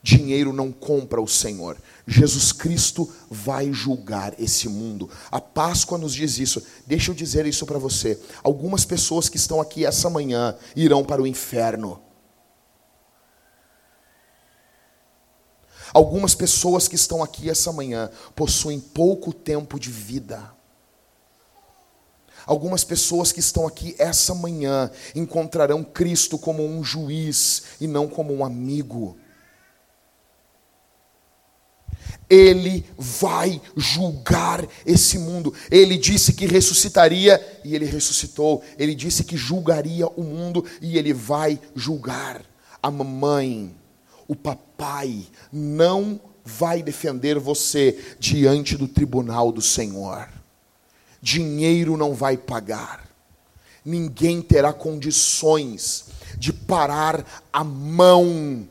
Dinheiro 0.00 0.52
não 0.52 0.70
compra 0.70 1.20
o 1.20 1.26
Senhor. 1.26 1.76
Jesus 2.06 2.52
Cristo 2.52 3.12
vai 3.28 3.72
julgar 3.72 4.40
esse 4.40 4.68
mundo. 4.68 5.10
A 5.32 5.40
Páscoa 5.40 5.98
nos 5.98 6.14
diz 6.14 6.38
isso. 6.38 6.64
Deixa 6.86 7.10
eu 7.10 7.14
dizer 7.16 7.44
isso 7.44 7.66
para 7.66 7.76
você. 7.76 8.16
Algumas 8.40 8.84
pessoas 8.84 9.28
que 9.28 9.36
estão 9.36 9.60
aqui 9.60 9.84
essa 9.84 10.08
manhã 10.08 10.56
irão 10.76 11.04
para 11.04 11.20
o 11.20 11.26
inferno. 11.26 12.00
Algumas 15.92 16.36
pessoas 16.36 16.86
que 16.86 16.94
estão 16.94 17.20
aqui 17.20 17.50
essa 17.50 17.72
manhã 17.72 18.08
possuem 18.36 18.78
pouco 18.78 19.32
tempo 19.32 19.76
de 19.76 19.90
vida. 19.90 20.59
Algumas 22.50 22.82
pessoas 22.82 23.30
que 23.30 23.38
estão 23.38 23.64
aqui 23.64 23.94
essa 23.96 24.34
manhã 24.34 24.90
encontrarão 25.14 25.84
Cristo 25.84 26.36
como 26.36 26.66
um 26.66 26.82
juiz 26.82 27.62
e 27.80 27.86
não 27.86 28.08
como 28.08 28.34
um 28.34 28.44
amigo. 28.44 29.16
Ele 32.28 32.84
vai 32.98 33.62
julgar 33.76 34.66
esse 34.84 35.16
mundo. 35.16 35.54
Ele 35.70 35.96
disse 35.96 36.32
que 36.32 36.44
ressuscitaria 36.44 37.40
e 37.64 37.72
ele 37.76 37.84
ressuscitou. 37.84 38.64
Ele 38.76 38.96
disse 38.96 39.22
que 39.22 39.36
julgaria 39.36 40.08
o 40.08 40.24
mundo 40.24 40.64
e 40.82 40.98
ele 40.98 41.14
vai 41.14 41.56
julgar. 41.76 42.42
A 42.82 42.90
mamãe, 42.90 43.72
o 44.26 44.34
papai 44.34 45.24
não 45.52 46.20
vai 46.44 46.82
defender 46.82 47.38
você 47.38 47.96
diante 48.18 48.76
do 48.76 48.88
tribunal 48.88 49.52
do 49.52 49.62
Senhor. 49.62 50.39
Dinheiro 51.20 51.96
não 51.96 52.14
vai 52.14 52.36
pagar. 52.36 53.08
Ninguém 53.84 54.42
terá 54.42 54.72
condições 54.72 56.06
de 56.36 56.52
parar 56.52 57.24
a 57.52 57.64
mão 57.64 58.68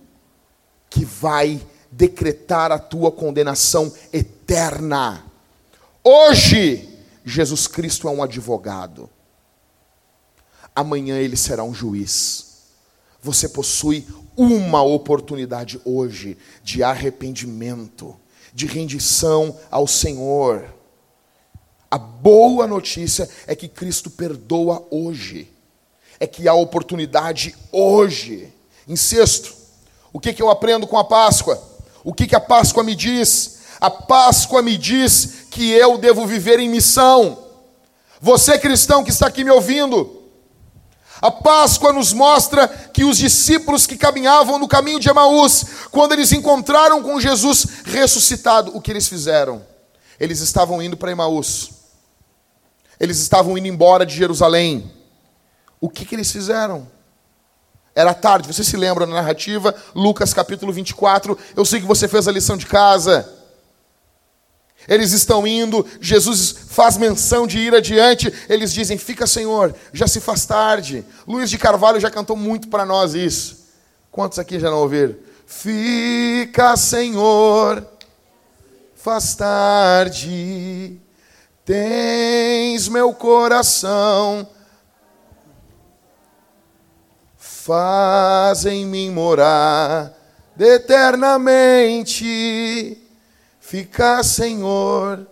que 0.89 1.05
vai 1.05 1.61
decretar 1.91 2.71
a 2.71 2.79
tua 2.79 3.11
condenação 3.11 3.93
eterna. 4.13 5.25
Hoje, 6.03 6.87
Jesus 7.25 7.67
Cristo 7.67 8.07
é 8.07 8.11
um 8.11 8.23
advogado. 8.23 9.09
Amanhã 10.75 11.17
ele 11.17 11.35
será 11.35 11.63
um 11.63 11.73
juiz. 11.73 12.63
Você 13.21 13.49
possui 13.49 14.07
uma 14.35 14.81
oportunidade 14.81 15.79
hoje 15.83 16.37
de 16.63 16.81
arrependimento, 16.83 18.15
de 18.53 18.65
rendição 18.65 19.57
ao 19.69 19.85
Senhor. 19.85 20.73
A 21.91 21.97
boa 21.97 22.67
notícia 22.67 23.27
é 23.47 23.55
que 23.55 23.67
Cristo 23.67 24.09
perdoa 24.09 24.85
hoje. 24.91 25.51
É 26.19 26.27
que 26.27 26.47
há 26.47 26.53
oportunidade 26.53 27.55
hoje. 27.71 28.53
Em 28.87 28.95
sexto, 28.95 29.53
o 30.13 30.19
que, 30.19 30.33
que 30.33 30.41
eu 30.41 30.49
aprendo 30.49 30.85
com 30.85 30.97
a 30.97 31.03
Páscoa? 31.03 31.61
O 32.03 32.13
que, 32.13 32.27
que 32.27 32.35
a 32.35 32.39
Páscoa 32.39 32.83
me 32.83 32.95
diz? 32.95 33.59
A 33.79 33.89
Páscoa 33.89 34.61
me 34.61 34.77
diz 34.77 35.47
que 35.49 35.71
eu 35.71 35.97
devo 35.97 36.25
viver 36.25 36.59
em 36.59 36.69
missão. 36.69 37.45
Você 38.21 38.59
cristão 38.59 39.03
que 39.03 39.09
está 39.09 39.27
aqui 39.27 39.43
me 39.43 39.51
ouvindo, 39.51 40.19
a 41.21 41.31
Páscoa 41.31 41.91
nos 41.91 42.13
mostra 42.13 42.67
que 42.67 43.03
os 43.03 43.17
discípulos 43.17 43.85
que 43.85 43.97
caminhavam 43.97 44.59
no 44.59 44.67
caminho 44.67 44.99
de 44.99 45.09
Emaús, 45.09 45.65
quando 45.91 46.13
eles 46.13 46.31
encontraram 46.31 47.01
com 47.01 47.19
Jesus 47.19 47.65
ressuscitado, 47.85 48.75
o 48.75 48.81
que 48.81 48.91
eles 48.91 49.07
fizeram? 49.07 49.65
Eles 50.19 50.39
estavam 50.39 50.81
indo 50.81 50.97
para 50.97 51.11
Emaús. 51.11 51.78
Eles 52.99 53.19
estavam 53.19 53.57
indo 53.57 53.67
embora 53.67 54.05
de 54.05 54.15
Jerusalém. 54.15 54.91
O 55.79 55.89
que, 55.89 56.05
que 56.05 56.15
eles 56.15 56.31
fizeram? 56.31 56.87
Era 57.95 58.13
tarde, 58.13 58.47
você 58.47 58.63
se 58.63 58.77
lembra 58.77 59.05
da 59.05 59.13
narrativa? 59.13 59.73
Lucas 59.95 60.33
capítulo 60.33 60.71
24. 60.71 61.37
Eu 61.55 61.65
sei 61.65 61.79
que 61.79 61.85
você 61.85 62.07
fez 62.07 62.27
a 62.27 62.31
lição 62.31 62.57
de 62.57 62.65
casa. 62.65 63.27
Eles 64.87 65.11
estão 65.11 65.45
indo, 65.45 65.85
Jesus 65.99 66.55
faz 66.69 66.97
menção 66.97 67.45
de 67.45 67.59
ir 67.59 67.75
adiante. 67.75 68.33
Eles 68.47 68.73
dizem: 68.73 68.97
Fica, 68.97 69.27
Senhor, 69.27 69.75
já 69.93 70.07
se 70.07 70.19
faz 70.19 70.45
tarde. 70.45 71.05
Luiz 71.27 71.49
de 71.49 71.57
Carvalho 71.57 71.99
já 71.99 72.09
cantou 72.09 72.35
muito 72.35 72.69
para 72.69 72.85
nós 72.85 73.13
isso. 73.13 73.67
Quantos 74.11 74.39
aqui 74.39 74.59
já 74.59 74.69
não 74.69 74.79
ouviram? 74.79 75.15
Fica, 75.45 76.75
Senhor, 76.77 77.85
faz 78.95 79.35
tarde. 79.35 80.99
Tens 81.69 82.87
meu 82.87 83.13
coração 83.13 84.47
faz 87.37 88.65
em 88.65 88.87
mim 88.87 89.11
morar 89.11 90.11
eternamente. 90.59 92.97
Fica, 93.59 94.23
Senhor, 94.23 95.27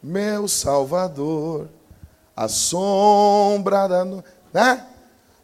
meu 0.00 0.46
Salvador, 0.46 1.68
a 2.36 2.46
sombra 2.46 3.88
da 3.88 4.04
noite. 4.04 4.28
Né? 4.52 4.86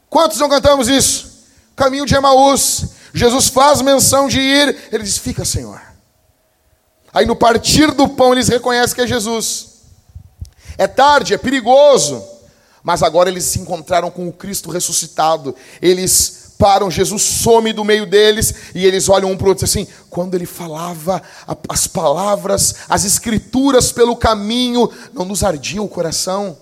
Quantos 0.08 0.38
não 0.38 0.48
cantamos 0.48 0.86
isso? 0.86 1.48
Caminho 1.74 2.06
de 2.06 2.14
Emaús. 2.14 2.90
Jesus 3.12 3.48
faz 3.48 3.82
menção 3.82 4.28
de 4.28 4.38
ir, 4.38 4.88
ele 4.92 5.02
diz: 5.02 5.18
Fica, 5.18 5.44
Senhor. 5.44 5.91
Aí 7.12 7.26
no 7.26 7.36
partir 7.36 7.90
do 7.92 8.08
pão 8.08 8.32
eles 8.32 8.48
reconhecem 8.48 8.94
que 8.94 9.02
é 9.02 9.06
Jesus. 9.06 9.68
É 10.78 10.86
tarde, 10.86 11.34
é 11.34 11.38
perigoso. 11.38 12.24
Mas 12.82 13.02
agora 13.02 13.28
eles 13.28 13.44
se 13.44 13.60
encontraram 13.60 14.10
com 14.10 14.26
o 14.26 14.32
Cristo 14.32 14.70
ressuscitado. 14.70 15.54
Eles 15.80 16.54
param, 16.58 16.90
Jesus 16.90 17.22
some 17.22 17.72
do 17.72 17.84
meio 17.84 18.06
deles 18.06 18.54
e 18.74 18.86
eles 18.86 19.08
olham 19.08 19.30
um 19.30 19.36
para 19.36 19.46
o 19.46 19.48
outro 19.50 19.64
assim. 19.64 19.86
Quando 20.08 20.34
ele 20.34 20.46
falava 20.46 21.22
as 21.68 21.86
palavras, 21.86 22.76
as 22.88 23.04
escrituras 23.04 23.92
pelo 23.92 24.16
caminho, 24.16 24.90
não 25.12 25.24
nos 25.24 25.44
ardia 25.44 25.82
o 25.82 25.88
coração. 25.88 26.56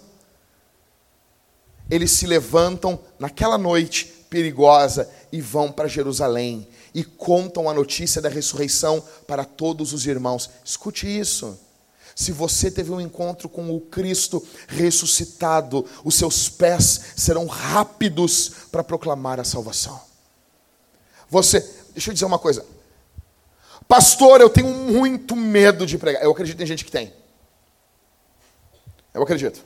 Eles 1.88 2.10
se 2.12 2.26
levantam 2.26 2.98
naquela 3.18 3.58
noite 3.58 4.06
perigosa 4.28 5.08
e 5.32 5.40
vão 5.40 5.70
para 5.70 5.88
Jerusalém 5.88 6.66
e 6.94 7.04
contam 7.04 7.68
a 7.68 7.74
notícia 7.74 8.20
da 8.20 8.28
ressurreição 8.28 9.02
para 9.26 9.44
todos 9.44 9.92
os 9.92 10.06
irmãos. 10.06 10.50
Escute 10.64 11.06
isso. 11.06 11.58
Se 12.14 12.32
você 12.32 12.70
teve 12.70 12.90
um 12.90 13.00
encontro 13.00 13.48
com 13.48 13.74
o 13.74 13.80
Cristo 13.80 14.46
ressuscitado, 14.68 15.86
os 16.04 16.14
seus 16.14 16.48
pés 16.48 17.00
serão 17.16 17.46
rápidos 17.46 18.50
para 18.70 18.84
proclamar 18.84 19.40
a 19.40 19.44
salvação. 19.44 20.00
Você, 21.28 21.60
deixa 21.92 22.10
eu 22.10 22.14
dizer 22.14 22.26
uma 22.26 22.38
coisa. 22.38 22.64
Pastor, 23.86 24.40
eu 24.40 24.50
tenho 24.50 24.68
muito 24.68 25.34
medo 25.34 25.86
de 25.86 25.96
pregar. 25.96 26.22
Eu 26.22 26.32
acredito 26.32 26.60
em 26.60 26.66
gente 26.66 26.84
que 26.84 26.90
tem. 26.90 27.12
Eu 29.14 29.22
acredito. 29.22 29.64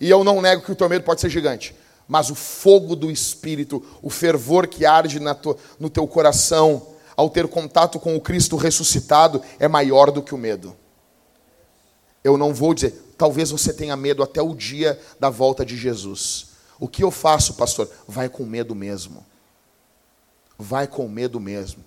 E 0.00 0.08
eu 0.08 0.24
não 0.24 0.40
nego 0.40 0.62
que 0.62 0.72
o 0.72 0.76
teu 0.76 0.88
medo 0.88 1.04
pode 1.04 1.20
ser 1.20 1.28
gigante. 1.30 1.74
Mas 2.10 2.28
o 2.28 2.34
fogo 2.34 2.96
do 2.96 3.08
Espírito, 3.08 3.80
o 4.02 4.10
fervor 4.10 4.66
que 4.66 4.84
arde 4.84 5.20
no 5.20 5.88
teu 5.88 6.08
coração, 6.08 6.88
ao 7.16 7.30
ter 7.30 7.46
contato 7.46 8.00
com 8.00 8.16
o 8.16 8.20
Cristo 8.20 8.56
ressuscitado, 8.56 9.40
é 9.60 9.68
maior 9.68 10.10
do 10.10 10.20
que 10.20 10.34
o 10.34 10.38
medo. 10.38 10.74
Eu 12.24 12.36
não 12.36 12.52
vou 12.52 12.74
dizer, 12.74 13.14
talvez 13.16 13.52
você 13.52 13.72
tenha 13.72 13.96
medo 13.96 14.24
até 14.24 14.42
o 14.42 14.56
dia 14.56 15.00
da 15.20 15.30
volta 15.30 15.64
de 15.64 15.76
Jesus. 15.76 16.48
O 16.80 16.88
que 16.88 17.04
eu 17.04 17.12
faço, 17.12 17.54
pastor? 17.54 17.88
Vai 18.08 18.28
com 18.28 18.44
medo 18.44 18.74
mesmo. 18.74 19.24
Vai 20.58 20.88
com 20.88 21.08
medo 21.08 21.38
mesmo. 21.38 21.84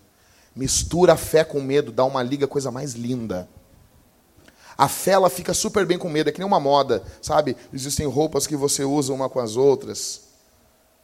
Mistura 0.56 1.14
a 1.14 1.18
fé 1.18 1.44
com 1.44 1.60
medo, 1.60 1.92
dá 1.92 2.06
uma 2.06 2.24
liga, 2.24 2.48
coisa 2.48 2.72
mais 2.72 2.94
linda. 2.94 3.50
A 4.78 4.88
fé 4.88 5.12
ela 5.12 5.30
fica 5.30 5.54
super 5.54 5.86
bem 5.86 5.98
com 5.98 6.10
medo, 6.10 6.30
é 6.30 6.32
que 6.32 6.40
nem 6.40 6.48
uma 6.48 6.60
moda, 6.60 7.04
sabe? 7.22 7.56
Existem 7.74 8.08
roupas 8.08 8.48
que 8.48 8.56
você 8.56 8.84
usa 8.84 9.14
uma 9.14 9.30
com 9.30 9.40
as 9.40 9.56
outras. 9.56 10.22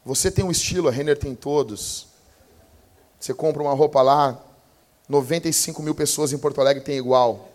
Você 0.04 0.32
tem 0.32 0.44
um 0.44 0.52
estilo, 0.52 0.88
a 0.88 0.92
Renner 0.92 1.18
tem 1.18 1.36
todos. 1.36 2.08
Você 3.20 3.34
compra 3.34 3.62
uma 3.62 3.74
roupa 3.74 4.02
lá, 4.02 4.42
95 5.08 5.82
mil 5.82 5.94
pessoas 5.94 6.32
em 6.32 6.38
Porto 6.38 6.62
Alegre 6.62 6.84
têm 6.84 6.98
igual. 6.98 7.50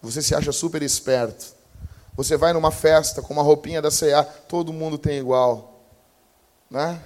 Você 0.00 0.20
se 0.20 0.34
acha 0.34 0.52
super 0.52 0.82
esperto. 0.82 1.54
Você 2.16 2.36
vai 2.36 2.52
numa 2.52 2.70
festa 2.70 3.22
com 3.22 3.32
uma 3.32 3.42
roupinha 3.42 3.80
da 3.80 3.90
CA, 3.90 4.22
todo 4.24 4.72
mundo 4.72 4.98
tem 4.98 5.18
igual. 5.18 5.80
Né? 6.70 7.00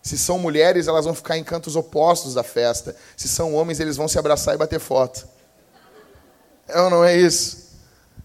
Se 0.00 0.16
são 0.16 0.38
mulheres, 0.38 0.86
elas 0.86 1.04
vão 1.04 1.14
ficar 1.14 1.36
em 1.36 1.44
cantos 1.44 1.76
opostos 1.76 2.34
da 2.34 2.42
festa. 2.42 2.96
Se 3.16 3.28
são 3.28 3.54
homens, 3.54 3.80
eles 3.80 3.96
vão 3.96 4.08
se 4.08 4.18
abraçar 4.18 4.54
e 4.54 4.58
bater 4.58 4.78
foto. 4.78 5.28
É 6.68 6.80
ou 6.80 6.90
não 6.90 7.04
é 7.04 7.16
isso? 7.16 7.76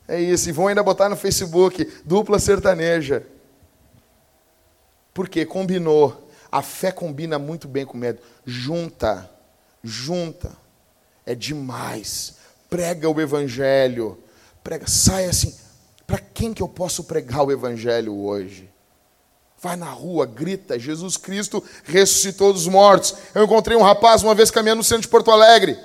É 0.08 0.20
isso. 0.20 0.50
E 0.50 0.52
vão 0.52 0.68
ainda 0.68 0.84
botar 0.84 1.10
no 1.10 1.16
Facebook, 1.16 1.86
dupla 2.06 2.39
sertaneja. 2.39 3.26
Porque 5.14 5.46
combinou. 5.46 6.30
A 6.52 6.62
fé 6.62 6.92
combina 6.92 7.39
muito 7.39 7.68
bem 7.68 7.86
com 7.86 7.98
medo. 7.98 8.20
Junta, 8.46 9.30
junta. 9.84 10.52
É 11.26 11.34
demais 11.34 12.42
prega 12.72 13.10
o 13.10 13.20
evangelho. 13.20 14.18
Prega, 14.64 14.88
sai 14.88 15.26
assim. 15.26 15.54
Para 16.08 16.18
quem 16.18 16.54
que 16.54 16.64
eu 16.64 16.70
posso 16.70 17.04
pregar 17.04 17.44
o 17.44 17.52
evangelho 17.52 18.16
hoje? 18.16 18.72
Vai 19.62 19.76
na 19.76 19.92
rua, 19.92 20.26
grita, 20.26 20.80
Jesus 20.80 21.18
Cristo 21.18 21.64
ressuscitou 21.84 22.52
dos 22.52 22.68
mortos. 22.68 23.14
Eu 23.36 23.44
encontrei 23.44 23.78
um 23.78 23.84
rapaz 23.84 24.24
uma 24.24 24.34
vez 24.34 24.50
caminhando 24.50 24.78
no 24.78 24.84
centro 24.84 25.04
de 25.04 25.08
Porto 25.10 25.30
Alegre. 25.30 25.78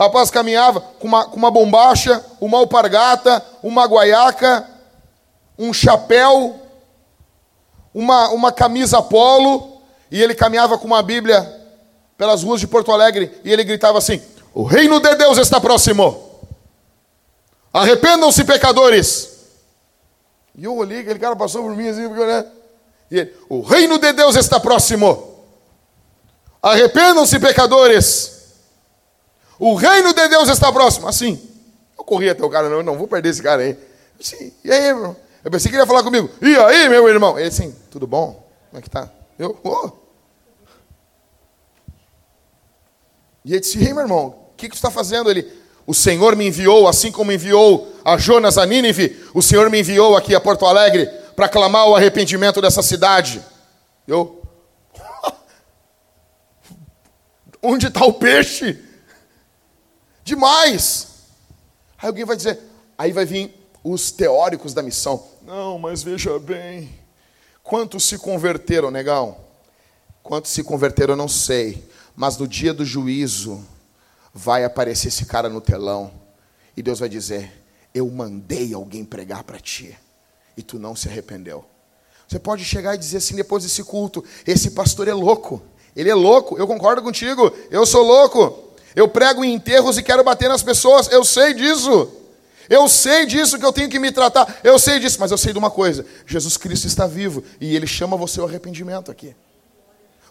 Rapaz 0.00 0.30
caminhava 0.30 0.80
com 0.80 1.06
uma, 1.06 1.26
com 1.26 1.36
uma 1.36 1.50
bombacha, 1.50 2.24
uma 2.40 2.56
alpargata, 2.56 3.44
uma 3.62 3.84
guaiaca, 3.84 4.66
um 5.58 5.74
chapéu, 5.74 6.58
uma, 7.92 8.30
uma 8.30 8.50
camisa 8.50 9.02
polo, 9.02 9.82
e 10.10 10.22
ele 10.22 10.34
caminhava 10.34 10.78
com 10.78 10.86
uma 10.86 11.02
Bíblia 11.02 11.46
pelas 12.16 12.42
ruas 12.42 12.62
de 12.62 12.66
Porto 12.66 12.90
Alegre, 12.90 13.38
e 13.44 13.52
ele 13.52 13.62
gritava 13.62 13.98
assim: 13.98 14.22
o 14.54 14.62
reino 14.62 15.00
de 15.00 15.14
Deus 15.16 15.36
está 15.36 15.60
próximo. 15.60 16.30
Arrependam-se, 17.70 18.42
pecadores. 18.44 19.28
E 20.56 20.64
eu 20.64 20.74
olhei, 20.74 21.00
aquele 21.00 21.18
cara 21.18 21.36
passou 21.36 21.62
por 21.62 21.76
mim 21.76 21.88
assim, 21.88 22.08
né? 22.08 22.46
E 23.10 23.18
ele, 23.18 23.36
o 23.50 23.60
reino 23.60 23.98
de 23.98 24.14
Deus 24.14 24.34
está 24.34 24.58
próximo. 24.58 25.44
Arrependam-se, 26.62 27.38
pecadores. 27.38 28.39
O 29.60 29.74
reino 29.76 30.12
de 30.12 30.28
Deus 30.28 30.48
está 30.48 30.72
próximo. 30.72 31.06
Assim. 31.06 31.40
Eu 31.96 32.02
corri 32.02 32.28
até 32.28 32.44
o 32.44 32.50
cara, 32.50 32.68
não, 32.68 32.82
não 32.82 32.98
vou 32.98 33.06
perder 33.06 33.28
esse 33.28 33.42
cara 33.42 33.62
aí. 33.62 33.78
Assim, 34.18 34.52
e 34.64 34.72
aí, 34.72 34.92
meu? 34.92 35.14
Eu 35.44 35.50
pensei 35.52 35.70
que 35.70 35.76
ele 35.76 35.82
ia 35.82 35.86
falar 35.86 36.02
comigo. 36.02 36.28
E 36.42 36.56
aí, 36.56 36.88
meu 36.88 37.08
irmão? 37.08 37.38
Ele 37.38 37.46
assim, 37.46 37.72
tudo 37.90 38.06
bom? 38.06 38.44
Como 38.70 38.80
é 38.80 38.82
que 38.82 38.90
tá? 38.90 39.08
Eu, 39.38 39.56
oh. 39.62 39.90
E 43.44 43.52
ele 43.52 43.60
disse, 43.60 43.78
e 43.78 43.86
aí, 43.86 43.94
meu 43.94 44.02
irmão? 44.02 44.40
que, 44.60 44.68
que 44.68 44.74
tu 44.74 44.76
está 44.76 44.90
fazendo? 44.90 45.30
Ele, 45.30 45.50
o 45.86 45.94
Senhor 45.94 46.36
me 46.36 46.46
enviou, 46.46 46.86
assim 46.86 47.10
como 47.10 47.32
enviou 47.32 47.90
a 48.04 48.18
Jonas 48.18 48.58
a 48.58 48.66
Nínive, 48.66 49.24
o 49.34 49.42
Senhor 49.42 49.70
me 49.70 49.80
enviou 49.80 50.16
aqui 50.16 50.34
a 50.34 50.40
Porto 50.40 50.66
Alegre 50.66 51.06
para 51.34 51.48
clamar 51.48 51.88
o 51.88 51.96
arrependimento 51.96 52.60
dessa 52.60 52.82
cidade. 52.82 53.42
Eu, 54.06 54.42
onde 57.62 57.86
está 57.86 58.04
o 58.04 58.12
peixe? 58.12 58.78
Demais. 60.30 61.08
Aí 61.98 62.06
alguém 62.06 62.24
vai 62.24 62.36
dizer, 62.36 62.60
aí 62.96 63.10
vai 63.10 63.24
vir 63.24 63.52
os 63.82 64.12
teóricos 64.12 64.72
da 64.72 64.80
missão. 64.80 65.26
Não, 65.42 65.76
mas 65.76 66.04
veja 66.04 66.38
bem, 66.38 66.88
quantos 67.64 68.04
se 68.04 68.16
converteram, 68.16 68.92
negão? 68.92 69.38
Quantos 70.22 70.52
se 70.52 70.62
converteram, 70.62 71.14
eu 71.14 71.16
não 71.16 71.26
sei. 71.26 71.84
Mas 72.14 72.36
no 72.36 72.46
dia 72.46 72.72
do 72.72 72.84
juízo, 72.84 73.60
vai 74.32 74.62
aparecer 74.62 75.08
esse 75.08 75.26
cara 75.26 75.48
no 75.48 75.60
telão 75.60 76.12
e 76.76 76.82
Deus 76.82 77.00
vai 77.00 77.08
dizer: 77.08 77.64
Eu 77.92 78.08
mandei 78.08 78.72
alguém 78.72 79.04
pregar 79.04 79.42
para 79.42 79.58
ti 79.58 79.98
e 80.56 80.62
tu 80.62 80.78
não 80.78 80.94
se 80.94 81.08
arrependeu. 81.08 81.64
Você 82.28 82.38
pode 82.38 82.64
chegar 82.64 82.94
e 82.94 82.98
dizer 82.98 83.16
assim 83.16 83.34
depois 83.34 83.64
desse 83.64 83.82
culto: 83.82 84.24
Esse 84.46 84.70
pastor 84.70 85.08
é 85.08 85.12
louco, 85.12 85.60
ele 85.96 86.08
é 86.08 86.14
louco, 86.14 86.56
eu 86.56 86.68
concordo 86.68 87.02
contigo, 87.02 87.52
eu 87.68 87.84
sou 87.84 88.04
louco. 88.04 88.69
Eu 88.94 89.08
prego 89.08 89.44
em 89.44 89.54
enterros 89.54 89.98
e 89.98 90.02
quero 90.02 90.24
bater 90.24 90.48
nas 90.48 90.62
pessoas, 90.62 91.10
eu 91.10 91.24
sei 91.24 91.54
disso. 91.54 92.10
Eu 92.68 92.88
sei 92.88 93.26
disso 93.26 93.58
que 93.58 93.64
eu 93.64 93.72
tenho 93.72 93.88
que 93.88 93.98
me 93.98 94.12
tratar, 94.12 94.60
eu 94.62 94.78
sei 94.78 95.00
disso, 95.00 95.18
mas 95.18 95.32
eu 95.32 95.38
sei 95.38 95.52
de 95.52 95.58
uma 95.58 95.70
coisa: 95.70 96.06
Jesus 96.24 96.56
Cristo 96.56 96.86
está 96.86 97.06
vivo 97.06 97.42
e 97.60 97.74
ele 97.74 97.86
chama 97.86 98.16
você 98.16 98.40
ao 98.40 98.46
arrependimento 98.46 99.10
aqui. 99.10 99.34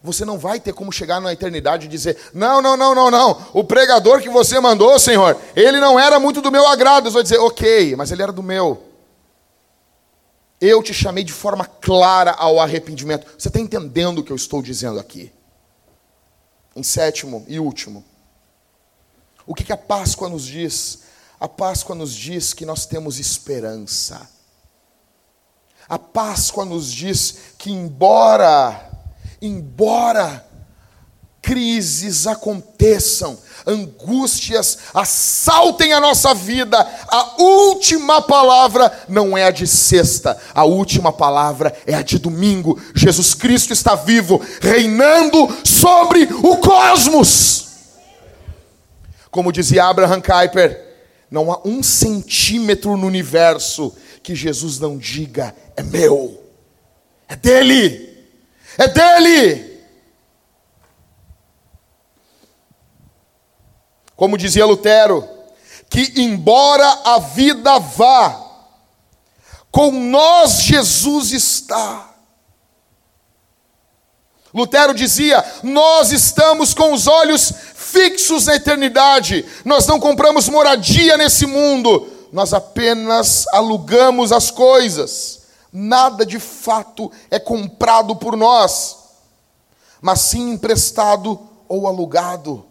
Você 0.02 0.24
não 0.24 0.38
vai 0.38 0.60
ter 0.60 0.74
como 0.74 0.92
chegar 0.92 1.20
na 1.20 1.34
eternidade 1.34 1.86
e 1.86 1.90
dizer: 1.90 2.18
Não, 2.34 2.62
não, 2.62 2.78
não, 2.78 2.96
não, 2.96 3.12
não. 3.12 3.48
O 3.54 3.64
pregador 3.64 4.22
que 4.22 4.30
você 4.30 4.60
mandou, 4.60 4.98
Senhor, 4.98 5.38
ele 5.56 5.80
não 5.80 6.00
era 6.00 6.20
muito 6.20 6.42
do 6.42 6.52
meu 6.52 6.66
agrado. 6.68 7.08
Eu 7.08 7.12
vou 7.12 7.22
dizer: 7.22 7.38
Ok, 7.40 7.96
mas 7.98 8.12
ele 8.12 8.24
era 8.24 8.32
do 8.32 8.42
meu. 8.42 8.82
Eu 10.62 10.82
te 10.82 10.94
chamei 10.94 11.24
de 11.24 11.34
forma 11.34 11.66
clara 11.66 12.32
ao 12.32 12.60
arrependimento. 12.60 13.28
Você 13.38 13.50
está 13.50 13.60
entendendo 13.60 14.20
o 14.20 14.24
que 14.24 14.32
eu 14.32 14.36
estou 14.36 14.62
dizendo 14.62 15.00
aqui? 15.00 15.32
Em 16.76 16.84
sétimo 16.84 17.46
e 17.48 17.60
último, 17.60 18.04
o 19.50 19.56
que, 19.56 19.64
que 19.64 19.74
a 19.74 19.78
Páscoa 19.78 20.30
nos 20.30 20.46
diz? 20.46 21.00
A 21.40 21.48
Páscoa 21.48 21.96
nos 21.96 22.14
diz 22.14 22.54
que 22.54 22.68
nós 22.68 22.86
temos 22.86 23.18
esperança. 23.18 24.30
A 25.90 25.98
Páscoa 25.98 26.64
nos 26.66 26.94
diz 26.94 27.36
que, 27.58 27.72
embora 27.72 28.88
embora 29.42 30.46
crises 31.42 32.28
aconteçam, 32.28 33.40
angústias 33.66 34.78
assaltem 34.94 35.94
a 35.94 36.00
nossa 36.00 36.36
vida, 36.36 36.78
a 37.08 37.42
última 37.42 38.22
palavra 38.22 39.06
não 39.10 39.36
é 39.36 39.46
a 39.46 39.52
de 39.52 39.66
sexta, 39.66 40.40
a 40.54 40.64
última 40.64 41.12
palavra 41.12 41.76
é 41.88 41.96
a 41.96 42.04
de 42.04 42.20
domingo. 42.20 42.80
Jesus 42.94 43.34
Cristo 43.34 43.74
está 43.74 43.96
vivo, 43.96 44.40
reinando 44.62 45.50
sobre 45.66 46.26
o 46.44 46.58
cosmos. 46.58 47.69
Como 49.32 49.52
dizia 49.52 49.86
Abraham 49.86 50.22
Kuyper, 50.22 50.88
não 51.30 51.52
há 51.52 51.62
um 51.66 51.84
centímetro 51.84 52.98
no 52.98 53.08
universo 53.08 53.96
que 54.24 54.36
Jesus 54.36 54.80
não 54.80 54.98
diga 54.98 55.56
é 55.76 55.84
meu, 55.84 56.44
é 57.28 57.36
dele 57.36 58.10
é 58.80 58.88
dele. 58.88 59.84
Como 64.16 64.38
dizia 64.38 64.66
Lutero, 64.66 65.28
que 65.90 66.14
embora 66.16 66.88
a 67.04 67.20
vida 67.20 67.78
vá, 67.78 68.48
com 69.70 69.92
nós 69.92 70.64
Jesus 70.64 71.32
está. 71.32 72.10
Lutero 74.54 74.94
dizia: 74.94 75.44
Nós 75.62 76.12
estamos 76.12 76.74
com 76.74 76.94
os 76.94 77.06
olhos 77.06 77.54
fixos 77.92 78.46
na 78.46 78.56
eternidade, 78.56 79.46
nós 79.66 79.86
não 79.88 80.00
compramos 80.00 80.48
moradia 80.48 81.18
nesse 81.18 81.46
mundo, 81.46 82.08
nós 82.32 82.54
apenas 82.54 83.46
alugamos 83.52 84.32
as 84.32 84.52
coisas, 84.52 85.44
nada 85.74 86.26
de 86.26 86.40
fato 86.40 87.12
é 87.30 87.40
comprado 87.40 88.16
por 88.16 88.38
nós, 88.38 88.98
mas 90.02 90.22
sim 90.22 90.52
emprestado 90.52 91.40
ou 91.68 91.88
alugado. 91.88 92.66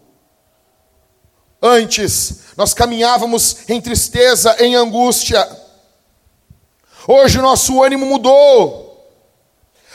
Antes, 1.61 2.39
nós 2.55 2.73
caminhávamos 2.73 3.69
em 3.69 3.81
tristeza, 3.81 4.55
em 4.59 4.75
angústia. 4.75 5.45
Hoje 7.05 7.37
o 7.39 7.41
nosso 7.41 7.83
ânimo 7.83 8.05
mudou. 8.05 8.88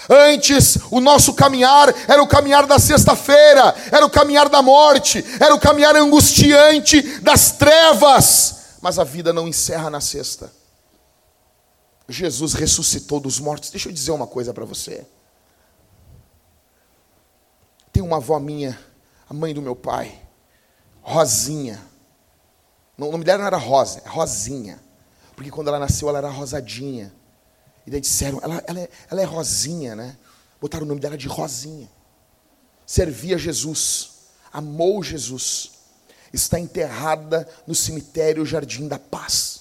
Antes, 0.09 0.76
o 0.90 1.00
nosso 1.00 1.34
caminhar 1.34 1.94
era 2.09 2.22
o 2.22 2.26
caminhar 2.26 2.66
da 2.66 2.78
sexta-feira, 2.78 3.74
era 3.90 4.05
o 4.05 4.11
caminhar 4.11 4.48
da 4.48 4.61
morte, 4.61 5.24
era 5.40 5.55
o 5.55 5.61
caminhar 5.61 5.96
angustiante 5.96 7.00
das 7.20 7.52
trevas. 7.52 8.57
Mas 8.80 8.98
a 8.98 9.05
vida 9.05 9.32
não 9.32 9.48
encerra 9.48 9.88
na 9.88 10.00
sexta. 10.00 10.52
Jesus 12.09 12.52
ressuscitou 12.52 13.18
dos 13.18 13.40
mortos. 13.40 13.70
Deixa 13.70 13.88
eu 13.88 13.92
dizer 13.92 14.11
uma 14.11 14.26
coisa 14.26 14.52
para 14.52 14.64
você. 14.64 15.07
Tem 17.92 18.02
uma 18.02 18.16
avó 18.16 18.38
minha, 18.38 18.78
a 19.28 19.32
mãe 19.32 19.55
do 19.55 19.62
meu 19.62 19.74
pai, 19.76 20.20
Rosinha. 21.00 21.80
O 22.98 23.11
nome 23.11 23.24
dela 23.24 23.38
não 23.38 23.46
era 23.46 23.57
Rosa, 23.57 24.02
é 24.05 24.09
Rosinha. 24.09 24.80
Porque 25.34 25.50
quando 25.50 25.68
ela 25.68 25.78
nasceu, 25.78 26.09
ela 26.09 26.18
era 26.18 26.28
rosadinha. 26.28 27.12
E 27.87 27.91
daí 27.91 28.01
disseram, 28.01 28.41
ela, 28.43 28.62
ela, 28.66 28.80
é, 28.80 28.89
ela 29.11 29.20
é 29.20 29.24
Rosinha, 29.24 29.95
né? 29.95 30.16
Botaram 30.61 30.85
o 30.85 30.89
nome 30.89 31.01
dela 31.01 31.16
de 31.18 31.28
Rosinha. 31.28 31.89
Servia 32.87 33.37
Jesus, 33.39 34.11
amou 34.53 35.03
Jesus. 35.03 35.72
Está 36.32 36.59
enterrada 36.59 37.49
no 37.66 37.74
cemitério 37.74 38.45
Jardim 38.45 38.89
da 38.89 38.99
Paz. 38.99 39.61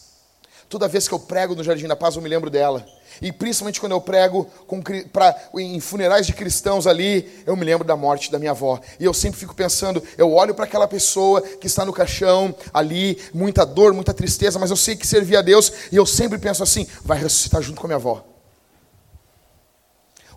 Toda 0.70 0.88
vez 0.88 1.08
que 1.08 1.14
eu 1.14 1.20
prego 1.20 1.56
no 1.56 1.64
Jardim 1.64 1.88
da 1.88 1.96
Paz, 1.96 2.16
eu 2.16 2.22
me 2.22 2.30
lembro 2.30 2.50
dela. 2.50 2.86
E 3.24 3.32
principalmente 3.32 3.80
quando 3.80 3.94
eu 3.94 4.02
prego 4.02 4.44
com, 4.68 4.82
pra, 4.82 5.34
em 5.56 5.80
funerais 5.80 6.28
de 6.28 6.34
cristãos 6.34 6.86
ali, 6.86 7.42
eu 7.46 7.56
me 7.56 7.64
lembro 7.64 7.88
da 7.88 7.96
morte 7.96 8.30
da 8.30 8.38
minha 8.38 8.52
avó. 8.52 8.82
E 9.00 9.06
eu 9.06 9.14
sempre 9.14 9.40
fico 9.40 9.56
pensando, 9.56 10.04
eu 10.18 10.34
olho 10.34 10.54
para 10.54 10.66
aquela 10.66 10.90
pessoa 10.90 11.42
que 11.42 11.66
está 11.66 11.86
no 11.86 11.94
caixão 11.94 12.54
ali, 12.74 13.18
muita 13.34 13.66
dor, 13.66 13.94
muita 13.94 14.14
tristeza, 14.14 14.60
mas 14.60 14.72
eu 14.72 14.76
sei 14.76 14.98
que 14.98 15.08
servia 15.08 15.40
a 15.40 15.42
Deus, 15.42 15.72
e 15.90 15.96
eu 15.96 16.06
sempre 16.06 16.38
penso 16.38 16.62
assim: 16.62 16.86
vai 17.02 17.18
ressuscitar 17.18 17.62
junto 17.62 17.80
com 17.80 17.88
a 17.88 17.90
minha 17.90 17.96
avó. 17.96 18.26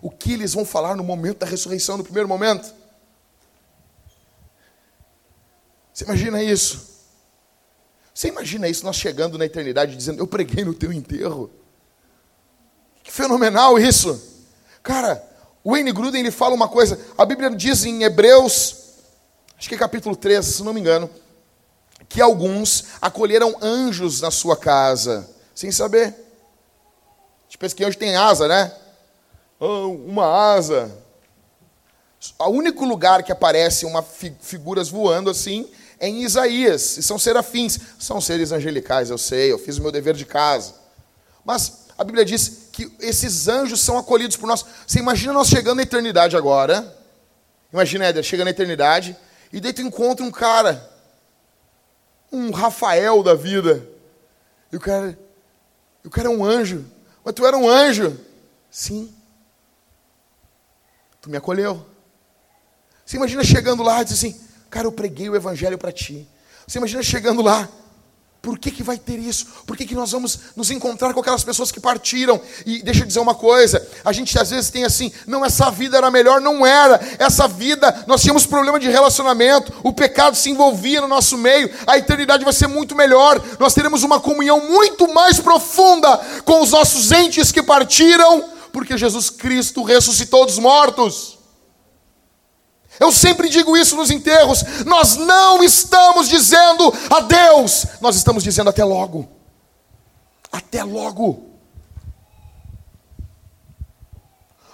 O 0.01 0.09
que 0.09 0.31
eles 0.31 0.53
vão 0.53 0.63
falar 0.63 0.95
no 0.95 1.03
momento 1.03 1.39
da 1.39 1.45
ressurreição, 1.45 1.97
no 1.97 2.05
primeiro 2.05 2.29
momento? 2.29 2.73
Você 5.93 6.05
imagina 6.05 6.41
isso? 6.41 6.87
Você 8.13 8.29
imagina 8.29 8.69
isso, 8.69 8.85
nós 8.85 8.95
chegando 8.95 9.37
na 9.37 9.45
eternidade 9.45 9.93
dizendo: 9.93 10.21
Eu 10.21 10.27
preguei 10.27 10.63
no 10.63 10.73
teu 10.73 10.93
enterro. 10.93 11.51
Que 13.07 13.13
fenomenal 13.13 13.79
isso. 13.79 14.21
Cara, 14.83 15.23
o 15.63 15.71
Wayne 15.71 15.93
Gruden 15.93 16.19
ele 16.19 16.29
fala 16.29 16.53
uma 16.53 16.67
coisa, 16.67 16.99
a 17.17 17.25
Bíblia 17.25 17.49
diz 17.49 17.85
em 17.85 18.03
Hebreus, 18.03 18.75
acho 19.57 19.69
que 19.69 19.75
é 19.75 19.77
capítulo 19.77 20.13
13, 20.13 20.51
se 20.51 20.63
não 20.63 20.73
me 20.73 20.81
engano, 20.81 21.09
que 22.09 22.21
alguns 22.21 22.83
acolheram 23.01 23.55
anjos 23.61 24.19
na 24.19 24.29
sua 24.29 24.57
casa, 24.57 25.25
sem 25.55 25.71
saber. 25.71 26.07
A 26.07 27.43
gente 27.45 27.57
pensa 27.57 27.73
que 27.73 27.85
anjo 27.85 27.97
tem 27.97 28.17
asa, 28.17 28.45
né? 28.45 28.73
Oh, 29.57 29.87
uma 29.87 30.53
asa. 30.53 30.93
O 32.39 32.49
único 32.49 32.83
lugar 32.83 33.23
que 33.23 33.31
aparece 33.31 33.85
uma 33.85 34.03
fi 34.03 34.35
figuras 34.41 34.89
voando 34.89 35.29
assim 35.29 35.65
é 35.97 36.09
em 36.09 36.23
Isaías, 36.23 36.97
e 36.97 37.03
são 37.03 37.17
serafins, 37.17 37.79
são 37.97 38.19
seres 38.19 38.51
angelicais, 38.51 39.09
eu 39.09 39.17
sei, 39.17 39.49
eu 39.49 39.57
fiz 39.57 39.77
o 39.77 39.81
meu 39.81 39.93
dever 39.93 40.13
de 40.13 40.25
casa. 40.25 40.75
Mas 41.45 41.86
a 41.97 42.03
Bíblia 42.03 42.23
diz 42.23 42.69
que 42.71 42.91
esses 42.99 43.47
anjos 43.47 43.79
são 43.81 43.97
acolhidos 43.97 44.37
por 44.37 44.45
nós. 44.45 44.63
Você 44.85 44.99
imagina 44.99 45.33
nós 45.33 45.47
chegando 45.47 45.77
na 45.77 45.83
eternidade 45.83 46.37
agora. 46.37 46.95
Imagina, 47.73 48.05
Éder, 48.05 48.23
chega 48.23 48.43
na 48.43 48.51
eternidade 48.51 49.17
e 49.51 49.59
daí 49.59 49.73
tu 49.73 49.81
encontra 49.81 50.23
um 50.23 50.31
cara, 50.31 50.87
um 52.31 52.51
Rafael 52.51 53.23
da 53.23 53.33
vida. 53.33 53.87
E 54.71 54.77
o 54.77 54.79
cara, 54.79 55.17
o 56.05 56.09
cara 56.09 56.27
é 56.27 56.31
um 56.31 56.45
anjo. 56.45 56.85
Mas 57.23 57.33
tu 57.33 57.45
era 57.45 57.57
um 57.57 57.67
anjo. 57.67 58.19
Sim. 58.69 59.13
Tu 61.19 61.29
me 61.29 61.37
acolheu. 61.37 61.83
Você 63.03 63.17
imagina 63.17 63.43
chegando 63.43 63.81
lá 63.81 64.01
e 64.01 64.05
diz 64.05 64.13
assim, 64.13 64.39
cara, 64.69 64.85
eu 64.85 64.91
preguei 64.91 65.29
o 65.29 65.35
evangelho 65.35 65.77
para 65.77 65.91
ti. 65.91 66.27
Você 66.67 66.77
imagina 66.77 67.01
chegando 67.01 67.41
lá 67.41 67.67
por 68.47 68.57
que, 68.57 68.71
que 68.71 68.81
vai 68.81 68.97
ter 68.97 69.19
isso? 69.19 69.45
Por 69.65 69.75
que, 69.75 69.85
que 69.85 69.93
nós 69.93 70.13
vamos 70.13 70.39
nos 70.55 70.71
encontrar 70.71 71.13
com 71.13 71.19
aquelas 71.19 71.43
pessoas 71.43 71.69
que 71.69 71.81
partiram? 71.81 72.39
E 72.65 72.81
deixa 72.81 73.01
eu 73.01 73.05
dizer 73.05 73.19
uma 73.19 73.35
coisa: 73.35 73.85
a 74.05 74.13
gente 74.13 74.39
às 74.39 74.51
vezes 74.51 74.69
tem 74.69 74.85
assim, 74.85 75.11
não, 75.27 75.43
essa 75.43 75.69
vida 75.69 75.97
era 75.97 76.09
melhor, 76.09 76.39
não 76.39 76.65
era. 76.65 76.97
Essa 77.19 77.45
vida, 77.45 78.05
nós 78.07 78.21
tínhamos 78.21 78.45
problema 78.45 78.79
de 78.79 78.87
relacionamento, 78.87 79.73
o 79.83 79.91
pecado 79.91 80.37
se 80.37 80.49
envolvia 80.49 81.01
no 81.01 81.09
nosso 81.09 81.37
meio, 81.37 81.69
a 81.85 81.97
eternidade 81.97 82.45
vai 82.45 82.53
ser 82.53 82.67
muito 82.67 82.95
melhor. 82.95 83.43
Nós 83.59 83.73
teremos 83.73 84.01
uma 84.03 84.17
comunhão 84.17 84.61
muito 84.65 85.13
mais 85.13 85.41
profunda 85.41 86.17
com 86.45 86.61
os 86.61 86.71
nossos 86.71 87.11
entes 87.11 87.51
que 87.51 87.61
partiram, 87.61 88.45
porque 88.71 88.97
Jesus 88.97 89.29
Cristo 89.29 89.83
ressuscitou 89.83 90.45
dos 90.45 90.57
mortos. 90.57 91.36
Eu 92.99 93.11
sempre 93.11 93.49
digo 93.49 93.77
isso 93.77 93.95
nos 93.95 94.09
enterros. 94.09 94.63
Nós 94.85 95.15
não 95.15 95.63
estamos 95.63 96.27
dizendo 96.27 96.93
adeus, 97.09 97.85
nós 98.01 98.15
estamos 98.15 98.43
dizendo 98.43 98.69
até 98.69 98.83
logo. 98.83 99.27
Até 100.51 100.83
logo. 100.83 101.47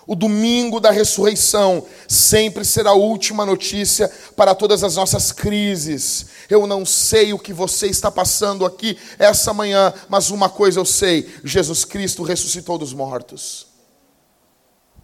O 0.06 0.16
domingo 0.16 0.82
da 0.82 0.92
ressurreição 0.92 1.86
sempre 2.08 2.66
será 2.66 2.90
a 2.90 2.96
última 2.96 3.46
notícia 3.46 4.12
para 4.36 4.54
todas 4.54 4.84
as 4.84 4.96
nossas 4.96 5.32
crises. 5.32 6.28
Eu 6.50 6.68
não 6.68 6.86
sei 6.86 7.32
o 7.32 7.40
que 7.40 7.54
você 7.54 7.88
está 7.88 8.12
passando 8.12 8.66
aqui 8.66 8.98
essa 9.18 9.54
manhã, 9.54 9.94
mas 10.10 10.30
uma 10.30 10.50
coisa 10.50 10.80
eu 10.80 10.86
sei: 10.86 11.34
Jesus 11.44 11.86
Cristo 11.86 12.22
ressuscitou 12.24 12.78
dos 12.78 12.94
mortos. 12.94 13.68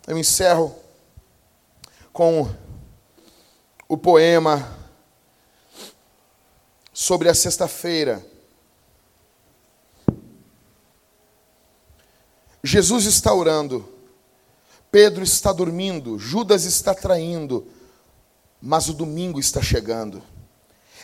Eu 0.06 0.18
encerro 0.18 0.76
com 2.12 2.50
o 3.90 3.98
poema 3.98 4.78
sobre 6.94 7.28
a 7.28 7.34
sexta-feira. 7.34 8.24
Jesus 12.64 13.06
está 13.06 13.34
orando, 13.34 13.92
Pedro 14.92 15.24
está 15.24 15.52
dormindo, 15.52 16.20
Judas 16.20 16.66
está 16.66 16.94
traindo, 16.94 17.68
mas 18.62 18.90
o 18.90 18.94
domingo 18.94 19.40
está 19.40 19.60
chegando. 19.60 20.22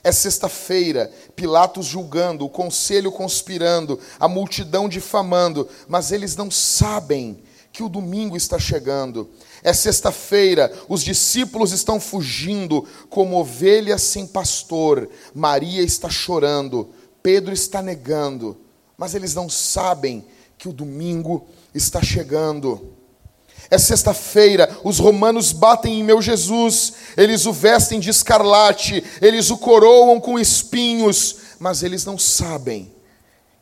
É 0.03 0.11
sexta-feira, 0.11 1.11
Pilatos 1.35 1.87
julgando, 1.87 2.45
o 2.45 2.49
conselho 2.49 3.11
conspirando, 3.11 3.99
a 4.19 4.27
multidão 4.27 4.87
difamando, 4.87 5.67
mas 5.87 6.11
eles 6.11 6.35
não 6.35 6.51
sabem 6.51 7.41
que 7.71 7.81
o 7.81 7.89
domingo 7.89 8.37
está 8.37 8.59
chegando. 8.59 9.29
É 9.65 9.73
sexta-feira, 9.73 10.71
os 10.87 11.03
discípulos 11.03 11.71
estão 11.71 11.99
fugindo 11.99 12.87
como 13.09 13.35
ovelhas 13.35 14.03
sem 14.03 14.27
pastor. 14.27 15.09
Maria 15.33 15.81
está 15.81 16.07
chorando, 16.07 16.89
Pedro 17.23 17.51
está 17.51 17.81
negando, 17.81 18.55
mas 18.95 19.15
eles 19.15 19.33
não 19.33 19.49
sabem 19.49 20.23
que 20.55 20.69
o 20.69 20.71
domingo 20.71 21.47
está 21.73 21.99
chegando. 21.99 22.93
É 23.67 23.79
sexta-feira, 23.79 24.69
os 24.83 24.99
romanos 24.99 25.51
batem 25.51 25.99
em 25.99 26.03
meu 26.03 26.21
Jesus, 26.21 26.93
eles 27.17 27.47
o 27.47 27.51
vestem 27.51 27.99
de 27.99 28.11
escarlate, 28.11 29.03
eles 29.19 29.49
o 29.49 29.57
coroam 29.57 30.21
com 30.21 30.37
espinhos, 30.37 31.37
mas 31.57 31.81
eles 31.81 32.05
não 32.05 32.19
sabem 32.19 32.93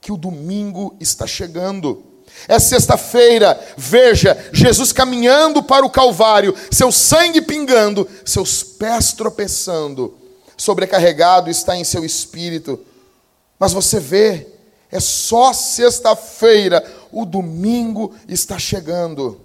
que 0.01 0.11
o 0.11 0.17
domingo 0.17 0.97
está 0.99 1.25
chegando. 1.25 2.12
É 2.47 2.59
sexta-feira, 2.59 3.59
veja, 3.77 4.49
Jesus 4.51 4.91
caminhando 4.91 5.63
para 5.63 5.85
o 5.85 5.89
Calvário, 5.89 6.53
seu 6.69 6.91
sangue 6.91 7.41
pingando, 7.41 8.07
seus 8.25 8.63
pés 8.63 9.13
tropeçando, 9.13 10.17
sobrecarregado 10.57 11.49
está 11.49 11.77
em 11.77 11.83
seu 11.83 12.03
espírito. 12.03 12.79
Mas 13.57 13.71
você 13.71 13.99
vê, 13.99 14.47
é 14.91 14.99
só 14.99 15.53
sexta-feira, 15.53 16.83
o 17.11 17.25
domingo 17.25 18.13
está 18.27 18.59
chegando. 18.59 19.39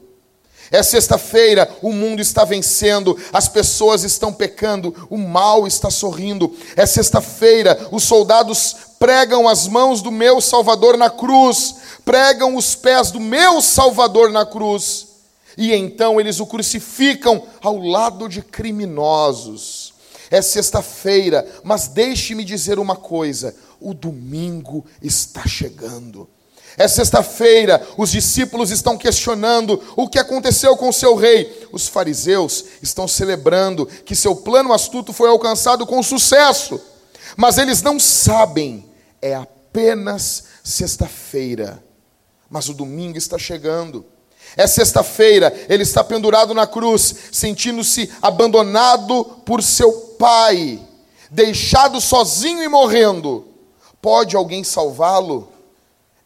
É 0.71 0.83
sexta-feira, 0.83 1.71
o 1.81 1.93
mundo 1.93 2.21
está 2.21 2.45
vencendo, 2.45 3.17
as 3.33 3.49
pessoas 3.49 4.05
estão 4.05 4.33
pecando, 4.33 4.95
o 5.09 5.17
mal 5.17 5.67
está 5.67 5.91
sorrindo. 5.91 6.55
É 6.77 6.85
sexta-feira, 6.85 7.89
os 7.91 8.05
soldados 8.05 8.77
pregam 8.99 9.49
as 9.49 9.67
mãos 9.67 10.03
do 10.03 10.11
meu 10.11 10.41
Salvador 10.41 10.97
na 10.97 11.09
cruz, 11.09 11.77
pregam 12.05 12.57
os 12.57 12.75
pés 12.75 13.11
do 13.11 13.21
meu 13.21 13.63
Salvador 13.63 14.31
na 14.31 14.45
cruz. 14.45 15.07
E 15.57 15.73
então 15.73 16.21
eles 16.21 16.39
o 16.39 16.47
crucificam 16.47 17.43
ao 17.61 17.79
lado 17.79 18.29
de 18.29 18.43
criminosos. 18.43 19.95
É 20.31 20.43
sexta-feira, 20.43 21.47
mas 21.65 21.89
deixe-me 21.89 22.45
dizer 22.45 22.79
uma 22.79 22.95
coisa: 22.95 23.57
o 23.81 23.95
domingo 23.95 24.85
está 25.03 25.47
chegando. 25.47 26.29
É 26.79 26.87
sexta-feira, 26.87 27.85
os 27.97 28.13
discípulos 28.13 28.71
estão 28.71 28.97
questionando 28.97 29.83
o 29.97 30.09
que 30.09 30.17
aconteceu 30.17 30.77
com 30.77 30.93
seu 30.93 31.17
rei. 31.17 31.67
Os 31.73 31.89
fariseus 31.89 32.65
estão 32.81 33.09
celebrando 33.09 33.85
que 33.85 34.15
seu 34.15 34.37
plano 34.37 34.73
astuto 34.73 35.13
foi 35.13 35.29
alcançado 35.29 35.85
com 35.85 36.01
sucesso. 36.05 36.81
Mas 37.37 37.59
eles 37.59 37.83
não 37.83 37.99
sabem, 37.99 38.89
é 39.21 39.35
apenas 39.35 40.45
sexta-feira. 40.63 41.83
Mas 42.49 42.69
o 42.69 42.75
domingo 42.75 43.19
está 43.19 43.37
chegando. 43.37 44.07
É 44.57 44.65
sexta-feira, 44.69 45.53
ele 45.69 45.83
está 45.83 46.05
pendurado 46.05 46.55
na 46.55 46.67
cruz, 46.67 47.13
sentindo-se 47.33 48.09
abandonado 48.23 49.25
por 49.45 49.65
seu 49.65 49.93
pai, 50.17 50.81
deixado 51.29 52.01
sozinho 52.01 52.63
e 52.63 52.69
morrendo. 52.69 53.49
Pode 54.01 54.37
alguém 54.37 54.63
salvá-lo? 54.63 55.58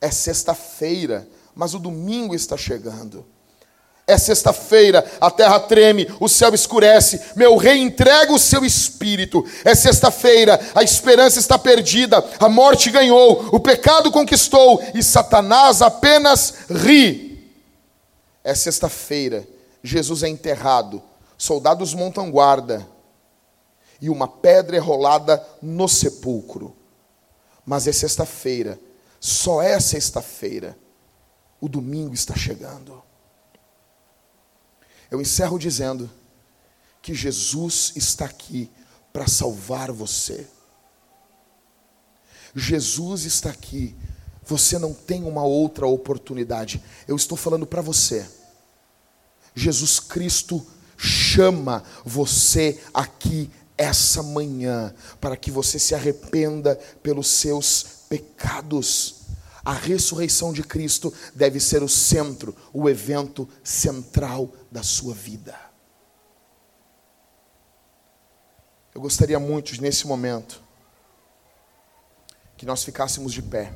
É 0.03 0.11
sexta-feira, 0.11 1.29
mas 1.55 1.75
o 1.75 1.79
domingo 1.79 2.35
está 2.35 2.57
chegando. 2.57 3.25
É 4.05 4.19
sexta-feira, 4.19 5.09
a 5.21 5.31
terra 5.31 5.61
treme, 5.61 6.13
o 6.19 6.29
céu 6.29 6.53
escurece, 6.53 7.21
meu 7.37 7.57
rei 7.57 7.79
entrega 7.79 8.33
o 8.33 8.39
seu 8.39 8.65
espírito. 8.65 9.47
É 9.65 9.77
sexta-feira, 9.77 10.61
a 10.75 10.83
esperança 10.83 11.39
está 11.39 11.57
perdida, 11.57 12.19
a 12.41 12.49
morte 12.49 12.91
ganhou, 12.91 13.49
o 13.53 13.61
pecado 13.61 14.11
conquistou 14.11 14.83
e 14.93 15.05
Satanás 15.05 15.81
apenas 15.81 16.55
ri. 16.69 17.49
É 18.43 18.57
sexta-feira, 18.57 19.47
Jesus 19.85 20.25
é 20.25 20.29
enterrado, 20.29 21.01
soldados 21.39 21.95
montam 21.95 22.29
guarda 22.29 22.85
e 24.01 24.11
uma 24.11 24.27
pedra 24.27 24.77
é 24.77 24.81
rolada 24.81 25.47
no 25.63 25.87
sepulcro. 25.87 26.75
Mas 27.65 27.87
é 27.87 27.93
sexta-feira, 27.93 28.81
só 29.25 29.63
é 29.63 29.79
sexta-feira, 29.79 30.77
o 31.61 31.69
domingo 31.69 32.13
está 32.13 32.35
chegando. 32.35 33.01
Eu 35.09 35.21
encerro 35.21 35.61
dizendo 35.61 36.11
que 37.01 37.15
Jesus 37.15 37.93
está 37.95 38.25
aqui 38.25 38.69
para 39.13 39.29
salvar 39.29 39.93
você. 39.93 40.49
Jesus 42.53 43.25
está 43.25 43.51
aqui. 43.51 43.95
Você 44.45 44.77
não 44.77 44.93
tem 44.93 45.23
uma 45.23 45.45
outra 45.45 45.87
oportunidade. 45.87 46.83
Eu 47.07 47.15
estou 47.15 47.39
falando 47.39 47.65
para 47.65 47.81
você. 47.81 48.29
Jesus 49.55 50.01
Cristo 50.01 50.67
chama 50.97 51.85
você 52.05 52.83
aqui 52.93 53.49
essa 53.79 54.21
manhã 54.21 54.93
para 55.21 55.37
que 55.37 55.51
você 55.51 55.79
se 55.79 55.95
arrependa 55.95 56.75
pelos 57.05 57.29
seus 57.29 58.02
pecados. 58.13 59.23
A 59.65 59.73
ressurreição 59.73 60.53
de 60.53 60.63
Cristo 60.63 61.15
deve 61.35 61.59
ser 61.59 61.83
o 61.83 61.89
centro, 61.89 62.55
o 62.75 62.91
evento 62.91 63.49
central 63.65 64.53
da 64.71 64.83
sua 64.83 65.15
vida. 65.15 65.59
Eu 68.95 69.01
gostaria 69.01 69.39
muito, 69.39 69.81
nesse 69.81 70.07
momento, 70.07 70.63
que 72.55 72.67
nós 72.67 72.85
ficássemos 72.85 73.33
de 73.33 73.41
pé. 73.41 73.73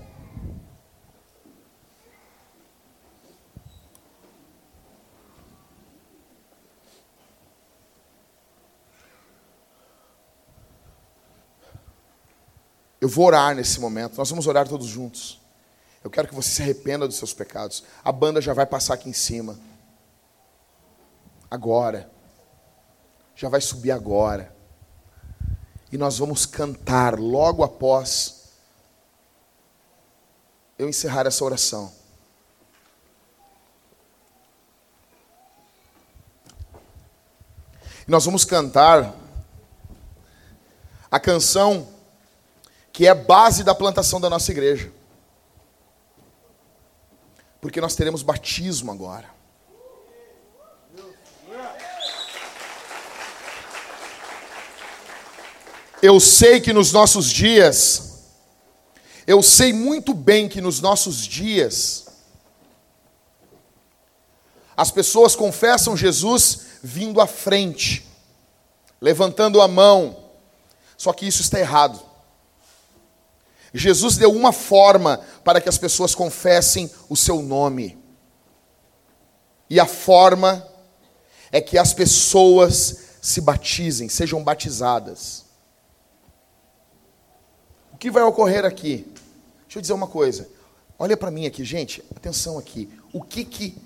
Eu 13.00 13.08
vou 13.08 13.26
orar 13.26 13.54
nesse 13.54 13.78
momento, 13.80 14.16
nós 14.16 14.30
vamos 14.30 14.46
orar 14.46 14.68
todos 14.68 14.86
juntos. 14.86 15.40
Eu 16.02 16.10
quero 16.10 16.28
que 16.28 16.34
você 16.34 16.48
se 16.48 16.62
arrependa 16.62 17.06
dos 17.06 17.16
seus 17.16 17.34
pecados. 17.34 17.82
A 18.04 18.12
banda 18.12 18.40
já 18.40 18.54
vai 18.54 18.64
passar 18.64 18.94
aqui 18.94 19.08
em 19.08 19.12
cima. 19.12 19.58
Agora. 21.50 22.08
Já 23.34 23.48
vai 23.48 23.60
subir 23.60 23.90
agora. 23.90 24.54
E 25.90 25.98
nós 25.98 26.18
vamos 26.18 26.46
cantar 26.46 27.18
logo 27.18 27.64
após 27.64 28.50
eu 30.78 30.88
encerrar 30.88 31.26
essa 31.26 31.44
oração. 31.44 31.92
E 38.06 38.10
nós 38.10 38.24
vamos 38.24 38.44
cantar 38.44 39.12
a 41.10 41.18
canção 41.18 41.95
que 42.96 43.06
é 43.06 43.14
base 43.14 43.62
da 43.62 43.74
plantação 43.74 44.18
da 44.20 44.28
nossa 44.28 44.50
igreja 44.50 44.90
porque 47.66 47.80
nós 47.80 47.96
teremos 47.96 48.22
batismo 48.22 48.92
agora. 48.92 49.28
Eu 56.00 56.20
sei 56.20 56.60
que 56.60 56.72
nos 56.72 56.92
nossos 56.92 57.28
dias, 57.28 58.20
eu 59.26 59.42
sei 59.42 59.72
muito 59.72 60.14
bem 60.14 60.48
que 60.48 60.60
nos 60.60 60.80
nossos 60.80 61.26
dias, 61.26 62.06
as 64.76 64.92
pessoas 64.92 65.34
confessam 65.34 65.96
Jesus 65.96 66.66
vindo 66.84 67.20
à 67.20 67.26
frente, 67.26 68.06
levantando 69.00 69.60
a 69.60 69.66
mão, 69.66 70.30
só 70.96 71.12
que 71.12 71.26
isso 71.26 71.42
está 71.42 71.58
errado. 71.58 72.05
Jesus 73.76 74.16
deu 74.16 74.32
uma 74.32 74.52
forma 74.52 75.20
para 75.44 75.60
que 75.60 75.68
as 75.68 75.76
pessoas 75.76 76.14
confessem 76.14 76.90
o 77.08 77.16
seu 77.16 77.42
nome. 77.42 77.98
E 79.68 79.78
a 79.78 79.86
forma 79.86 80.66
é 81.52 81.60
que 81.60 81.76
as 81.76 81.92
pessoas 81.92 83.00
se 83.20 83.40
batizem, 83.40 84.08
sejam 84.08 84.42
batizadas. 84.42 85.44
O 87.92 87.98
que 87.98 88.10
vai 88.10 88.22
ocorrer 88.22 88.64
aqui? 88.64 89.06
Deixa 89.64 89.78
eu 89.78 89.82
dizer 89.82 89.92
uma 89.92 90.06
coisa. 90.06 90.48
Olha 90.98 91.16
para 91.16 91.30
mim 91.30 91.46
aqui, 91.46 91.64
gente, 91.64 92.02
atenção 92.14 92.58
aqui. 92.58 92.88
O 93.12 93.22
que 93.22 93.44
que 93.44 93.76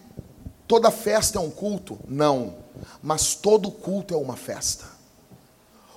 toda 0.69 0.91
festa 0.91 1.39
é 1.39 1.41
um 1.41 1.51
culto? 1.51 1.99
Não, 2.07 2.55
mas 3.03 3.35
todo 3.35 3.71
culto 3.73 4.15
é 4.15 4.17
uma 4.17 4.37
festa. 4.37 4.85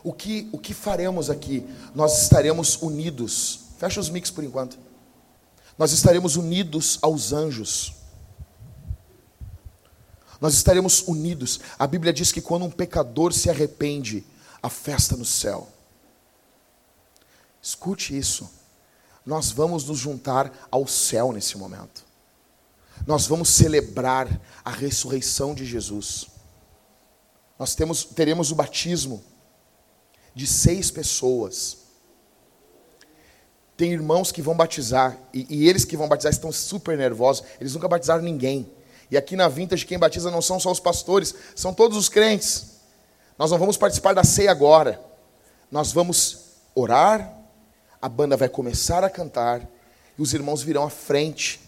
O 0.03 0.11
que 0.11 0.49
o 0.51 0.57
que 0.57 0.73
faremos 0.73 1.29
aqui? 1.29 1.65
Nós 1.93 2.23
estaremos 2.23 2.81
unidos 2.81 3.62
Fecha 3.83 3.99
os 3.99 4.09
mix 4.09 4.31
por 4.31 4.45
enquanto. 4.45 4.79
Nós 5.77 5.91
estaremos 5.91 6.37
unidos 6.37 6.97
aos 7.01 7.33
anjos. 7.33 7.93
Nós 10.39 10.53
estaremos 10.53 11.01
unidos. 11.05 11.59
A 11.77 11.85
Bíblia 11.85 12.13
diz 12.13 12.31
que 12.31 12.41
quando 12.41 12.63
um 12.63 12.71
pecador 12.71 13.33
se 13.33 13.49
arrepende, 13.49 14.25
a 14.61 14.69
festa 14.69 15.17
no 15.17 15.25
céu. 15.25 15.67
Escute 17.61 18.17
isso. 18.17 18.49
Nós 19.25 19.51
vamos 19.51 19.83
nos 19.83 19.99
juntar 19.99 20.49
ao 20.71 20.87
céu 20.87 21.33
nesse 21.33 21.57
momento. 21.57 22.05
Nós 23.05 23.27
vamos 23.27 23.49
celebrar 23.49 24.41
a 24.63 24.71
ressurreição 24.71 25.53
de 25.53 25.65
Jesus. 25.65 26.27
Nós 27.59 27.75
temos, 27.75 28.05
teremos 28.05 28.49
o 28.49 28.55
batismo 28.55 29.21
de 30.33 30.47
seis 30.47 30.89
pessoas. 30.89 31.82
Tem 33.83 33.91
irmãos 33.91 34.31
que 34.31 34.41
vão 34.41 34.55
batizar, 34.55 35.17
e, 35.33 35.45
e, 35.49 35.67
eles 35.67 35.83
que 35.83 35.97
vão 35.97 36.07
batizar 36.07 36.31
estão 36.31 36.53
super 36.53 36.97
nervosos, 36.97 37.43
eles 37.59 37.73
nunca 37.73 37.85
batizaram 37.85 38.23
ninguém. 38.23 38.65
E 39.11 39.17
aqui 39.17 39.35
na 39.35 39.49
Vintage, 39.49 39.85
quem 39.85 39.99
batiza 39.99 40.31
não 40.31 40.41
são 40.41 40.57
só 40.57 40.71
os 40.71 40.79
pastores, 40.79 41.35
são 41.53 41.73
todos 41.73 41.97
os 41.97 42.07
crentes. 42.07 42.77
Nós 43.37 43.51
não 43.51 43.57
vamos 43.57 43.75
participar 43.75 44.13
da 44.13 44.23
ceia 44.23 44.51
agora. 44.51 45.01
Nós 45.69 45.91
vamos 45.91 46.45
orar, 46.73 47.37
a 48.01 48.07
banda 48.07 48.37
vai 48.37 48.47
começar 48.47 49.03
a 49.03 49.09
cantar, 49.09 49.67
e 50.17 50.21
os 50.21 50.33
irmãos 50.33 50.63
virão 50.63 50.85
à 50.85 50.89
frente, 50.89 51.59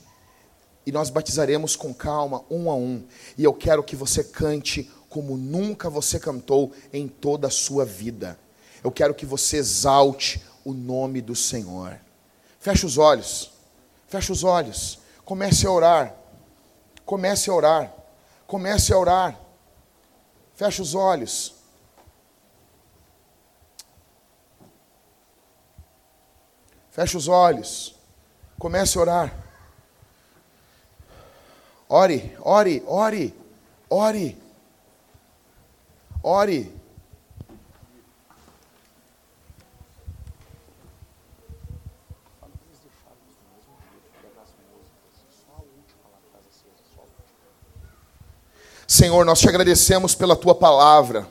e 0.86 0.94
nós 0.94 1.10
batizaremos 1.10 1.76
com 1.76 1.94
calma, 1.94 2.46
um 2.50 2.72
a 2.72 2.76
um. 2.76 3.04
E 3.38 3.44
eu 3.44 3.54
quero 3.54 3.84
que 3.84 3.94
você 3.94 4.24
cante 4.24 4.90
como 5.10 5.36
nunca 5.36 5.90
você 5.90 6.18
cantou 6.18 6.72
em 6.94 7.10
toda 7.10 7.48
a 7.48 7.52
sua 7.52 7.84
vida. 7.84 8.40
Eu 8.82 8.90
quero 8.90 9.14
que 9.14 9.26
você 9.26 9.58
exalte 9.58 10.42
o 10.64 10.72
nome 10.74 11.22
do 11.22 11.36
Senhor. 11.36 12.05
Feche 12.66 12.84
os 12.84 12.98
olhos. 12.98 13.52
Feche 14.08 14.32
os 14.32 14.44
olhos. 14.44 14.98
Comece 15.24 15.68
a 15.68 15.72
orar. 15.72 16.16
Comece 17.06 17.48
a 17.48 17.54
orar. 17.54 17.94
Comece 18.48 18.92
a 18.92 18.98
orar. 18.98 19.40
Feche 20.56 20.82
os 20.82 20.96
olhos. 20.96 21.54
Feche 26.90 27.16
os 27.16 27.28
olhos. 27.28 27.96
Comece 28.58 28.98
a 28.98 29.02
orar. 29.02 29.34
Ore, 31.88 32.36
ore, 32.42 32.84
ore. 32.88 33.36
Ore. 33.88 34.38
Ore. 36.24 36.75
Senhor, 48.88 49.26
nós 49.26 49.40
te 49.40 49.50
agradecemos 49.50 50.14
pela 50.14 50.36
tua 50.36 50.54
palavra. 50.54 51.28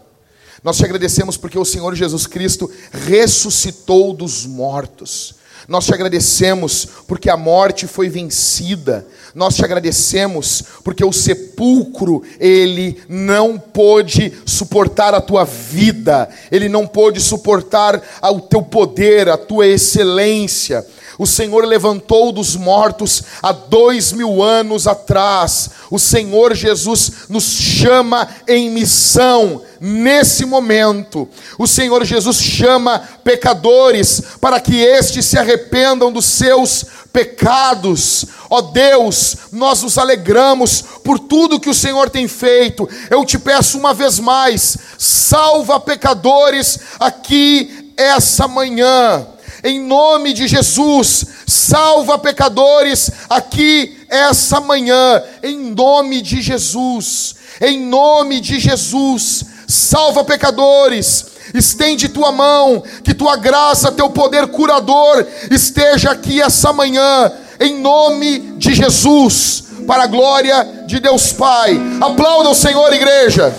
Nós 0.63 0.77
te 0.77 0.85
agradecemos 0.85 1.37
porque 1.37 1.59
o 1.59 1.65
Senhor 1.65 1.95
Jesus 1.95 2.27
Cristo 2.27 2.71
ressuscitou 2.91 4.15
dos 4.15 4.47
mortos. 4.47 5.35
Nós 5.67 5.87
te 5.87 5.95
agradecemos 5.95 6.87
porque 7.07 7.31
a 7.31 7.37
morte 7.37 7.87
foi 7.87 8.09
vencida. 8.09 9.07
Nós 9.35 9.57
te 9.57 9.65
agradecemos 9.65 10.63
porque 10.83 11.05
o 11.05 11.13
sepulcro, 11.13 12.23
ele 12.39 13.01
não 13.09 13.59
pôde 13.59 14.33
suportar 14.45 15.15
a 15.15 15.21
tua 15.21 15.45
vida, 15.45 16.29
ele 16.51 16.69
não 16.69 16.87
pôde 16.87 17.21
suportar 17.21 18.03
o 18.23 18.41
teu 18.41 18.63
poder, 18.63 19.29
a 19.29 19.37
tua 19.37 19.67
excelência. 19.67 20.87
O 21.19 21.27
Senhor 21.27 21.65
levantou 21.65 22.33
dos 22.33 22.57
mortos 22.57 23.23
há 23.43 23.53
dois 23.53 24.12
mil 24.12 24.43
anos 24.43 24.87
atrás. 24.87 25.71
O 25.91 25.99
Senhor 25.99 26.55
Jesus 26.55 27.12
nos 27.29 27.45
chama 27.45 28.29
em 28.49 28.71
missão 28.71 29.62
nesse 29.81 30.45
momento. 30.45 31.29
O 31.59 31.67
Senhor 31.67 32.05
Jesus 32.05 32.39
chama 32.39 32.99
pecadores 33.23 34.23
para 34.41 34.59
que 34.59 34.77
estes 34.77 35.27
se 35.27 35.39
arrependam 35.39 36.11
dos 36.11 36.25
seus 36.25 36.85
pecados. 37.12 38.27
Ó 38.51 38.61
Deus, 38.61 39.37
nós 39.53 39.83
nos 39.83 39.99
alegramos 39.99 40.83
por 41.05 41.19
tudo 41.19 41.61
que 41.61 41.71
o 41.71 41.75
Senhor 41.75 42.11
tem 42.11 42.27
feito. 42.27 42.89
Eu 43.09 43.25
te 43.25 43.39
peço 43.39 43.79
uma 43.79 43.95
vez 43.95 44.19
mais, 44.19 44.77
salva 44.99 45.79
pecadores 45.79 46.79
aqui 46.99 47.93
essa 47.97 48.49
manhã 48.49 49.34
em 49.65 49.81
nome 49.81 50.35
de 50.35 50.47
Jesus, 50.47 51.25
salva 51.47 52.19
pecadores 52.19 53.11
aqui 53.31 53.99
essa 54.11 54.61
manhã, 54.61 55.23
em 55.43 55.57
nome 55.75 56.21
de 56.21 56.43
Jesus, 56.43 57.35
em 57.62 57.81
nome 57.81 58.43
de 58.43 58.61
Jesus, 58.61 59.43
salva 59.67 60.23
pecadores, 60.23 61.25
estende 61.55 62.11
tua 62.11 62.31
mão, 62.31 62.83
que 63.03 63.15
tua 63.15 63.37
graça, 63.37 63.91
teu 63.91 64.11
poder 64.11 64.49
curador 64.49 65.27
esteja 65.51 66.11
aqui 66.11 66.43
essa 66.43 66.71
manhã, 66.71 67.33
em 67.59 67.81
nome 67.81 68.41
de 68.59 68.75
Jesus, 68.75 69.65
para 69.87 70.03
a 70.03 70.09
glória 70.09 70.85
de 70.87 71.01
Deus 71.01 71.33
Pai. 71.33 71.81
Aplauda 72.03 72.51
o 72.51 72.55
Senhor, 72.55 72.93
igreja. 72.93 73.55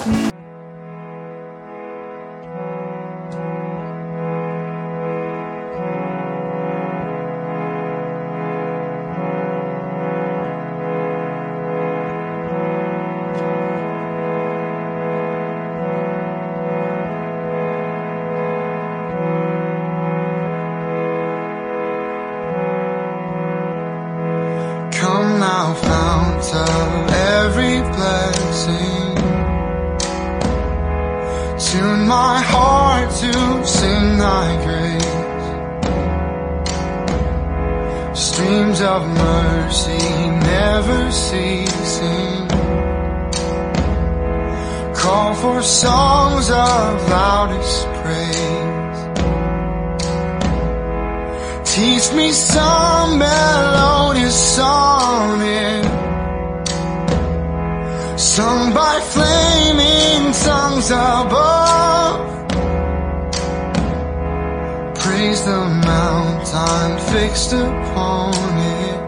loudest 47.46 47.86
praise. 48.02 49.02
Teach 51.74 52.14
me 52.16 52.32
some 52.32 53.20
melodious 53.20 54.56
sonnet, 54.56 55.86
sung 58.20 58.74
by 58.74 59.00
flaming 59.14 60.34
tongues 60.34 60.90
above. 60.92 62.26
Praise 64.96 65.44
the 65.46 65.66
mountain 65.92 67.00
fixed 67.14 67.54
upon 67.54 68.34
it, 68.80 69.00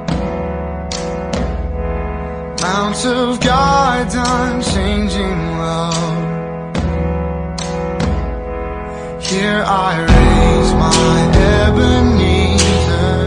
Mount 2.62 3.06
of 3.06 3.40
God's 3.40 4.16
unchanging 4.16 5.58
love. 5.58 6.16
Here 9.30 9.61
I 9.67 9.99
raise 9.99 10.73
my 10.73 11.19
Ebenezer. 11.67 13.17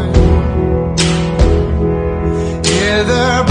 Hither 2.65 3.50